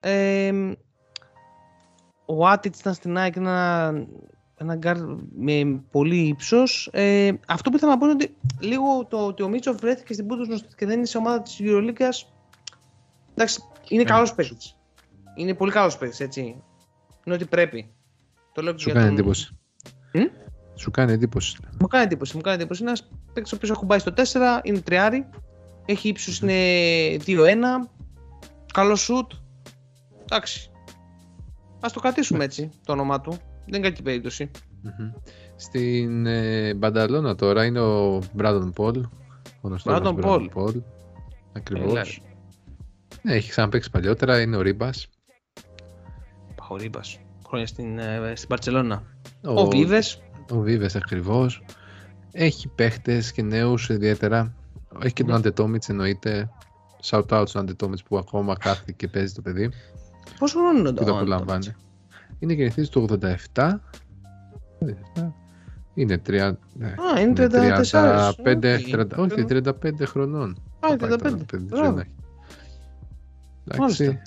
Ε, 0.00 0.52
ο 2.26 2.46
Άτιτς 2.46 2.80
ήταν 2.80 2.94
στην 2.94 3.16
ΑΕΚ 3.16 3.36
ένα, 3.36 3.92
ένα 4.56 4.74
γκαρντ 4.74 4.96
με 5.38 5.82
πολύ 5.90 6.16
ύψος. 6.16 6.88
Ε, 6.92 7.30
αυτό 7.46 7.70
που 7.70 7.76
ήθελα 7.76 7.92
να 7.92 7.98
πω 7.98 8.04
είναι 8.06 8.14
ότι 8.14 8.36
λίγο 8.60 9.06
το 9.06 9.26
ότι 9.26 9.42
ο 9.42 9.48
Μίτσοφ 9.48 9.76
βρέθηκε 9.80 10.12
στην 10.12 10.26
Buducnost 10.28 10.74
και 10.76 10.86
δεν 10.86 10.96
είναι 10.96 11.06
σε 11.06 11.18
ομάδα 11.18 11.42
της 11.42 11.56
Euroleague. 11.60 12.26
Εντάξει, 13.34 13.62
είναι 13.88 14.02
Ε, 14.02 14.04
καλός 14.04 14.28
σου- 14.28 14.36
παίκτης. 14.36 14.76
Είναι 15.36 15.54
πολύ 15.54 15.72
καλός 15.72 15.98
παίκτης, 15.98 16.20
έτσι. 16.20 16.40
Είναι 17.24 17.34
ότι 17.34 17.44
πρέπει. 17.44 17.90
Το 18.52 18.62
λέω 18.62 18.72
και 18.72 18.78
Σου 18.78 18.84
για 18.90 18.94
κάνει 18.98 19.08
τον- 19.10 19.18
εντύπωση. 19.18 19.52
Μμ; 20.12 20.22
Σου 20.74 20.90
κάνει 20.90 21.12
εντύπωση. 21.12 21.56
μου 21.80 21.86
κάνει 21.86 22.04
εντύπωση, 22.04 22.36
μου 22.36 22.42
κάνει 22.42 22.56
εντύπωση. 22.56 22.82
Είναι 22.82 22.90
ένας 22.90 23.08
παίκτης 23.32 23.52
ο 23.52 23.56
οποίος 23.56 23.70
ακουμπάει 23.70 23.98
στο 23.98 24.12
4, 24.16 24.60
είναι 24.62 24.80
τριάρι, 24.80 25.28
έχει 25.84 26.08
ύψος, 26.08 26.40
είναι 26.40 26.54
2-1, 27.26 27.90
καλό 28.72 28.96
σουτ. 28.96 29.32
Εντάξει. 30.24 30.70
Α 31.80 31.88
το 31.92 32.00
κρατήσουμε 32.00 32.44
έτσι 32.44 32.70
το 32.84 32.92
όνομά 32.92 33.20
του. 33.20 33.30
Δεν 33.30 33.80
είναι 33.80 33.88
κακή 33.88 34.02
περίπτωση. 34.02 34.50
Μμμ. 34.82 35.12
Στην 35.56 36.26
ε, 36.26 36.74
Μπανταλώνα 36.74 37.34
τώρα 37.34 37.64
είναι 37.64 37.80
ο 37.80 38.22
Μπράντον 38.32 38.72
Πολ. 38.72 38.96
Ο 39.60 39.68
γνωστός 39.68 40.00
μας 40.00 40.14
Brandon 40.14 40.24
Brandon 40.24 40.48
Paul. 40.48 40.48
Paul. 40.54 40.82
Ακριβώς. 41.52 41.92
Έλα. 41.92 42.04
Ναι, 43.22 43.34
έχει 43.34 43.50
ξαναπαίξει 43.50 43.90
παλιότερα, 43.90 44.40
είναι 44.40 44.56
ο 44.56 44.60
Ρίμπας. 44.60 45.08
Παχορίμπα. 46.54 47.00
Χρόνια 47.46 47.66
στην, 47.66 47.98
ε, 47.98 48.32
στην 48.36 48.48
Παρσελώνα. 48.48 49.02
Ο, 49.44 49.60
ο 49.60 49.66
Βίβες. 49.68 50.22
Ο 50.50 50.58
Βίβες 50.58 50.96
ακριβώς. 50.96 51.64
Έχει 52.32 52.68
παίχτες 52.68 53.32
και 53.32 53.42
νέους 53.42 53.88
ιδιαίτερα. 53.88 54.54
Έχει 55.02 55.12
και 55.12 55.22
τον 55.22 55.32
Ναι. 55.32 55.38
Άντε 55.38 55.58
Τόμιτς 55.58 55.88
εννοείται. 55.88 56.50
Shout 57.04 57.26
out 57.28 57.42
στον 57.46 57.62
Άντε 57.62 57.78
Τόμιτς 57.78 58.02
που 58.02 58.18
ακόμα 58.18 58.56
κάθεται 58.56 58.92
και 58.92 59.08
παίζει 59.08 59.34
το 59.34 59.42
παιδί. 59.42 59.70
Πόσο 60.38 60.58
χρόνο 60.58 60.78
είναι 60.78 60.88
Που 60.88 60.94
το 60.94 61.04
το 61.04 61.16
απολαμβάνει. 61.16 61.74
Είναι 62.38 62.52
γεννηθείς 62.52 62.88
το 62.88 63.06
87. 63.54 63.80
87. 65.14 65.32
Είναι 65.94 66.22
30. 66.26 66.52
ναι, 66.74 66.86
Α, 67.16 67.20
είναι 67.20 67.32
34. 67.32 68.32
35, 68.44 68.78
Οκ. 68.78 68.86
30, 68.92 69.06
όχι, 69.16 69.44
35 69.48 70.06
χρονών. 70.06 70.50
Α, 70.80 70.88
Θα 70.88 70.96
πάει 70.96 71.08
35. 71.10 71.18
τώρα, 71.22 71.36
παιδί, 71.46 71.64
Μπράβο. 71.64 71.92
δεν 71.94 71.98
έχει. 71.98 73.78
Μάλιστα. 73.78 74.04
Εντάξει. 74.04 74.22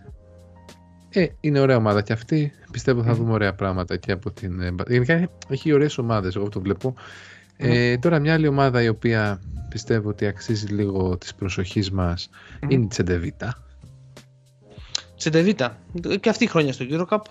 Ε, 1.13 1.27
είναι 1.39 1.59
ωραία 1.59 1.75
ομάδα 1.77 2.01
και 2.01 2.13
αυτή. 2.13 2.51
Πιστεύω 2.71 3.03
θα 3.03 3.09
Μμμ. 3.11 3.17
δούμε 3.17 3.31
ωραία 3.31 3.53
πράγματα 3.53 3.97
και 3.97 4.11
από 4.11 4.31
την. 4.31 4.61
ε, 4.61 4.71
Μπα- 4.71 4.83
Γενικά 4.87 5.29
έχει 5.49 5.73
ωραίες 5.73 5.97
ομάδες, 5.97 6.35
εγώ 6.35 6.49
το 6.49 6.61
βλέπω. 6.61 6.93
Ναι. 7.57 7.91
Ε, 7.91 7.97
τώρα 7.97 8.19
μια 8.19 8.33
άλλη 8.33 8.47
ομάδα 8.47 8.81
η 8.81 8.87
οποία 8.87 9.41
πιστεύω 9.69 10.09
ότι 10.09 10.25
αξίζει 10.25 10.65
λίγο 10.67 11.17
της 11.17 11.35
προσοχής 11.35 11.91
μας 11.91 12.29
Μμμ. 12.61 12.69
είναι 12.69 12.83
η 12.83 12.87
Τσεντεβίτα. 12.87 13.63
Τσεντεβίτα. 15.17 15.77
Και 16.19 16.29
αυτή 16.29 16.43
η 16.43 16.47
χρόνια 16.47 16.73
στο 16.73 16.85
Eurocup. 16.89 17.21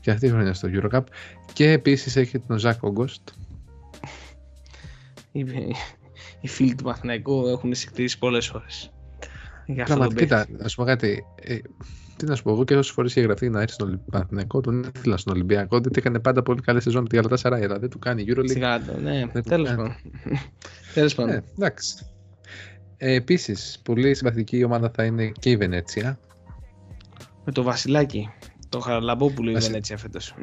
Και 0.00 0.10
αυτή 0.10 0.26
η 0.26 0.28
χρονιά 0.28 0.54
στο 0.54 0.68
Eurocup. 0.72 1.02
Και 1.52 1.70
επίσης 1.70 2.16
έχει 2.16 2.38
τον 2.38 2.58
Ζακ 2.58 2.82
Όγκοστ. 2.82 3.28
Οι, 5.32 5.40
οι 6.40 6.48
φίλοι 6.48 6.74
του 6.74 6.84
Μαθηναϊκού 6.84 7.46
έχουν 7.46 7.74
συγχωρήσει 7.74 8.18
πολλές 8.18 8.46
φορές. 8.48 8.92
Για 9.66 9.82
αυτό 9.82 9.94
τον 9.94 10.04
Πραγματικά, 10.06 10.36
παίκτη. 10.36 10.50
κοίτα, 10.52 10.62
να 10.62 10.68
σου 10.68 10.76
πω 10.76 10.84
κάτι. 10.84 11.24
Ε, 11.42 11.58
τι 12.24 12.28
να 12.28 12.36
σου 12.36 12.42
πω, 12.42 12.50
εγώ 12.50 12.64
και 12.64 12.74
όσες 12.76 12.92
φορές 12.92 13.10
είχε 13.10 13.20
γραφτεί 13.20 13.48
να 13.48 13.60
έρθει 13.60 13.72
στον 13.74 14.00
Παναθηναϊκό, 14.10 14.60
τον 14.60 14.84
ήθελα 14.96 15.16
στον 15.16 15.32
Ολυμπιακό. 15.34 15.78
Διότι 15.80 15.98
έκανε 15.98 16.18
πάντα 16.18 16.42
πολύ 16.42 16.60
καλή 16.60 16.80
σεζόν 16.80 17.02
με 17.02 17.08
τη 17.08 17.16
Γαλατά 17.16 17.36
Σαράι, 17.36 17.64
αλλά 17.64 17.78
δεν 17.78 17.88
του 17.90 17.98
κάνει 17.98 18.24
Euroleague. 18.28 18.48
Σιγά 18.50 18.84
το, 18.84 19.00
ναι, 19.00 19.26
Δεν 19.32 19.42
το 19.42 19.48
τέλος 19.48 19.68
κάνει. 19.68 19.76
πάντων. 19.82 19.96
Τέλος 20.94 21.14
πάντων. 21.14 21.34
Ε, 21.34 21.44
εντάξει. 21.56 21.94
Ε, 22.96 23.14
Επίσης, 23.14 23.80
πολύ 23.84 24.14
συμπαθητική 24.14 24.64
ομάδα 24.64 24.90
θα 24.94 25.04
είναι 25.04 25.32
και 25.40 25.50
η 25.50 25.56
Βενέτσια. 25.56 26.18
Με 27.44 27.52
το 27.52 27.62
Βασιλάκι. 27.62 28.28
Το 28.68 28.80
Χαραλαμπόπουλο 28.80 29.50
η 29.50 29.52
Βασι- 29.52 29.68
Βενέτσια 29.70 29.96
φέτος. 29.96 30.34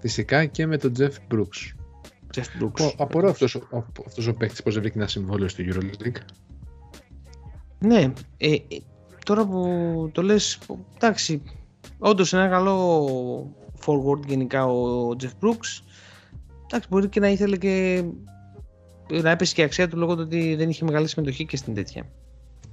Φυσικά 0.00 0.44
και 0.44 0.66
με 0.66 0.76
τον 0.78 0.92
Τζεφ 0.92 1.16
Brooks. 1.34 1.74
Τζεφ 2.30 2.46
Μπρούξ. 2.58 2.82
Ο, 2.82 2.94
απορώ 2.98 3.28
αυτός, 3.30 3.54
ο, 3.54 3.66
ο- 3.70 3.84
αυτός 4.06 4.26
ο 4.26 4.34
παίκτης 4.34 4.62
πώς 4.62 4.72
δεν 4.74 4.82
βρήκε 4.82 4.98
ένα 4.98 5.06
συμβόλαιο 5.08 5.48
στο 5.48 5.64
Euroleague. 5.66 6.16
Ναι, 7.78 8.12
ε, 8.36 8.52
ε, 8.52 8.58
τώρα 9.24 9.46
που 9.46 10.08
το 10.12 10.22
λες, 10.22 10.58
εντάξει, 10.94 11.42
όντως 11.98 12.32
ένα 12.32 12.48
καλό 12.48 13.54
forward 13.86 14.26
γενικά 14.26 14.66
ο 14.66 15.08
Jeff 15.20 15.32
Brooks. 15.40 15.82
Εντάξει, 16.64 16.88
μπορεί 16.90 17.08
και 17.08 17.20
να 17.20 17.28
ήθελε 17.28 17.56
και 17.56 18.04
να 19.22 19.30
έπεσε 19.30 19.54
και 19.54 19.60
η 19.60 19.64
αξία 19.64 19.88
του 19.88 19.96
λόγω 19.96 20.14
του 20.14 20.22
ότι 20.24 20.54
δεν 20.54 20.68
είχε 20.68 20.84
μεγάλη 20.84 21.08
συμμετοχή 21.08 21.46
και 21.46 21.56
στην 21.56 21.74
τέτοια. 21.74 22.06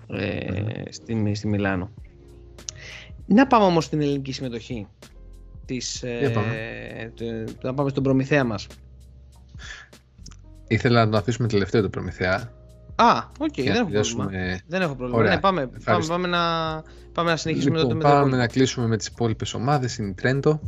Ε, 0.07 0.83
στη, 0.89 1.33
στη 1.35 1.47
Μιλάνο. 1.47 1.89
Να 3.25 3.47
πάμε 3.47 3.65
όμως 3.65 3.85
στην 3.85 4.01
ελληνική 4.01 4.31
συμμετοχή. 4.31 4.87
Της, 5.65 6.03
ε, 6.03 6.17
Για 6.19 6.31
πάμε. 6.31 6.55
του- 7.15 7.55
να 7.61 7.73
πάμε 7.73 7.89
στον 7.89 8.03
Προμηθέα 8.03 8.43
μας. 8.43 8.67
Ήθελα 10.67 11.05
να 11.05 11.11
το 11.11 11.17
αφήσουμε 11.17 11.47
τελευταίο 11.47 11.81
το 11.81 11.89
Προμηθέα. 11.89 12.53
Α, 12.95 13.23
οκ, 13.39 13.57
για 13.59 13.63
δεν 13.63 13.73
να 13.73 13.79
έχω 13.79 13.89
πρόβλημα. 13.89 14.25
τελειώσουμε- 14.27 14.59
Δεν 14.67 14.81
έχω 14.81 14.95
πρόβλημα. 14.95 15.19
Ωραία, 15.19 15.33
Ναι, 15.35 15.39
πάμε, 15.39 15.61
πάμε, 15.61 15.77
ευχαριστώ. 15.77 16.13
πάμε, 16.13 16.27
να, 16.27 16.39
πάμε 17.11 17.29
να 17.29 17.35
συνεχίσουμε 17.37 17.77
Λοιπόν, 17.77 17.91
τότε 17.91 17.95
με 17.95 18.01
το 18.03 18.07
πάμε 18.07 18.17
υπόλοιπο. 18.19 18.37
να 18.41 18.47
κλείσουμε 18.47 18.87
με 18.87 18.97
τις 18.97 19.07
υπόλοιπες 19.07 19.53
ομάδες. 19.53 19.97
Είναι 19.97 20.09
η 20.09 20.13
Τρέντο. 20.13 20.59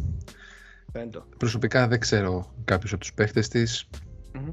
Πέντο. 0.92 1.26
Προσωπικά 1.38 1.88
δεν 1.88 2.00
ξέρω 2.00 2.54
κάποιους 2.66 2.92
από 2.92 3.02
τους 3.02 3.14
παίχτες 3.14 3.48
της. 3.48 3.90
Μμμ. 4.34 4.52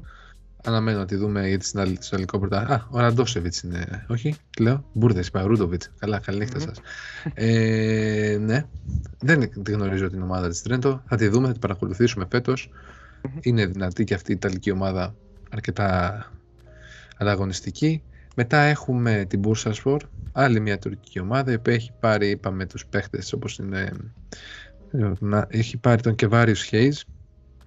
Αναμένω 0.63 0.97
να 0.97 1.05
τη 1.05 1.15
δούμε 1.15 1.47
γιατί 1.47 1.65
στην 1.65 1.79
άλλη- 1.79 1.97
στο 1.99 2.09
ελληνικό 2.15 2.39
πρωτάθλημα. 2.39 2.73
Α, 2.75 2.87
ο 2.89 2.99
Ραντόσεβιτ 2.99 3.55
είναι. 3.55 4.05
Όχι, 4.09 4.35
τι 4.49 4.63
λέω. 4.63 4.85
Μπούρδε, 4.93 5.19
είπα. 5.19 5.41
Ρούντοβιτς. 5.41 5.89
Καλά, 5.99 6.19
καλή 6.19 6.37
νύχτα 6.39 6.57
Μμμ. 6.59 6.65
σας. 6.67 6.79
Ε, 7.33 8.37
ναι. 8.41 8.65
Δεν 9.19 9.63
τη 9.63 9.71
γνωρίζω 9.71 10.09
την 10.09 10.21
ομάδα 10.21 10.49
της 10.49 10.61
Τρέντο. 10.61 11.03
Θα 11.07 11.15
τη 11.15 11.27
δούμε, 11.27 11.45
θα 11.45 11.51
την 11.51 11.61
παρακολουθήσουμε 11.61 12.25
φέτος. 12.31 12.69
Είναι 13.41 13.65
δυνατή 13.65 14.03
και 14.03 14.13
αυτή 14.13 14.31
η 14.31 14.35
Ιταλική 14.35 14.71
ομάδα 14.71 15.15
αρκετά 15.51 16.25
ανταγωνιστική. 17.21 18.03
Μετά 18.35 18.57
έχουμε 18.59 19.25
την 19.29 19.41
Bursaspor, 19.45 19.97
άλλη 20.31 20.59
μια 20.59 20.79
τουρκική 20.79 21.19
ομάδα, 21.19 21.51
η 21.51 21.55
οποία 21.55 21.73
έχει 21.73 21.91
πάρει, 21.99 22.29
είπαμε, 22.29 22.65
τους 22.65 22.85
παίχτες 22.85 23.33
όπως 23.33 23.57
είναι... 23.57 23.91
ε, 24.91 25.11
να- 25.19 25.47
Έχει 25.49 25.77
πάρει 25.77 26.01
τον 26.01 26.15
Κεβάριους 26.15 26.63
Χέις, 26.63 27.05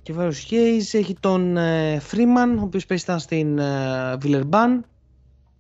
Και 0.03 0.13
ο 0.13 0.15
Βάρος 0.15 0.39
Χέις 0.39 0.95
έχει 0.95 1.17
τον 1.21 1.57
ε, 1.57 1.99
Φρήμαν, 2.01 2.59
ο 2.59 2.63
οποίος 2.63 2.87
παίζει 2.87 3.05
ήταν 3.05 3.19
στην 3.19 3.59
ε, 3.59 4.17
Βιλερμπάν. 4.21 4.85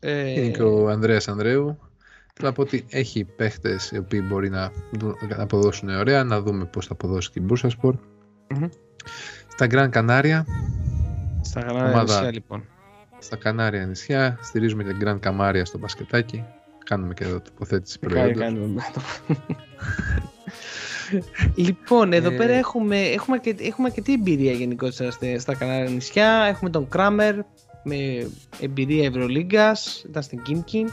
Ε, 0.00 0.30
είναι 0.30 0.48
και 0.48 0.62
ο 0.62 0.88
Ανδρέας 0.88 1.28
Ανδρέου. 1.28 1.78
Θέλω 2.34 2.48
να 2.48 2.52
πω 2.52 2.62
ότι 2.62 2.84
έχει 2.90 3.24
παίχτες 3.24 3.90
οι 3.90 3.98
οποίοι 3.98 4.24
μπορεί 4.28 4.50
να, 4.50 4.70
δου- 4.92 5.22
να 5.36 5.42
αποδώσουν 5.42 5.88
ωραία, 5.88 6.24
να 6.24 6.40
δούμε 6.40 6.64
πώς 6.64 6.86
θα 6.86 6.92
αποδώσει 6.92 7.30
και 7.30 7.40
η 7.40 7.46
Bursaspor. 7.50 7.92
Μμμ. 8.54 8.68
Στα 9.48 9.66
Γκραν 9.66 9.90
Κανάρια, 9.90 10.46
Στα 11.40 11.60
Γαλλικά 11.60 11.84
ομάδα. 11.84 12.02
νησιά 12.02 12.32
λοιπόν. 12.32 12.64
Στα 13.24 13.36
Κανάρια 13.36 13.86
νησιά, 13.86 14.38
στηρίζουμε 14.42 14.84
την 14.84 14.96
Γκραν 14.96 15.20
Καμάρια 15.20 15.64
στο 15.64 15.78
μπασκετάκι. 15.78 16.44
Κάνουμε 16.84 17.14
και 17.14 17.24
εδώ 17.24 17.40
τοποθέτηση 17.40 17.98
Κάνει- 17.98 18.14
προϊόντος. 18.14 18.42
κάνουμε. 18.42 18.82
λοιπόν, 21.54 22.12
εδώ 22.12 22.30
Ε, 22.30 22.36
πέρα 22.36 22.52
έχουμε, 22.52 23.00
έχουμε, 23.00 23.38
και, 23.38 23.54
έχουμε 23.60 23.86
αρκετή 23.88 24.12
εμπειρία 24.12 24.52
γενικότερα 24.52 25.10
στα, 25.10 25.38
στα 25.38 25.54
Κανάρια 25.54 25.90
νησιά. 25.90 26.28
Έχουμε 26.48 26.70
τον 26.70 26.88
Κράμερ 26.88 27.34
με 27.82 28.28
εμπειρία 28.60 29.04
Ευρωλίγκας, 29.06 30.04
ήταν 30.08 30.22
στην 30.22 30.42
Κίμκι. 30.42 30.84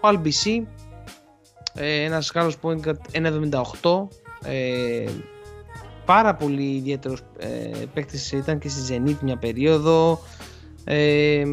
Ο 0.00 0.08
Αλμπισί, 0.08 0.66
ε, 1.74 2.02
ένας 2.02 2.32
Γάλλος 2.34 2.56
point 2.62 2.80
guard 2.86 2.96
1.78. 3.12 4.08
Ε, 4.44 5.04
πάρα 6.04 6.34
πολύ 6.34 6.74
ιδιαίτερος 6.76 7.20
ε, 7.38 7.48
παίκτης, 7.94 8.32
ήταν 8.32 8.58
και 8.58 8.68
στη 8.68 8.94
Zenit 9.06 9.16
μια 9.22 9.36
περίοδο. 9.36 10.20
Ε, 10.90 11.44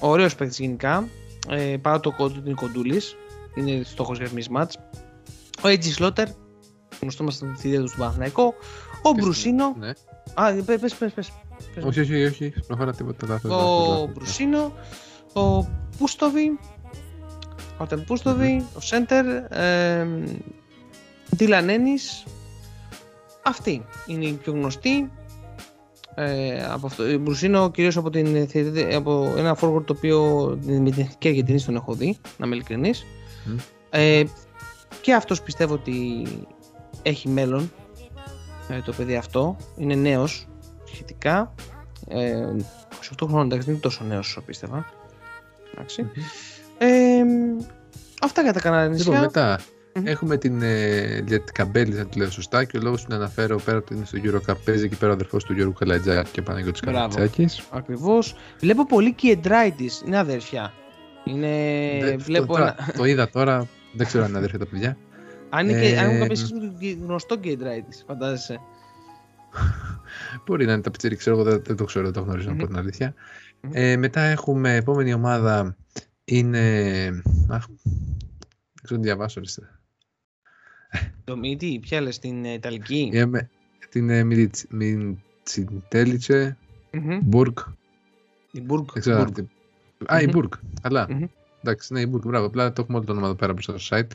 ωραίος 0.00 0.34
παίκτης 0.34 0.58
γενικά. 0.58 1.08
Ε, 1.48 1.76
παρά 1.82 2.00
το 2.00 2.10
κόντου 2.10 2.34
του 2.34 2.42
είναι 2.44 2.54
κοντούλης. 2.54 3.16
Είναι 3.54 3.82
στόχος 3.84 4.18
για 4.18 4.28
mismatch. 4.34 4.70
Ο 5.62 5.68
Έτζι 5.68 5.92
Σλότερ, 5.92 6.28
γνωστό 7.00 7.24
μας 7.24 7.34
στη 7.34 7.46
θηρία 7.56 7.80
του 7.80 7.86
στον 7.86 8.00
Παναθηναϊκό. 8.00 8.54
Ο 9.02 9.12
Και 9.12 9.20
Μπρουσίνο. 9.20 9.74
Ναι. 9.78 9.88
Α, 10.34 10.52
πες, 10.64 10.80
πες, 10.80 10.94
πες. 10.94 11.12
πες. 11.12 11.12
Πες 11.74 11.82
μου. 11.82 11.88
Όχι, 11.88 12.00
όχι, 12.00 12.24
όχι. 12.24 12.52
Προχώρα 12.66 12.94
τίποτα. 12.94 13.26
Λάθος, 13.26 13.50
λάθος, 13.50 13.66
Ο 13.66 13.90
λάθος. 13.90 14.12
Μπρουσίνο. 14.12 14.72
Ο 15.32 15.66
Πούστοβι. 15.98 16.58
Ο 17.78 17.78
Αρτεμ 17.78 18.00
Πούστοβι. 18.04 18.66
Ο 18.76 18.80
Σέντερ. 18.80 19.26
Ε, 19.52 20.06
Ντίλαν 21.36 21.68
Ένις. 21.68 22.24
Αυτοί 23.42 23.84
είναι 24.06 24.24
οι 24.24 24.32
πιο 24.32 24.52
γνωστοί. 24.52 25.10
Ε, 26.18 26.64
από 26.70 26.86
αυτό, 26.86 27.04
ο 27.04 27.18
Μπρουσίνο 27.18 27.70
κυρίως 27.70 27.96
από, 27.96 28.10
την, 28.10 28.48
θηρίδα- 28.48 28.96
από 28.96 29.34
ένα 29.36 29.56
forward 29.60 29.84
το 29.84 29.94
οποίο 29.96 30.46
με 30.62 30.90
την 30.90 31.02
εθνική 31.02 31.28
Αργεντινή 31.28 31.60
τον 31.62 31.76
έχω 31.76 31.94
δει, 31.94 32.18
να 32.38 32.46
είμαι 32.46 32.54
ειλικρινής. 32.54 33.04
Μμ. 33.44 33.56
Ε, 33.90 34.22
και 35.00 35.14
αυτός 35.14 35.42
πιστεύω 35.42 35.74
ότι 35.74 36.26
έχει 37.02 37.28
μέλλον 37.28 37.72
ε, 38.68 38.80
το 38.84 38.92
παιδί 38.92 39.16
αυτό. 39.16 39.56
Είναι 39.76 39.94
νέος 39.94 40.48
σχετικά. 40.84 41.54
Ε, 42.08 42.46
28 43.18 43.26
χρόνια 43.26 43.40
εντάξει 43.44 43.64
δεν 43.64 43.72
είναι 43.74 43.82
τόσο 43.82 44.04
νέος 44.04 44.28
όσο 44.28 44.40
πίστευα. 44.40 44.86
Εντάξει. 45.74 46.10
Ε, 46.78 47.22
αυτά 48.22 48.42
για 48.42 48.52
τα 48.52 48.60
κανάλια 48.60 48.88
νησιά. 48.88 49.04
Λοιπόν, 49.12 49.20
μετά 49.24 49.60
Μμμ. 49.96 50.06
έχουμε 50.06 50.36
την 50.36 50.62
ε, 50.62 51.24
Καμπέλη, 51.52 51.94
να 51.94 52.06
τη 52.06 52.18
λέω 52.18 52.30
σωστά, 52.30 52.64
και 52.64 52.76
ο 52.78 52.80
λόγος 52.82 53.00
που 53.00 53.06
την 53.06 53.16
αναφέρω 53.16 53.60
πέρα 53.64 53.76
ότι 53.76 53.94
είναι 53.94 54.04
στο 54.04 54.18
Eurocup 54.24 54.54
παίζει 54.64 54.84
εκεί 54.84 54.96
πέρα 54.96 55.10
ο 55.10 55.14
αδερφός 55.14 55.44
του 55.44 55.52
Γιώργου 55.52 55.72
Καλατζάκη 55.72 56.30
και 56.30 56.42
Παναγιώτης 56.42 56.80
Μπράβο. 56.80 56.98
Καλατζάκης. 56.98 57.62
Ακριβώς. 57.70 58.34
Βλέπω 58.60 58.86
πολύ 58.86 59.14
και 59.14 59.26
η 59.26 59.30
Εντράιτης. 59.30 60.02
Είναι 60.06 60.18
αδέρφια. 60.18 60.72
Είναι... 61.24 62.16
βλέπω 62.18 62.46
το, 62.46 62.56
ένα... 62.62 62.74
τώρα- 62.74 62.92
το 62.96 63.04
είδα 63.04 63.28
τώρα, 63.30 63.66
δεν 63.92 64.06
ξέρω 64.06 64.22
αν 64.22 64.28
είναι 64.28 64.38
αδέρφια 64.38 64.58
τα 64.58 64.66
παιδιά. 64.66 64.96
αν, 65.50 65.68
είναι 65.68 65.80
και, 65.80 65.98
αν 65.98 66.04
έχουν 66.04 66.16
Ε, 66.16 66.18
κάποια 66.18 66.36
σχέση 66.36 66.54
με 66.54 66.60
τον 66.60 67.04
γνωστό 67.06 67.38
και 67.38 67.48
η 67.48 67.52
Εντράιτης. 67.52 68.04
Φαντάζεσαι. 68.06 68.60
Μπορεί 70.46 70.66
να 70.66 70.72
είναι 70.72 70.82
τα 70.82 70.90
πιτσίρι, 70.90 71.16
ξέρω 71.16 71.36
εγώ, 71.36 71.44
δεν, 71.50 71.62
δεν 71.66 71.76
το 71.76 71.84
ξέρω, 71.84 72.04
δεν 72.04 72.12
το 72.14 72.20
γνωρίζω 72.20 72.50
Μμμ. 72.50 72.58
από 72.58 72.66
την 72.66 72.76
αλήθεια. 72.78 73.14
Μμμ. 73.60 73.70
Ε, 73.74 73.96
μετά 73.96 74.20
έχουμε 74.20 74.74
επόμενη 74.76 75.12
ομάδα 75.14 75.76
είναι. 76.24 76.60
Αχ, 77.48 77.66
δεν 78.72 78.82
ξέρω 78.82 79.00
τι 79.00 79.06
διαβάσω. 79.06 79.40
Ρε. 79.40 79.66
Το 81.24 81.36
Μίτι, 81.36 81.78
ποια 81.82 82.00
λες, 82.00 82.18
την 82.18 82.44
ε, 82.44 82.52
Ιταλική; 82.52 83.10
Ε, 83.12 83.26
με- 83.26 83.50
την 83.90 84.10
ε, 84.10 84.24
Μιριτς- 84.24 84.66
Μιντσιντέλιτσε 84.70 86.56
Μμμ. 86.92 87.18
Μπουργκ. 87.22 87.56
Η 88.50 88.60
Μπουργκ. 88.60 88.84
Δεν 88.92 89.02
ξέρω 89.02 89.16
Μπουργκ. 89.18 89.28
αυτή. 89.38 89.48
Α, 90.14 90.20
η 90.20 90.24
Μμμ. 90.24 90.30
Μπουργκ. 90.32 90.50
Καλά. 90.82 91.06
Μμμ. 91.10 91.24
Εντάξει, 91.62 91.92
ναι, 91.92 92.00
η 92.00 92.06
Μπουργκ. 92.08 92.24
Μπράβο. 92.26 92.46
Απλά 92.46 92.72
το 92.72 92.82
έχουμε 92.82 92.96
όλο 92.96 93.06
το 93.06 93.12
όνομα 93.12 93.26
εδώ 93.26 93.36
πέρα 93.36 93.52
μπροστά 93.52 93.78
στο 93.78 93.96
site. 93.96 94.10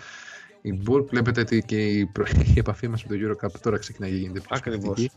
Η 0.61 0.73
Μπουργκ, 0.73 1.05
βλέπετε 1.09 1.41
ότι 1.41 1.63
και 1.65 1.85
η, 1.87 2.05
προ- 2.05 2.27
η 2.55 2.59
επαφή 2.59 2.87
μας 2.87 3.05
με 3.05 3.17
το 3.17 3.23
Eurocup 3.47 3.51
τώρα 3.61 3.77
ξεκινάει 3.77 4.09
και 4.11 4.17
γίνεται 4.17 4.39
πιο 4.39 4.49
Ακριβώς. 4.55 4.83
σπαστική. 4.83 5.11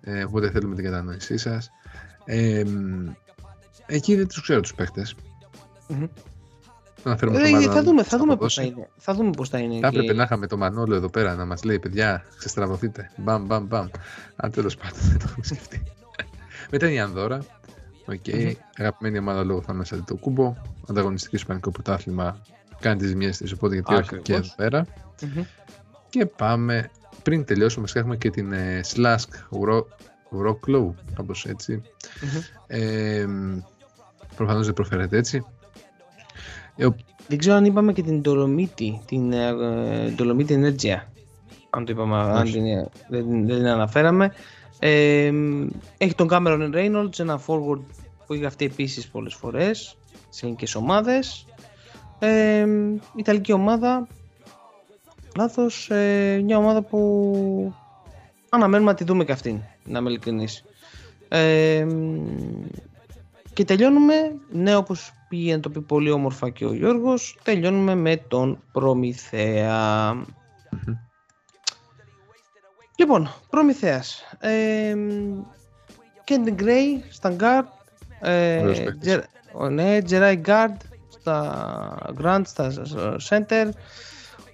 Ε, 0.00 0.24
οπότε 0.24 0.50
θέλουμε 0.50 0.74
την 0.74 0.84
κατανόησή 0.84 1.36
σας. 1.36 1.70
Ε, 2.24 2.64
μ, 2.64 3.08
εκεί 3.86 4.14
δεν 4.16 4.26
τους 4.28 4.42
ξέρω 4.42 4.60
τους 4.60 4.74
παίχτες. 4.74 5.06
Μμμ. 7.06 7.12
Αναφέρουμε 7.12 7.36
Ε, 7.38 7.46
στο 7.46 7.56
ομάδα 7.56 7.68
θα 7.68 7.74
να 7.74 7.82
δούμε, 7.82 8.00
τους 8.02 8.10
θα 8.10 8.18
δούμε 8.18 8.36
πώς 8.36 8.58
αποδώσει. 8.58 8.60
θα 8.60 8.66
είναι. 8.66 8.88
Θα 8.96 9.14
δούμε 9.14 9.30
πώς 9.30 9.48
θα 9.48 9.58
είναι. 9.58 9.78
Θα 9.80 9.90
και- 9.90 9.96
έπρεπε 9.98 10.12
να 10.14 10.22
είχαμε 10.22 10.46
το 10.46 10.56
Μανόλο 10.56 10.94
εδώ 10.94 11.08
πέρα 11.10 11.34
να 11.34 11.44
μας 11.44 11.62
λέει: 11.64 11.78
Παιδιά, 11.78 12.24
ξεστραβωθείτε. 12.38 13.10
Μπαμ, 13.16 13.44
μπαμ, 13.46 13.64
μπαμ. 13.66 13.86
Αν 14.36 14.50
τέλος 14.50 14.76
πάντων 14.76 14.98
δεν 15.00 15.18
το 15.18 15.24
έχουμε 15.28 15.44
σκεφτεί. 15.44 15.82
Μετά 16.70 16.86
είναι 16.86 16.94
η 16.94 16.98
Ανδώρα. 17.00 17.38
Οκ. 18.06 18.34
Μμμ. 18.34 18.50
Αγαπημένη 18.78 19.18
ομάδα 19.18 19.44
λόγω 19.44 19.62
Θανάση 19.62 20.04
Αντετοκούνμπο. 20.04 20.54
Ανταγωνιστική 20.88 21.36
στο 21.36 21.44
Ισπανικό 21.44 21.70
πρωτάθλημα. 21.70 22.40
Κάνει 22.80 22.98
τις 22.98 23.08
ζημιές 23.08 23.36
της. 23.36 23.52
Οπότε 23.52 23.74
γιατί 23.74 23.92
όχι 23.94 24.00
Ακριβώς. 24.02 24.24
και 24.24 24.32
εδώ 24.34 24.48
πέρα. 24.56 24.86
Μμμ. 25.22 25.42
Και 26.08 26.26
πάμε. 26.26 26.90
Πριν 27.22 27.44
τελειώσουμε, 27.44 27.80
βασικά 27.80 27.98
έχουμε 28.00 28.16
και 28.16 28.30
την 28.30 28.52
ε, 28.52 28.80
Slask 28.94 29.28
Wroclaw. 30.30 30.90
Κάπως 31.14 31.46
έτσι. 31.46 31.82
Μμμ. 32.22 32.40
Ε, 32.66 33.26
Προφανώς 34.36 34.64
δεν 34.64 34.74
προφέρεται 34.74 35.16
έτσι. 35.16 35.44
Ε, 36.76 36.86
ο- 36.86 36.96
Δεν 37.28 37.38
ξέρω 37.38 37.56
αν 37.56 37.64
είπαμε 37.64 37.92
και 37.92 38.02
την 38.02 38.22
Dolomiti, 38.24 38.90
την 39.04 39.32
ε, 39.32 39.46
ε, 39.48 40.14
Dolomiti 40.18 40.50
Energia. 40.50 41.00
Αν 41.70 41.84
το 41.84 41.92
είπαμε, 41.92 42.16
αν 42.16 42.42
Όχι. 42.42 42.52
την, 42.52 42.66
ε, 42.66 42.88
δεν, 43.08 43.46
δεν 43.46 43.56
την 43.56 43.66
αναφέραμε. 43.66 44.32
Ε, 44.78 45.32
έχει 45.98 46.14
τον 46.14 46.28
Cameron 46.30 46.70
Reynolds, 46.74 47.18
ένα 47.18 47.40
forward 47.46 47.80
που 48.26 48.32
έχει 48.32 48.40
γραφτεί 48.40 48.64
επίσης 48.64 49.08
πολλές 49.08 49.34
φορές 49.34 49.96
σε 50.28 50.40
ελληνικές 50.44 50.74
ομάδες. 50.74 51.46
Ε, 52.18 52.66
Ιταλική 53.16 53.52
ομάδα, 53.52 54.06
λάθος, 55.36 55.90
ε, 55.90 56.40
μια 56.44 56.58
ομάδα 56.58 56.82
που 56.82 57.74
αναμένουμε 58.48 58.90
να 58.90 58.96
τη 58.96 59.04
δούμε 59.04 59.24
και 59.24 59.32
αυτήν, 59.32 59.60
να 59.84 59.98
είμαι 59.98 60.08
ειλικρινής. 60.10 60.64
Ε, 61.28 61.86
και 63.56 63.64
τελειώνουμε, 63.64 64.14
ναι 64.50 64.76
όπως 64.76 65.12
πήγε 65.28 65.54
να 65.54 65.60
το 65.60 65.70
πει 65.70 65.80
πολύ 65.80 66.10
όμορφα 66.10 66.50
και 66.50 66.64
ο 66.64 66.74
Γιώργος, 66.74 67.38
τελειώνουμε 67.42 67.94
με 67.94 68.16
τον 68.16 68.62
Προμηθέα. 68.72 70.14
Λοιπόν, 72.96 73.30
Προμηθέας. 73.50 74.22
Ε, 74.38 74.94
Κέντιν 76.24 76.54
Γκρέι 76.54 77.04
στα 77.10 77.30
γκάρτ. 77.30 77.66
Ε, 78.20 78.58
Ωραίος 78.60 78.78
παίκτης. 78.82 79.00
Τζερ, 79.00 79.20
ο, 79.52 79.68
ναι, 79.68 80.02
Τζεράι 80.02 80.36
Γκάρντ 80.36 80.80
στα 81.08 82.10
γκραντ, 82.12 82.46
στα 82.46 82.72
σέντερ. 83.16 83.68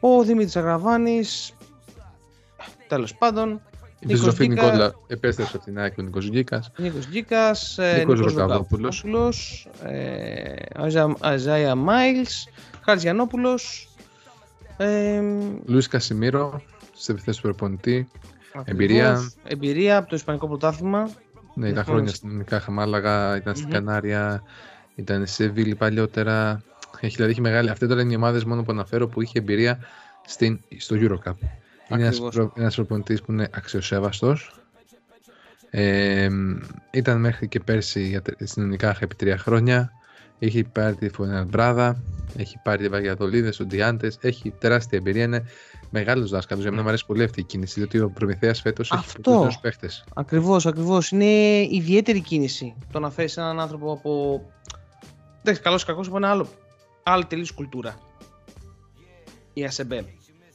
Ο 0.01 0.23
Δημήτρης 0.23 0.57
Αγραβάνης. 0.57 1.55
τέλος 2.89 3.15
πάντων. 3.15 3.63
Η 4.03 4.07
Νίκος 4.07 4.21
Ζωφή 4.23 4.47
Γκίκα- 4.47 4.65
Νικόλα 4.65 4.95
επέστρεψε 5.07 5.57
από 5.57 5.65
την 5.65 5.79
ΑΕΚ 5.79 5.99
ο 5.99 6.03
Νίκος 6.03 6.29
Γκίκας. 6.29 6.71
Νίκος 6.77 7.09
Γκίκας, 7.09 7.79
ε, 7.79 7.97
Νίκος 7.99 8.19
Νίκος 8.19 8.33
Ροκαβόπουλος. 8.35 9.03
Ροκαβόπουλος, 9.05 9.69
ε, 9.85 10.55
Αζα- 10.75 11.17
Αζάια 11.21 11.75
Μάιλς, 11.75 12.49
Χάρης 12.85 13.03
Γιαννόπουλος, 13.03 13.89
ε, 14.77 15.23
Λουίς 15.67 15.89
Κασιμίρο, 15.89 16.63
στις 16.93 17.09
επιθέσεις 17.09 17.41
του 17.41 17.47
προπονητή. 17.49 18.09
ακριβώς, 18.55 18.71
Εμπειρία. 18.85 19.31
Εμπειρία 19.45 19.97
από 19.97 20.09
το 20.09 20.17
Ισπανικό 20.17 20.47
Πρωτάθλημα. 20.49 21.11
Ναι, 21.55 21.67
ήταν 21.67 21.79
Έχουμε 21.79 21.85
χρόνια 21.95 22.09
σ- 22.11 22.17
στην 22.17 22.29
Ελληνικά 22.29 22.61
Χαμάλαγα, 22.61 23.37
ήταν 23.37 23.55
στην 23.55 23.67
Μμμ. 23.69 23.75
Κανάρια, 23.75 24.43
ήταν 24.95 25.27
σε 25.27 25.33
Σεβίλη 25.35 25.75
παλιότερα. 25.75 26.63
Έχει 27.01 27.15
δηλαδή 27.15 27.33
έχει 27.33 27.41
μεγάλη. 27.41 27.71
Αυτή 27.71 27.87
τώρα 27.87 28.01
είναι 28.01 28.13
οι 28.13 28.17
ομάδες 28.17 28.45
μόνο 28.45 28.63
που 28.63 28.73
αναφέρω 28.73 29.09
που 29.09 29.23
είχε 29.23 29.39
εμπειρία 29.39 29.79
στην, 30.27 30.61
στο 30.79 30.97
Eurocup. 30.99 31.33
Είναι 31.93 32.03
ένας, 32.03 32.15
Ακριβώς. 32.17 32.35
προ, 32.35 32.53
ένας 32.57 32.75
προπονητής 32.75 33.23
που 33.23 33.33
είναι 33.33 33.49
αξιοσέβαστος. 33.53 34.55
Ε, 35.71 36.29
ήταν 36.91 37.21
μέχρι 37.21 37.49
και 37.49 37.61
πέρσι 37.61 38.07
για 38.09 38.23
τε- 38.23 38.47
στην 38.47 38.63
Ελληνικά 38.63 38.97
επί 39.01 39.15
τρία 39.15 39.39
χρόνια. 39.39 39.93
Έχει 40.39 40.65
πάρει 40.65 40.95
τη 40.95 41.09
Φωνελμπράδα, 41.09 42.03
έχει 42.37 42.57
πάρει 42.63 42.83
τη 42.83 42.89
Βαγιαδολίδε, 42.89 43.51
τον 43.51 43.69
Διάντε, 43.69 44.11
έχει 44.21 44.51
τεράστια 44.59 44.99
εμπειρία. 44.99 45.25
Είναι 45.25 45.45
μεγάλος 45.91 46.31
δάσκαλος. 46.31 46.63
Για 46.63 46.71
μένα 46.71 46.83
μου 46.83 46.89
αρέσει 46.89 47.07
πολύ 47.07 47.23
αυτή 47.23 47.41
η 47.41 47.45
κίνηση, 47.45 47.81
διότι 47.81 47.99
ο 48.01 48.11
Προμηθέας 48.11 48.61
φέτος 48.61 48.91
έχει 48.91 49.01
Αυτό. 49.05 49.21
πολλού 49.21 49.41
νέου 49.41 49.51
παίχτες. 49.61 50.05
Ακριβώς, 50.15 50.67
ακριβώς. 50.67 51.11
Είναι 51.11 51.61
ιδιαίτερη 51.71 52.21
κίνηση 52.21 52.75
το 52.93 52.99
να 52.99 53.11
φέρεις 53.11 53.37
έναν 53.37 53.61
άνθρωπο 53.61 53.93
από... 53.93 54.43
Εντάξει, 55.41 55.61
καλός 55.63 55.83
ή 55.83 55.87
κακός 55.87 56.07
από 56.07 56.17
ένα 56.17 56.31
άλλο, 56.31 56.49
άλλη 57.03 57.25
τελείως 57.25 57.51
κουλτούρα. 57.53 57.95
Η 59.53 59.65
ΑΣΕΜΠΕ. 59.65 60.05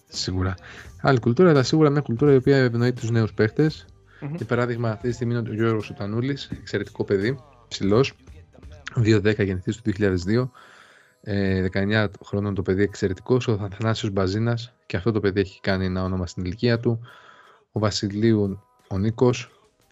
Σίγουρα. 0.07 0.55
Άλλη 1.01 1.19
κουλτούρα, 1.19 1.49
αλλά 1.49 1.63
σίγουρα 1.63 1.89
μια 1.89 2.01
κουλτούρα 2.01 2.33
η 2.33 2.35
οποία 2.35 2.57
ευνοεί 2.57 2.93
τους 2.93 3.09
νέους 3.09 3.33
παίχτες. 3.33 3.85
Μμμ. 4.21 4.35
Για 4.35 4.45
παράδειγμα, 4.45 4.89
αυτή 4.89 5.07
τη 5.07 5.13
στιγμή 5.13 5.33
είναι 5.33 5.49
ο 5.49 5.53
Γιώργος 5.53 5.85
Σουτανούλη, 5.85 6.37
εξαιρετικό 6.59 7.03
παιδί, 7.03 7.39
ψηλός, 7.67 8.13
2-10 8.95 9.43
γεννηθείς 9.43 9.75
του 9.75 9.81
2002. 9.81 10.51
Ε, 11.21 11.61
19 11.61 12.07
χρονών 12.25 12.55
το 12.55 12.61
παιδί 12.61 12.83
εξαιρετικός. 12.83 13.47
Ο 13.47 13.59
Αθανάσιος 13.61 14.11
Μπαζίνας 14.11 14.73
και 14.85 14.97
αυτό 14.97 15.11
το 15.11 15.19
παιδί 15.19 15.39
έχει 15.39 15.61
κάνει 15.61 15.85
ένα 15.85 16.03
όνομα 16.03 16.27
στην 16.27 16.43
ηλικία 16.43 16.79
του. 16.79 16.99
Ο 17.71 17.79
Βασιλείου 17.79 18.61
ο 18.87 18.97
Νίκος. 18.97 19.51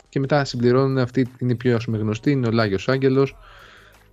Και 0.10 0.20
μετά 0.20 0.46
συμπληρώνουν 0.46 0.98
αυτοί 0.98 1.28
είναι 1.38 1.52
οι 1.52 1.56
πιο 1.56 1.76
ας 1.76 1.86
πούμε, 1.86 1.98
γνωστοί, 1.98 2.32
είναι 2.32 2.48
ο 2.48 2.52
Λάγιος 2.52 2.90
Άγγελος 2.90 3.38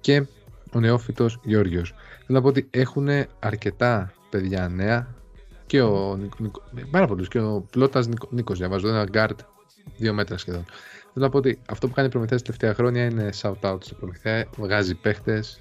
και 0.00 0.26
ο 0.72 0.80
Νεόφυτος 0.80 1.40
Γιώργος. 1.42 1.94
Θέλω 2.26 2.38
να 2.38 2.40
πω 2.40 2.48
ότι 2.48 2.68
έχουν 2.70 3.09
αρκετά 3.38 4.12
παιδιά 4.30 4.68
νέα 4.68 5.14
και 5.72 5.82
ο 5.82 6.16
Νικ- 6.16 6.40
Νικ- 6.40 6.86
πάρα 6.90 7.06
πολλούς. 7.06 7.28
Και 7.28 7.38
ο 7.38 7.66
Πλώτα 7.70 8.05
Νίκος, 8.30 8.58
διαβάζω, 8.58 8.88
ένα 8.88 9.04
γκαρντ 9.05 9.40
δύο 9.96 10.12
μέτρα 10.14 10.38
σχεδόν. 10.38 10.64
Θέλω 11.12 11.24
να 11.24 11.28
πω 11.28 11.38
ότι 11.38 11.58
αυτό 11.70 11.86
που 11.88 11.92
κάνει 11.94 12.06
η 12.08 12.10
Προμηθέα 12.10 12.38
τα 12.38 12.44
τελευταία 12.44 12.74
χρόνια 12.74 13.04
είναι 13.04 13.30
shout 13.42 13.60
out 13.60 13.76
στο 13.80 13.94
Προμηθέα. 13.94 14.44
Βγάζει 14.56 14.94
παίχτες, 14.94 15.60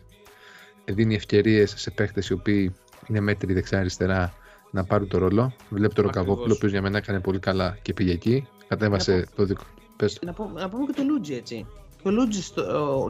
δίνει 0.86 1.16
ευκαιρίες 1.16 1.74
σε 1.78 1.92
παίχτες 1.92 2.30
οι 2.30 2.34
οποίοι 2.34 2.74
είναι 3.08 3.20
μέτροι 3.20 3.54
δεξιά-αριστερά 3.54 4.34
να 4.72 4.84
πάρουν 4.84 5.08
το 5.08 5.18
ρόλο. 5.18 5.54
Βλέπω 5.70 5.94
τον 5.96 6.04
Ροκαβόπουλο, 6.06 6.34
ο 6.34 6.38
Ακριβώς. 6.40 6.58
οποίος 6.58 6.72
για 6.72 6.82
μένα 6.82 6.98
έκανε 6.98 7.20
πολύ 7.20 7.40
καλά 7.40 7.78
και 7.82 7.94
πήγε 7.94 8.12
εκεί. 8.12 8.48
Κατέβασε 8.68 9.16
Να 9.16 9.26
το 9.36 9.46
δικό. 9.46 9.64
Πες 9.98 10.14
το. 10.14 10.26
Να, 10.26 10.34
πω, 10.34 10.52
να 10.56 10.70
πούμε 10.70 10.86
και 10.86 10.94
το 10.96 11.04
Λούτζι 11.04 11.34
έτσι. 11.34 11.66
Και 12.02 12.08
ο 12.08 12.12
Λούτζι 12.12 12.52
το, 12.54 12.64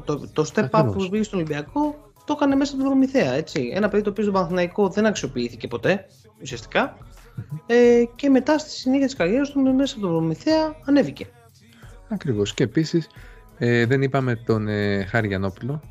το, 0.06 0.28
το 0.34 0.46
step 0.54 0.64
up 0.64 0.68
Ακριβώς. 0.72 1.04
που 1.04 1.10
πήγε 1.10 1.24
στον 1.24 1.40
Ολυμπιακό 1.40 2.12
το 2.26 2.34
έκανε 2.38 2.56
μέσα 2.56 2.72
από 2.74 2.82
τον 2.82 2.92
Προμηθέα. 2.92 3.34
Έτσι. 3.34 3.72
Ένα 3.74 3.90
παιδί 3.90 4.04
το 4.04 4.10
οποίο 4.10 4.24
στον 4.24 4.36
Παναθηναϊκό 4.36 4.90
δεν 4.90 5.06
αξιοποιήθηκε 5.06 5.68
ποτέ 5.68 6.06
ουσιαστικά. 6.42 6.98
Ε, 7.66 8.04
και 8.16 8.30
μετά 8.30 8.58
στη 8.58 8.70
συνέχεια 8.70 9.06
της 9.06 9.16
καριέρας 9.16 9.50
του 9.50 9.60
μέσα 9.60 9.94
από 9.94 10.02
τον 10.02 10.12
Προμηθέα 10.16 10.76
ανέβηκε. 10.86 11.28
Ακριβώς. 12.10 12.54
Και 12.54 12.64
επίσης 12.64 13.10
ε, 13.58 13.86
δεν 13.86 14.02
είπαμε 14.02 14.36
τον 14.36 14.68
ε, 14.68 15.06
Χάρη 15.06 15.28
Γιαννόπουλο, 15.28 15.82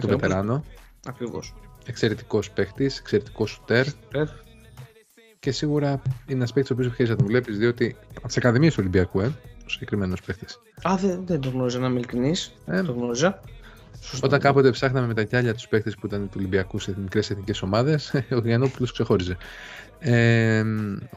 τον 0.00 0.10
βετεράνο. 0.10 0.64
Ακριβώς. 1.06 1.54
Εξαιρετικός 1.86 2.50
παίχτης, 2.50 2.98
εξαιρετικός 2.98 3.50
σουτέρ. 3.50 3.86
Και 5.38 5.50
σίγουρα 5.50 5.88
είναι 5.90 6.02
ένας 6.26 6.52
παίκτης 6.52 6.70
ο 6.70 6.74
οποίος 6.74 6.92
χρειάζεται 6.92 7.10
να 7.10 7.16
τον 7.16 7.26
βλέπεις, 7.26 7.58
διότι 7.58 7.96
από 8.16 8.28
τι 8.28 8.34
Ακαδημίες 8.36 8.72
του 8.72 8.78
Ολυμπιακού, 8.80 9.20
ε, 9.20 9.26
ο 9.66 9.68
συγκεκριμένος 9.68 10.22
παίκτης. 10.22 10.60
Α, 10.88 10.96
δεν, 10.96 11.26
δεν 11.26 11.40
το 11.40 11.48
γνώριζα 11.48 11.78
να 11.78 11.86
είμαι 11.86 11.96
ειλικρινής. 11.96 12.54
Ε, 12.66 12.82
Το 12.82 12.92
γνώριζα. 12.92 13.40
Σωστό. 14.00 14.26
όταν 14.26 14.40
κάποτε 14.40 14.70
ψάχναμε 14.70 15.06
με 15.06 15.14
τα 15.14 15.22
κιάλια 15.22 15.54
τους 15.54 15.68
παίκτες 15.68 15.94
που 15.94 16.06
ήταν 16.06 16.22
του 16.22 16.34
Ολυμπιακού 16.36 16.78
σε 16.78 16.94
μικρέ 16.96 17.18
εθνικές 17.18 17.62
ομάδες, 17.62 18.14
ο 18.38 18.40
Γιαννόπουλος 18.44 18.92
ξεχώριζε. 18.92 19.36
Ε, 19.98 20.64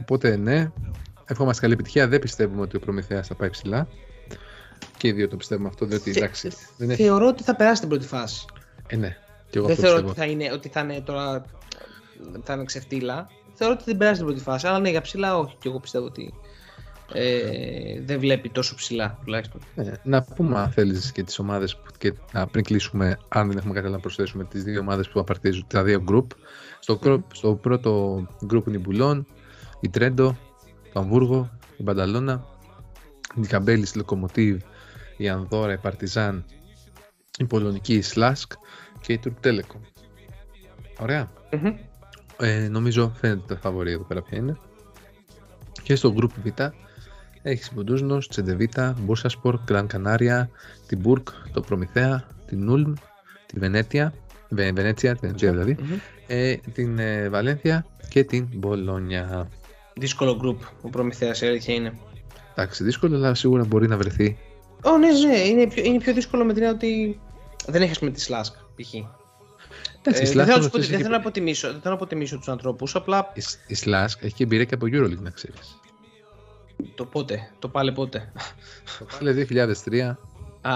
οπότε 0.01 0.35
ναι, 0.35 0.71
ευχόμαστε 1.25 1.61
καλή 1.61 1.73
επιτυχία. 1.73 2.07
Δεν 2.07 2.19
πιστεύουμε 2.19 2.61
ότι 2.61 2.75
ο 2.75 2.79
Προμηθέας 2.79 3.27
θα 3.27 3.35
πάει 3.35 3.49
ψηλά. 3.49 3.87
Και 4.97 5.07
οι 5.07 5.11
δύο 5.11 5.27
το 5.27 5.35
πιστεύουμε 5.35 5.67
αυτό, 5.67 5.85
διότι 5.85 6.11
Θε- 6.11 6.23
εντάξει. 6.23 6.49
Δεν 6.77 6.89
έχει. 6.89 7.03
Θεωρώ 7.03 7.27
ότι 7.27 7.43
θα 7.43 7.55
περάσει 7.55 7.79
την 7.79 7.89
πρώτη 7.89 8.05
φάση. 8.07 8.45
Ε, 8.87 8.95
ναι, 8.95 9.17
και 9.49 9.57
εγώ 9.57 9.67
δεν 9.67 9.75
αυτό 9.75 9.87
θεωρώ 9.87 10.03
πιστεύω. 10.03 10.09
ότι 10.09 10.19
θα, 10.19 10.45
είναι, 10.45 10.53
ότι 10.53 10.69
θα 10.69 10.79
είναι 10.79 11.01
τώρα. 11.01 11.45
θα 12.43 12.53
είναι 12.53 12.63
ξεφτύλα. 12.63 13.29
Θεωρώ 13.53 13.73
ότι 13.73 13.83
δεν 13.85 13.97
περάσει 13.97 14.17
την 14.17 14.25
πρώτη 14.25 14.41
φάση. 14.41 14.67
Αλλά 14.67 14.79
ναι, 14.79 14.89
για 14.89 15.01
ψηλά 15.01 15.37
όχι. 15.37 15.55
Και 15.59 15.67
εγώ 15.67 15.79
πιστεύω 15.79 16.05
ότι 16.05 16.33
ε, 17.13 18.01
δεν 18.01 18.19
βλέπει 18.19 18.49
τόσο 18.49 18.75
ψηλά 18.75 19.19
τουλάχιστον. 19.23 19.61
Ε, 19.75 19.91
να 20.03 20.23
πούμε 20.23 20.59
αν 20.59 20.71
θέλεις 20.71 21.11
και 21.11 21.23
τις 21.23 21.39
ομάδες 21.39 21.79
και 21.97 22.13
να, 22.33 22.47
πριν 22.47 22.63
κλείσουμε, 22.63 23.19
αν 23.27 23.47
δεν 23.47 23.57
έχουμε 23.57 23.73
κάτι 23.73 23.85
άλλο 23.85 23.95
να 23.95 24.01
προσθέσουμε, 24.01 24.43
τις 24.43 24.63
δύο 24.63 24.79
ομάδες 24.79 25.09
που 25.09 25.19
απαρτίζουν, 25.19 25.65
τα 25.67 25.83
δύο 25.83 26.03
group. 26.09 26.25
Στο, 26.79 26.99
group- 27.03 27.23
στο 27.33 27.55
πρώτο 27.55 28.15
group 28.51 28.67
είναι 28.67 28.77
η 28.77 28.81
Μπουλόν, 28.83 29.27
η 29.79 29.89
Τρέντο, 29.89 30.37
το 30.93 30.99
Αμβούργο, 30.99 31.49
η 31.77 31.83
Μπανταλώνα, 31.83 32.45
η 33.35 33.47
Καμπέλης, 33.47 33.93
η 33.93 33.97
Λοκομοτίβ, 33.97 34.61
η 35.17 35.29
Ανδόρα, 35.29 35.73
η 35.73 35.77
Παρτιζάν, 35.77 36.45
η 37.37 37.45
Πολωνική, 37.45 37.93
η 37.93 38.01
Σλάσκ 38.01 38.51
και 39.01 39.13
η 39.13 39.17
Τουρκ 39.17 39.39
Τέλεκο. 39.39 39.81
Ωραία. 40.99 41.31
Μμμ. 41.51 41.75
Ε, 42.39 42.67
νομίζω 42.67 43.11
φαίνεται 43.15 43.53
τα 43.53 43.59
φαβορή 43.59 43.91
εδώ 43.91 44.03
πέρα 44.03 44.21
ποια 44.21 44.37
είναι. 44.37 44.57
Και 45.83 45.95
στο 45.95 46.13
group 46.17 46.29
Β 46.43 46.47
έχεις 47.49 47.71
Μποντούσνο, 47.73 48.17
Τσεντεβίτα, 48.17 48.95
Μπούρσασπορ, 48.99 49.59
Γκραν 49.63 49.87
Κανάρια, 49.87 50.49
την 50.87 50.99
Μπουρκ, 50.99 51.27
το 51.53 51.61
Προμηθέα, 51.61 52.27
την 52.47 52.69
Ούλμ, 52.69 52.93
τη 53.45 53.59
Βενέτια, 53.59 54.13
Βε, 54.49 54.71
Βενέτσια, 54.71 55.13
τη 55.13 55.19
Βενέτσια 55.21 55.51
δηλαδή, 55.51 55.77
Μμμ. 55.79 55.97
ε, 56.27 56.55
την 56.73 56.99
ε, 56.99 57.29
Βαλένθια 57.29 57.85
και 58.09 58.23
την 58.23 58.47
Μπολόνια. 58.53 59.49
Δύσκολο 59.95 60.39
group 60.43 60.67
ο 60.81 60.89
Προμηθέας, 60.89 61.41
η 61.41 61.45
αλήθεια 61.47 61.73
είναι. 61.73 61.93
Εντάξει, 62.55 62.83
δύσκολο, 62.83 63.15
αλλά 63.15 63.33
σίγουρα 63.33 63.63
μπορεί 63.63 63.87
να 63.87 63.97
βρεθεί. 63.97 64.37
Ω, 64.83 64.97
ναι, 64.97 65.07
ναι, 65.27 65.37
είναι 65.39 65.67
πιο, 65.67 65.83
είναι 65.83 65.97
πιο 65.97 66.13
δύσκολο 66.13 66.45
με 66.45 66.53
την 66.53 66.63
έννοια 66.63 66.75
ότι 66.77 67.19
δεν 67.67 67.81
έχεις 67.81 67.91
ας 67.91 67.99
πούμε 67.99 68.11
τη 68.11 68.25
Slask 68.27 68.51
π.χ. 68.75 68.93
Εντάξει, 70.01 70.21
Ε, 70.23 70.29
η 70.29 70.31
δεν, 70.33 70.43
Slask 70.43 70.45
θέλω 70.45 70.45
να 70.45 70.53
όμως 70.53 70.57
τους 70.65 70.71
πω- 70.71 70.77
έχει 70.79 70.87
δεν 70.89 70.97
και- 70.97 71.03
θέλω 71.03 71.15
να 71.15 71.21
αποτιμήσω, 71.21 71.67
δεν 71.71 71.81
θέλω 71.81 71.93
να 71.95 72.01
αποτιμήσω 72.01 72.37
τους 72.37 72.47
ανθρώπους, 72.47 72.95
απλά 72.95 73.31
η, 73.33 73.41
η 73.67 73.75
Slask 73.83 74.21
έχει 74.21 74.33
και 74.33 74.43
εμπειρία 74.43 74.65
και 74.65 74.73
από 74.75 74.85
Euroleague 74.85 75.21
να 75.21 75.29
ξέρεις. 75.29 75.79
Το 76.95 77.05
πότε, 77.05 77.51
το 77.59 77.67
πάλι 77.69 77.91
πότε. 77.91 78.31
Το 78.99 79.05
πάλι 79.19 79.47
2003, 79.49 80.15
Α, 80.61 80.73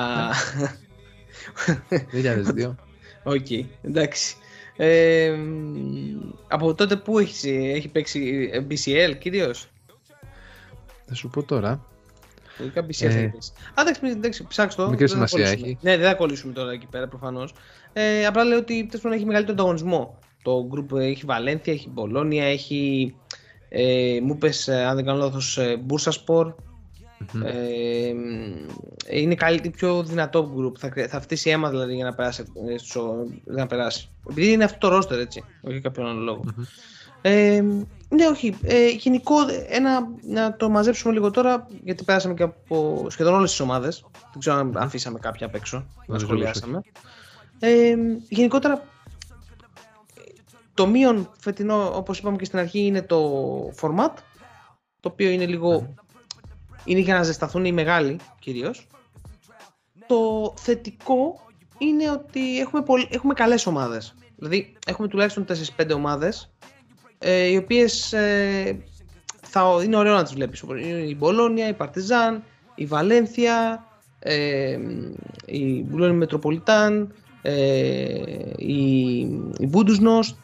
2002. 2.11 2.75
οκ, 3.23 3.47
εντάξει. 3.81 4.35
Ε, 4.77 5.29
μ, 5.29 6.33
από 6.47 6.73
τότε 6.75 6.95
που 6.95 7.19
έχεις, 7.19 7.43
έχει 7.45 7.87
παίξει 7.87 8.49
ε, 8.53 8.65
BCL 8.69 9.17
κυρίως; 9.19 9.67
θα 11.05 11.13
σου 11.15 11.29
πω 11.29 11.43
τώρα. 11.43 11.85
Λογικά 12.59 12.85
BCL 12.85 13.03
Ε, 13.05 13.09
θα 13.09 13.17
έχεις 13.19 13.31
παίξει. 13.31 13.51
Α, 13.73 13.81
εντάξει, 13.81 13.99
μη- 14.03 14.11
εντάξει, 14.11 14.47
ψάξ' 14.47 14.75
το. 14.75 14.89
μικρή 14.89 15.05
δεν 15.05 15.07
θα 15.07 15.13
σημασία 15.27 15.37
κολλήσουμε. 15.45 15.67
έχει. 15.67 15.77
Ναι, 15.81 15.97
δεν 15.97 16.07
θα 16.07 16.13
κολλήσουμε 16.13 16.53
τώρα 16.53 16.71
εκεί 16.71 16.85
πέρα 16.85 17.07
προφανώς. 17.07 17.53
Ε, 17.93 18.25
απλά 18.25 18.43
λέω 18.43 18.57
ότι 18.57 18.85
τέλος 18.85 19.01
πάντων 19.01 19.17
έχει 19.17 19.25
μεγαλύτερο 19.25 19.57
ανταγωνισμό. 19.57 20.19
Το 20.43 20.69
group 20.73 20.97
έχει 20.99 21.25
Βαλένθια, 21.25 21.73
έχει 21.73 21.89
Μπολόνια, 21.89 22.45
έχει. 22.45 23.15
Ε, 23.73 24.19
μου 24.21 24.33
είπες, 24.33 24.67
ε, 24.67 24.83
αν 24.85 24.95
δεν 24.95 25.05
κάνω 25.05 25.17
λάθος, 25.17 25.57
ε, 25.57 25.77
Μπούρσασπορ. 25.83 26.53
Μμμ. 27.33 27.41
Ε, 27.45 28.13
μ, 28.13 28.67
είναι 29.09 29.35
καλύτερη, 29.35 29.69
πιο 29.69 30.03
δυνατό 30.03 30.53
group. 30.57 30.77
Θα, 30.77 30.89
χρει- 30.89 31.07
θα 31.07 31.21
φτύσει 31.21 31.49
αίμα 31.49 31.69
δηλαδή 31.69 31.95
για 31.95 32.05
να 32.05 32.13
περάσει. 32.13 32.43
ε, 32.69 32.77
στο- 32.77 33.25
για 33.45 33.53
να 33.63 33.67
περάσει. 33.67 34.09
Επειδή 34.29 34.51
είναι 34.51 34.63
αυτό 34.63 34.89
το 34.89 34.97
roster 34.97 35.17
έτσι. 35.19 35.43
Όχι 35.61 35.71
για 35.71 35.79
κάποιον 35.81 36.07
άλλο 36.07 36.19
λόγο. 36.19 36.43
Μμμ. 36.55 36.63
Ε, 37.21 37.61
ναι, 38.09 38.27
όχι. 38.31 38.55
Ε, 38.63 38.87
γενικό, 38.89 39.35
ένα, 39.69 40.07
να 40.21 40.55
το 40.55 40.69
μαζέψουμε 40.69 41.13
λίγο 41.13 41.31
τώρα, 41.31 41.67
γιατί 41.83 42.03
πέρασαμε 42.03 42.33
και 42.33 42.43
από 42.43 43.05
σχεδόν 43.09 43.33
όλες 43.33 43.49
τις 43.49 43.59
ομάδες. 43.59 44.05
Δεν 44.31 44.39
ξέρω 44.39 44.55
αν 44.57 44.77
αφήσαμε 44.77 45.19
κάποια 45.19 45.45
απ' 45.45 45.55
έξω, 45.55 45.77
να 45.77 46.03
Νομίζω 46.05 46.25
σχολιάσαμε. 46.25 46.81
Ε, 47.59 47.95
γενικότερα, 48.29 48.83
το 50.73 50.87
μείον 50.87 51.31
φετινό, 51.39 51.91
όπως 51.95 52.19
είπαμε 52.19 52.37
και 52.37 52.45
στην 52.45 52.59
αρχή, 52.59 52.79
είναι 52.79 53.01
το 53.01 53.43
format, 53.81 54.13
το 54.99 55.09
οποίο 55.09 55.29
είναι 55.29 55.45
λίγο... 55.45 55.93
Είναι 56.85 56.99
για 56.99 57.13
να 57.13 57.23
ζεσταθούν 57.23 57.65
οι 57.65 57.71
μεγάλοι, 57.71 58.19
κυρίως. 58.39 58.87
Το 60.07 60.53
θετικό 60.57 61.39
είναι 61.77 62.11
ότι 62.11 62.59
έχουμε, 62.59 62.81
πολύ, 62.81 63.07
έχουμε 63.11 63.33
καλές 63.33 63.65
ομάδες. 63.65 64.15
Δηλαδή, 64.35 64.73
έχουμε 64.87 65.07
τουλάχιστον 65.07 65.45
4-5 65.77 65.91
ομάδες, 65.95 66.51
ε, 67.17 67.45
οι 67.45 67.57
οποίες 67.57 68.13
ε, 68.13 68.77
θα, 69.41 69.79
είναι 69.83 69.95
ωραίο 69.95 70.15
να 70.15 70.23
τις 70.23 70.33
βλέπεις. 70.33 70.63
Η 71.07 71.15
Μπολόνια, 71.15 71.67
η 71.67 71.73
Παρτιζάν, 71.73 72.43
η 72.75 72.85
Βαλένθια, 72.85 73.85
ε, 74.19 74.77
η 75.45 75.83
Μπουλόνι 75.83 76.13
Μετροπολιτάν, 76.13 77.13
ε, 77.41 77.53
η, 78.57 79.19
η 79.57 79.67
Μπούντουσνοστ, 79.67 80.35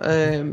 ε, 0.00 0.44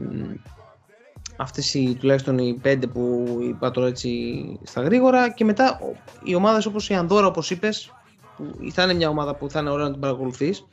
αυτές 1.38 1.74
οι, 1.74 1.96
τουλάχιστον 2.00 2.38
οι 2.38 2.54
πέντε 2.62 2.88
που 2.88 3.38
είπα 3.42 3.72
τώρα 3.72 3.88
έτσι 3.88 4.60
στα 4.64 4.82
γρήγορα 4.82 5.30
και 5.32 5.46
μετά 5.46 5.80
οι 6.24 6.36
ομάδες 6.36 6.66
όπως 6.66 6.90
η 6.90 6.94
Ανδόρα 6.94 7.28
όπως 7.28 7.52
είπες 7.52 7.94
που 8.38 8.72
θα 8.72 8.84
είναι 8.84 8.94
μια 8.94 9.10
ομάδα 9.10 9.36
που 9.36 9.50
θα 9.50 9.60
είναι 9.60 9.70
ωραίο 9.70 9.86
να 9.86 9.92
την 9.92 10.02
παρακολουθείς 10.02 10.66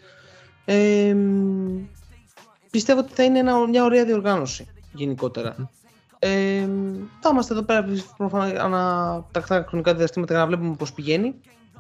ε, 0.65 1.17
πιστεύω 2.71 3.01
ότι 3.01 3.13
θα 3.15 3.23
είναι 3.23 3.39
ένα, 3.39 3.67
μια 3.69 3.85
ωραία 3.85 4.05
διοργάνωση 4.05 4.67
γενικότερα. 4.93 5.71
Ε, 6.19 6.69
θα 7.21 7.29
είμαστε 7.31 7.53
εδώ 7.55 7.63
πέρα 7.63 7.85
προφανώς 8.17 8.53
ανά 8.59 9.25
τακτά 9.31 9.65
χρονικά 9.69 9.95
διαστήματα 9.95 10.33
για 10.33 10.43
να 10.43 10.49
βλέπουμε 10.49 10.75
πώς 10.77 10.93
πηγαίνει. 10.93 11.35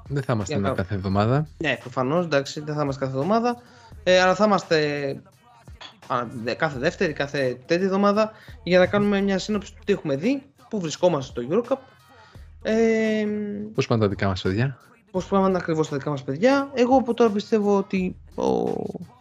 Δεν 0.09 0.23
θα 0.23 0.33
είμαστε 0.33 0.55
Για 0.55 0.63
να- 0.69 0.75
κάθε 0.75 0.95
εβδομάδα. 0.95 1.47
Ναι, 1.59 1.77
προφανώς, 1.81 2.25
εντάξει, 2.25 2.61
δεν 2.61 2.75
θα 2.75 2.83
είμαστε 2.83 3.05
κάθε 3.05 3.17
εβδομάδα. 3.17 3.57
Ε, 4.05 4.21
αλλά 4.21 4.35
θα 4.35 4.45
είμαστε 4.45 4.77
α, 5.01 5.15
δε- 5.15 5.36
κάθε 6.57 6.79
δεύτερη, 6.79 7.13
κάθε 7.13 7.59
τρίτη 7.67 7.85
εβδομάδα 7.85 8.31
για 8.63 8.79
να 8.79 8.87
κάνουμε 8.87 9.21
μια 9.21 9.39
σύνοψη 9.39 9.75
του 9.75 9.81
τι 9.85 9.93
έχουμε 9.93 10.17
δει, 10.17 10.43
πού 10.69 10.81
βρισκόμαστε 10.81 11.41
στο 11.41 11.49
Eurocup. 11.51 11.79
Ε, 12.63 13.27
Πώς 13.75 13.87
πάνε 13.87 14.01
τα 14.01 14.09
δικά 14.09 14.27
μας 14.27 14.43
παιδιά; 14.43 14.79
Πώς 15.11 15.27
πάμε 15.27 15.59
ακριβώς 15.59 15.89
τα 15.89 15.97
δικά 15.97 16.11
μας 16.11 16.23
παιδιά. 16.23 16.71
Εγώ 16.75 16.97
από 16.97 17.15
τώρα 17.15 17.31
πιστεύω 17.31 17.77
ότι 17.77 18.17
ο, 18.35 18.45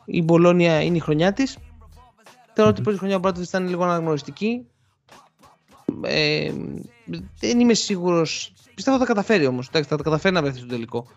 η 0.05 0.21
Μπολόνια 0.21 0.81
είναι 0.81 0.97
η 0.97 0.99
χρονιά 0.99 1.33
της. 1.33 1.57
Θεωρώ 2.53 2.71
ότι 2.71 2.79
η 2.79 2.83
πρώτη 2.83 2.97
χρονιά 2.97 3.15
ο 3.15 3.19
Μπράτοβιτς 3.19 3.49
ήταν 3.49 3.67
λίγο 3.67 3.83
αναγνωριστική. 3.83 4.67
Ε, 6.01 6.51
δεν 7.39 7.59
είμαι 7.59 7.73
σίγουρος. 7.73 8.53
Πιστεύω 8.75 8.97
θα 8.97 9.05
τα 9.05 9.13
καταφέρει 9.13 9.45
όμως. 9.45 9.69
Θα 9.71 9.85
τα 9.85 9.95
καταφέρει 9.95 10.33
να 10.33 10.41
βρεθεί 10.41 10.57
στο 10.57 10.67
τελικό. 10.67 11.07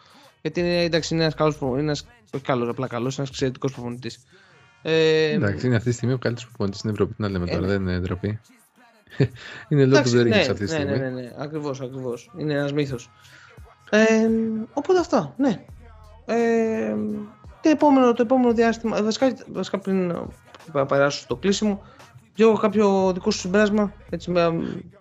Γιατί 0.41 0.61
είναι, 0.61 0.83
εντάξει, 0.83 1.15
είναι 1.15 1.23
ένας 1.23 1.35
καλός 1.35 1.57
προπονητής. 1.59 2.07
Όχι 2.35 2.45
καλός, 2.45 2.69
απλά 2.69 2.87
καλός. 2.87 3.19
Ένας 3.19 3.29
εξαιρετικός 3.31 3.73
προπονητής. 3.73 4.25
Ε, 4.91 5.33
Εντάξει, 5.33 5.67
είναι 5.67 5.77
αυτή 5.77 5.89
τη 5.89 5.95
στιγμή 5.95 6.15
ο 6.15 6.19
καλύτερος 6.19 6.49
προπονητή 6.49 6.79
στην 6.79 6.91
Ευρώπη. 6.91 7.15
Τι 7.15 7.23
να 7.23 7.29
λέμε 7.29 7.45
Ε, 7.49 7.55
τώρα, 7.55 7.67
ναι. 7.67 7.73
δεν 7.73 7.81
είναι 7.81 7.99
ντροπή. 7.99 8.41
είναι 9.69 9.85
λόγω 9.85 9.97
εντάξει, 9.97 10.13
του 10.13 10.23
Ρίγγι 10.23 10.39
ναι, 10.39 10.41
αυτή 10.41 10.55
τη 10.55 10.61
ναι, 10.61 10.69
στιγμή. 10.69 10.91
ναι, 10.91 10.97
ναι, 10.97 11.11
ναι, 11.11 11.33
ακριβώς, 11.39 11.81
ακριβώς. 11.81 12.31
Είναι 12.37 12.55
ένας 12.55 12.73
μύθος. 12.73 13.11
Ε, 13.91 14.29
οπότε 14.73 14.99
αυτά, 14.99 15.35
ναι. 15.37 15.65
Ε, 16.27 16.95
το, 17.63 17.69
επόμενο, 17.69 18.13
το 18.13 18.23
επόμενο 18.23 18.53
διάστημα, 18.53 19.03
βασικά, 19.03 19.35
βασικά 19.53 19.79
πριν 19.79 20.11
ε, 20.11 20.85
περάσω 20.89 21.21
στο 21.21 21.37
κλείσιμο, 21.37 21.83
Γιώργο, 22.35 22.59
κάποιο 22.59 23.13
δικό 23.13 23.31
σου 23.31 23.39
συμπέρασμα, 23.39 23.93
έτσι 24.11 24.31
με, 24.31 24.47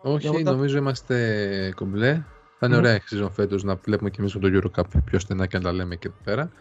Όχι, 0.02 0.18
για 0.18 0.32
μετά. 0.32 0.52
νομίζω 0.52 0.78
είμαστε 0.78 1.74
κομπλέ. 1.76 2.24
Θα 2.60 2.66
είναι 2.66 2.76
Μμμ. 2.76 2.84
ωραία 2.84 2.96
η 2.96 3.00
season 3.12 3.30
φέτος 3.32 3.64
να 3.64 3.76
βλέπουμε 3.76 4.10
και 4.10 4.18
εμείς 4.20 4.36
με 4.36 4.50
το 4.50 4.60
Eurocup 4.76 5.02
πιο 5.06 5.20
στενά 5.20 5.46
και 5.46 5.58
να 5.58 5.64
τα 5.64 5.72
λέμε 5.72 5.96
και 5.96 6.08
εδώ 6.08 6.18
πέρα. 6.24 6.52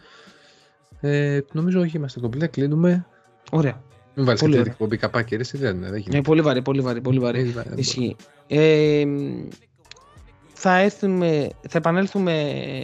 Ε, 1.00 1.40
νομίζω 1.52 1.80
όχι, 1.80 1.96
είμαστε 1.96 2.20
κομπλέ, 2.20 2.46
κλείνουμε. 2.46 3.06
Ωραία. 3.50 3.82
Μην 4.14 4.24
βάλεις 4.24 4.40
Πολύ 4.40 4.52
και 4.52 4.58
ωραία. 4.58 4.62
την 4.62 4.72
εκπομπή 4.72 4.96
καπάκι, 4.96 5.34
ρε, 5.34 5.40
εσύ, 5.40 5.56
δεν, 5.58 5.80
δεν 5.80 5.88
Είναι 5.88 5.98
γίνεται. 5.98 6.20
πολύ 6.20 6.40
βαρύ, 6.40 6.62
πολύ 6.62 6.80
βαρύ, 6.80 7.00
πολύ 7.00 7.18
βαρύ. 7.18 7.40
Ε, 7.40 7.44
δεν 7.44 7.64
Ισχύει. 7.76 8.16
Ε, 8.46 9.04
θα, 10.52 10.76
έρθουμε, 10.78 11.48
θα 11.68 11.78
επανέλθουμε 11.78 12.32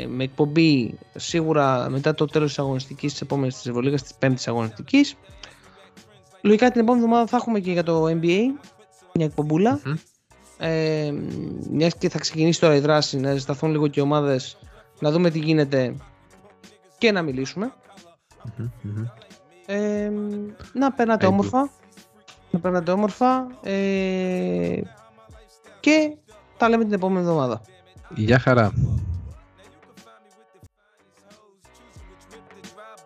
με 0.09 0.25
εκπομπή 0.25 0.99
σίγουρα 1.15 1.89
μετά 1.91 2.15
το 2.15 2.27
τέλος 2.27 2.49
της 2.49 2.59
αγωνιστικής 2.59 3.13
της 3.13 3.21
επόμενης 3.21 3.55
της 3.55 3.67
Ευρωλίγας 3.67 4.03
της 4.03 4.15
πέμπτης 4.15 4.49
αγωνιστικής. 4.49 5.15
Λογικά 6.41 6.71
την 6.71 6.81
επόμενη 6.81 7.05
εβδομάδα 7.05 7.29
θα 7.29 7.37
έχουμε 7.37 7.61
και 7.61 7.73
για 7.73 7.83
το 7.83 8.05
NBA 8.07 8.39
μια 9.15 9.27
εκπομπούλα. 9.27 9.81
Μμμ. 9.85 9.95
Ε, 10.59 11.13
μιας 11.71 11.97
και 11.97 12.09
θα 12.09 12.19
ξεκινήσει 12.19 12.61
τώρα 12.61 12.75
η 12.75 12.81
δράση 12.81 13.19
να 13.19 13.35
ζηταθούν 13.35 13.71
λίγο 13.71 13.89
και 13.89 14.01
οι 14.01 14.03
ομάδες 14.03 14.59
να 15.01 15.11
δούμε 15.11 15.31
τι 15.31 15.39
γίνεται 15.39 15.95
και 16.99 17.13
να 17.13 17.23
μιλήσουμε. 17.23 17.73
Μμμ, 18.59 18.69
μμμ. 18.83 19.05
Ε, 19.67 20.11
να 20.73 20.93
περνάτε 20.93 21.27
Thank 21.27 21.29
you. 21.29 21.33
όμορφα. 21.33 21.71
Να 22.51 22.59
περνάτε 22.59 22.91
όμορφα. 22.91 23.47
Ε, 23.63 24.81
και 25.81 26.17
τα 26.57 26.69
λέμε 26.69 26.85
την 26.85 26.93
επόμενη 26.93 27.21
εβδομάδα. 27.21 27.61
Γεια 28.15 28.39
χαρά. 28.39 28.73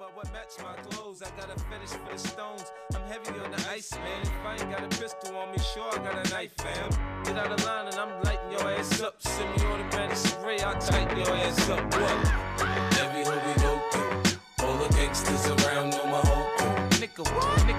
but 0.01 0.11
what 0.17 0.29
match 0.37 0.55
my 0.67 0.75
clothes? 0.87 1.23
I 1.23 1.31
got 1.41 1.49
a 1.55 1.59
fetish 1.69 1.95
for 2.05 2.13
the 2.13 2.19
stones. 2.19 2.65
I'm 2.95 3.05
heavy 3.13 3.39
on 3.45 3.51
the 3.57 3.63
ice, 3.77 3.91
man. 4.05 4.21
If 4.23 4.45
I 4.51 4.53
ain't 4.61 4.71
got 4.75 4.83
a 4.89 4.93
pistol 5.01 5.37
on 5.41 5.49
me, 5.53 5.59
sure 5.73 5.91
I 5.97 5.99
got 6.07 6.17
a 6.25 6.27
knife, 6.33 6.53
fam. 6.65 6.89
Get 7.25 7.37
out 7.43 7.51
of 7.57 7.65
line 7.65 7.87
and 7.91 7.99
I'm 8.03 8.13
lighting 8.27 8.51
your 8.57 8.67
ass 8.79 9.01
up. 9.07 9.15
Send 9.33 9.49
me 9.55 9.59
automatic 9.73 10.17
spray, 10.17 10.59
I'll 10.61 10.81
tighten 10.91 11.17
your 11.23 11.35
ass 11.47 11.69
up. 11.75 11.83
What? 12.01 12.19
Every 13.03 13.23
hoe 13.29 13.41
we 13.47 13.55
go 13.67 13.73
through, 13.91 14.67
all 14.67 14.77
the 14.83 14.89
gangsters 14.97 15.47
around 15.53 15.66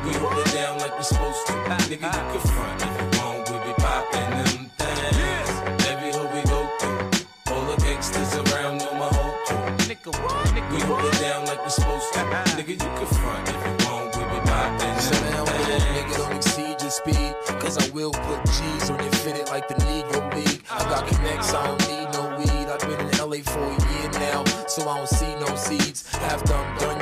we 0.08 0.14
hold 0.16 0.38
it 0.38 0.52
down 0.54 0.80
like 0.80 0.98
we 0.98 1.04
supposed 1.04 1.46
to. 1.48 1.54
Nigga, 1.92 1.92
you 1.92 2.24
can 2.32 2.40
front 2.52 2.82
if 2.82 2.94
you 2.98 3.20
want, 3.20 3.50
we 3.52 3.58
be 3.68 3.74
popping 3.78 4.32
them 4.40 4.72
things. 4.80 5.50
Every 5.92 6.12
hoe 6.16 6.30
we 6.34 6.42
go 6.48 6.60
through, 6.80 7.54
all 7.54 7.66
the 7.68 7.76
gangsters 7.84 8.34
around 8.36 8.80
know 8.80 8.94
my 8.94 9.10
whole 9.12 9.36
crew. 9.46 9.58
Nigga, 9.90 10.12
what? 10.24 10.48
Nigga, 10.56 10.72
we 10.74 10.80
hold 10.82 11.04
it 11.04 11.20
down 11.20 11.46
like 11.46 11.64
we 11.64 11.70
supposed 11.70 12.14
to. 12.14 12.20
Uh-uh. 12.22 12.46
Nigga, 12.56 12.70
you 12.70 12.90
can 12.98 13.08
front 13.20 13.50
if 13.50 13.60
you 13.68 13.74
want, 13.86 14.16
we 14.16 14.24
be 14.24 14.40
popping 14.48 14.96
them 15.28 15.44
with 15.44 15.70
it, 15.76 15.84
nigga, 15.96 16.18
don't 16.18 16.36
exceed 16.36 16.82
your 16.82 16.92
speed. 16.92 17.36
Cause 17.60 17.78
I 17.78 17.90
will 17.92 18.12
put 18.12 18.40
G's 18.46 18.90
on 18.90 19.00
your 19.04 19.12
fitted 19.24 19.48
like 19.50 19.68
the 19.68 19.76
Negro 19.76 20.24
League. 20.36 20.62
I 20.72 20.84
got 20.84 21.06
connects, 21.08 21.54
I 21.54 21.68
don't 21.68 21.82
need 21.92 22.08
no 22.14 22.24
weed. 22.38 22.66
I've 22.72 22.80
been 22.80 23.00
in 23.02 23.12
LA 23.18 23.44
for 23.44 23.64
a 23.64 23.76
year 23.92 24.10
now, 24.14 24.46
so 24.68 24.88
I 24.88 24.98
don't 24.98 25.10
see 25.10 25.34
no 25.36 25.56
seeds. 25.56 26.06
After 26.16 26.54
I'm 26.54 26.78
done, 26.78 26.97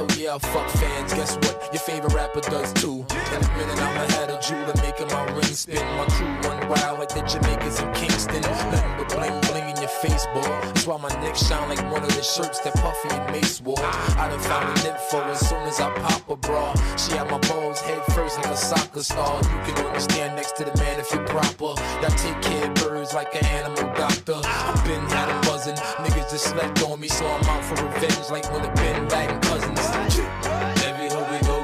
Hell 0.00 0.08
yeah, 0.18 0.38
fuck 0.38 0.66
fans. 0.70 1.12
Guess 1.12 1.36
what? 1.36 1.68
Your 1.74 1.80
favorite 1.80 2.14
rapper 2.14 2.40
does 2.40 2.72
too. 2.72 3.04
In 3.10 3.44
a 3.44 3.48
minute, 3.58 3.76
I'ma 3.76 4.08
have 4.16 4.30
a 4.30 4.40
jeweler 4.40 4.72
making 4.80 5.08
my 5.08 5.24
ring 5.34 5.42
spin. 5.42 5.84
My 5.98 6.06
crew 6.06 6.26
run 6.48 6.66
wild 6.70 7.00
like 7.00 7.10
the 7.10 7.20
Jamaicans 7.20 7.80
in 7.80 7.92
Kingston. 7.92 8.42
Oh. 8.42 8.48
Nothing 8.48 8.96
but 8.96 9.08
bling 9.14 9.40
bling 9.40 9.40
in 9.40 9.42
your 9.42 9.49
face, 10.02 10.26
boy. 10.32 10.42
That's 10.42 10.86
why 10.86 10.96
my 10.96 11.08
neck 11.20 11.36
shine 11.36 11.68
like 11.68 11.82
one 11.92 12.02
of 12.02 12.14
the 12.14 12.22
shirts 12.22 12.60
that 12.60 12.74
Puffy 12.74 13.08
and 13.10 13.32
Mace 13.32 13.60
wore. 13.60 13.78
I 13.78 14.28
done 14.28 14.40
found 14.40 14.78
an 14.78 14.86
info 14.86 15.20
as 15.24 15.48
soon 15.48 15.62
as 15.68 15.80
I 15.80 15.92
pop 16.00 16.28
a 16.28 16.36
bra. 16.36 16.74
She 16.96 17.12
had 17.12 17.30
my 17.30 17.38
balls 17.48 17.80
head 17.80 18.02
first 18.14 18.38
like 18.38 18.46
a 18.46 18.56
soccer 18.56 19.02
star. 19.02 19.36
You 19.42 19.72
can 19.72 19.86
only 19.86 20.00
stand 20.00 20.36
next 20.36 20.56
to 20.56 20.64
the 20.64 20.76
man 20.78 21.00
if 21.00 21.12
you're 21.12 21.26
proper. 21.26 21.74
Y'all 22.00 22.16
take 22.16 22.40
care 22.42 22.66
of 22.68 22.74
birds 22.74 23.14
like 23.14 23.34
an 23.34 23.44
animal 23.46 23.92
doctor. 23.94 24.40
I've 24.44 24.84
been 24.84 25.04
had 25.10 25.28
a 25.28 25.38
buzzing. 25.46 25.76
Niggas 25.76 26.30
just 26.30 26.44
slept 26.44 26.82
on 26.82 26.98
me, 27.00 27.08
so 27.08 27.26
I'm 27.26 27.44
out 27.44 27.64
for 27.64 27.84
revenge 27.84 28.30
like 28.30 28.50
when 28.52 28.62
the 28.62 28.72
Ben 28.80 29.08
Laden 29.08 29.40
cousins. 29.40 29.80
Every 30.84 31.08
hoe 31.08 31.26
we 31.30 31.38
go 31.46 31.60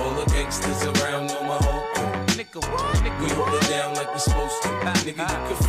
all 0.00 0.14
the 0.14 0.24
gangsters 0.32 0.82
around 0.84 1.28
know 1.28 1.42
my 1.44 1.58
whole 1.60 1.84
crew. 1.94 2.12
Nigga, 2.36 2.60
what? 2.72 2.96
Nigga, 3.04 3.20
we 3.22 3.28
hold 3.30 3.54
it 3.54 3.68
down 3.68 3.94
like 3.94 4.10
we're 4.12 4.18
supposed 4.18 4.62
to. 4.62 4.68
Nigga, 5.06 5.26
you 5.50 5.56
can 5.56 5.61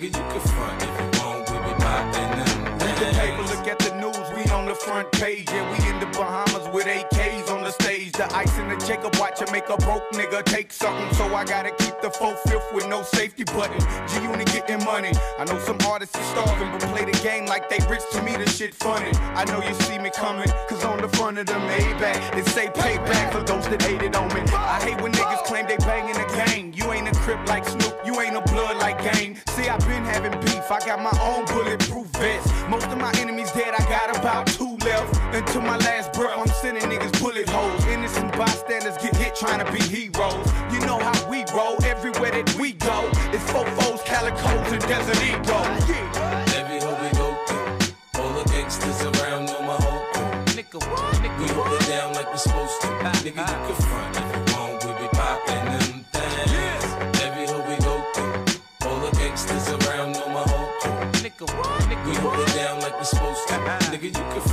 Nigga, 0.00 0.06
you 0.06 0.10
can 0.12 0.40
front 0.40 0.82
if 0.82 0.88
you 0.88 1.20
want, 1.20 1.50
we 1.50 1.56
be 1.58 1.74
popping 1.84 2.30
them 2.38 2.78
Read 2.80 2.96
the 2.96 3.18
paper, 3.18 3.42
look 3.42 3.68
at 3.68 3.78
the 3.80 3.94
news, 4.00 4.16
we 4.34 4.50
on 4.50 4.64
the 4.64 4.74
front 4.74 5.12
page. 5.12 5.46
Yeah, 5.50 5.70
we 5.70 5.90
in 5.90 6.00
the 6.00 6.06
Bahamas 6.06 6.72
with 6.72 6.86
AKs 6.86 7.50
on 7.50 7.64
the 7.64 7.72
The 8.20 8.36
ice 8.36 8.58
in 8.58 8.68
the 8.68 8.76
Jacob 8.84 9.16
watch 9.16 9.40
it 9.40 9.50
make 9.50 9.70
a 9.70 9.78
broke 9.78 10.12
nigga 10.12 10.44
take 10.44 10.70
something. 10.72 11.10
So 11.14 11.24
I 11.34 11.42
gotta 11.42 11.70
keep 11.70 12.02
the 12.02 12.10
full 12.10 12.34
fifth 12.34 12.70
with 12.74 12.86
no 12.86 13.02
safety 13.02 13.44
button. 13.44 13.80
G 14.08 14.20
Unit 14.20 14.46
getting 14.52 14.84
money. 14.84 15.12
I 15.38 15.44
know 15.46 15.58
some 15.60 15.78
artists 15.88 16.14
are 16.16 16.44
starving, 16.44 16.70
but 16.70 16.82
play 16.92 17.06
the 17.10 17.18
game 17.22 17.46
like 17.46 17.70
they 17.70 17.78
rich 17.88 18.02
to 18.12 18.22
me, 18.22 18.36
the 18.36 18.46
shit 18.46 18.74
funny. 18.74 19.10
I 19.32 19.46
know 19.46 19.62
you 19.66 19.72
see 19.88 19.98
me 19.98 20.10
coming, 20.10 20.50
cause 20.68 20.84
on 20.84 21.00
the 21.00 21.08
front 21.16 21.38
of 21.38 21.46
the 21.46 21.54
Maybach, 21.54 22.36
it 22.36 22.44
say 22.48 22.66
payback 22.66 23.32
for 23.32 23.42
those 23.42 23.66
that 23.70 23.80
hated 23.80 24.14
on 24.14 24.28
me. 24.34 24.42
I 24.52 24.78
hate 24.84 25.00
when 25.00 25.12
niggas 25.12 25.44
claim 25.44 25.66
they 25.66 25.78
banging 25.78 26.12
the 26.12 26.28
gang. 26.36 26.74
You 26.74 26.92
ain't 26.92 27.08
a 27.08 27.18
crip 27.20 27.40
like 27.48 27.64
Snoop, 27.64 27.96
you 28.04 28.20
ain't 28.20 28.36
a 28.36 28.42
blood 28.52 28.76
like 28.76 29.00
Game. 29.14 29.36
See, 29.48 29.66
i 29.70 29.78
been 29.88 30.04
having 30.04 30.38
beef, 30.40 30.70
I 30.70 30.80
got 30.84 31.00
my 31.00 31.16
own 31.22 31.46
bulletproof 31.46 32.08
vest. 32.20 32.52
Most 32.68 32.86
of 32.88 32.98
my 32.98 33.12
enemies 33.16 33.50
dead, 33.52 33.72
I 33.72 33.82
got 33.88 34.14
about 34.14 34.46
two 34.46 34.76
left. 34.84 35.16
Until 35.34 35.62
my 35.62 35.78
last 35.78 36.12
breath, 36.12 36.36
I'm 36.36 36.48
sending 36.48 36.84
niggas 36.84 37.18
bullet 37.18 37.48
holes. 37.48 37.80
Innocent 38.10 38.36
bystanders 38.36 38.96
get 38.98 39.14
hit 39.14 39.36
trying 39.36 39.64
to 39.64 39.70
be 39.70 39.78
heroes. 39.78 40.46
You 40.72 40.80
know 40.80 40.98
how 40.98 41.30
we 41.30 41.44
roll, 41.54 41.76
everywhere 41.84 42.32
that 42.32 42.52
we 42.58 42.72
go. 42.72 43.08
It's 43.30 43.44
fofos, 43.52 44.04
calicos, 44.04 44.72
and 44.72 44.82
desert 44.82 45.22
ego. 45.22 45.58
Yeah. 45.86 46.58
Every 46.58 46.80
hoe 46.80 46.98
we 46.98 47.10
go 47.14 47.38
through, 47.46 48.20
all 48.20 48.32
the 48.34 48.44
gangsters 48.50 49.00
around 49.02 49.46
know 49.46 49.62
my 49.62 49.78
whole 49.78 50.02
crew. 50.10 50.26
Nigga, 50.58 50.80
what? 50.90 51.14
Nigga, 51.22 51.38
we 51.38 51.48
hold 51.54 51.72
it 51.72 51.86
down 51.86 52.12
like 52.14 52.26
we're 52.30 52.36
supposed 52.36 52.80
to. 52.82 52.88
Nigga, 53.22 53.46
you 53.46 53.58
can 53.66 53.76
front 53.78 54.16
if 54.16 54.26
you 54.34 54.42
want, 54.58 54.84
we 54.84 54.90
be 54.98 55.08
popping 55.14 55.64
them 55.70 56.04
things. 56.10 56.84
Every 57.22 57.46
hoe 57.46 57.62
we 57.62 57.76
go 57.78 57.94
through, 58.14 58.90
all 58.90 58.98
the 59.06 59.10
gangsters 59.18 59.68
around 59.86 60.12
know 60.14 60.28
my 60.34 60.42
whole 60.50 60.70
crew. 60.80 60.98
Nigga, 61.22 61.46
what? 61.56 61.80
Nigga, 61.86 62.06
we 62.10 62.14
hold 62.16 62.40
it 62.40 62.54
down 62.56 62.80
like 62.80 62.90
like 62.90 62.98
we 62.98 63.04
supposed 63.04 63.46
to. 63.48 63.54
Uh-uh. 63.54 63.78
Nigga, 63.94 64.02
you 64.02 64.10
can 64.10 64.40
front 64.40 64.42
if 64.42 64.46
you 64.46 64.49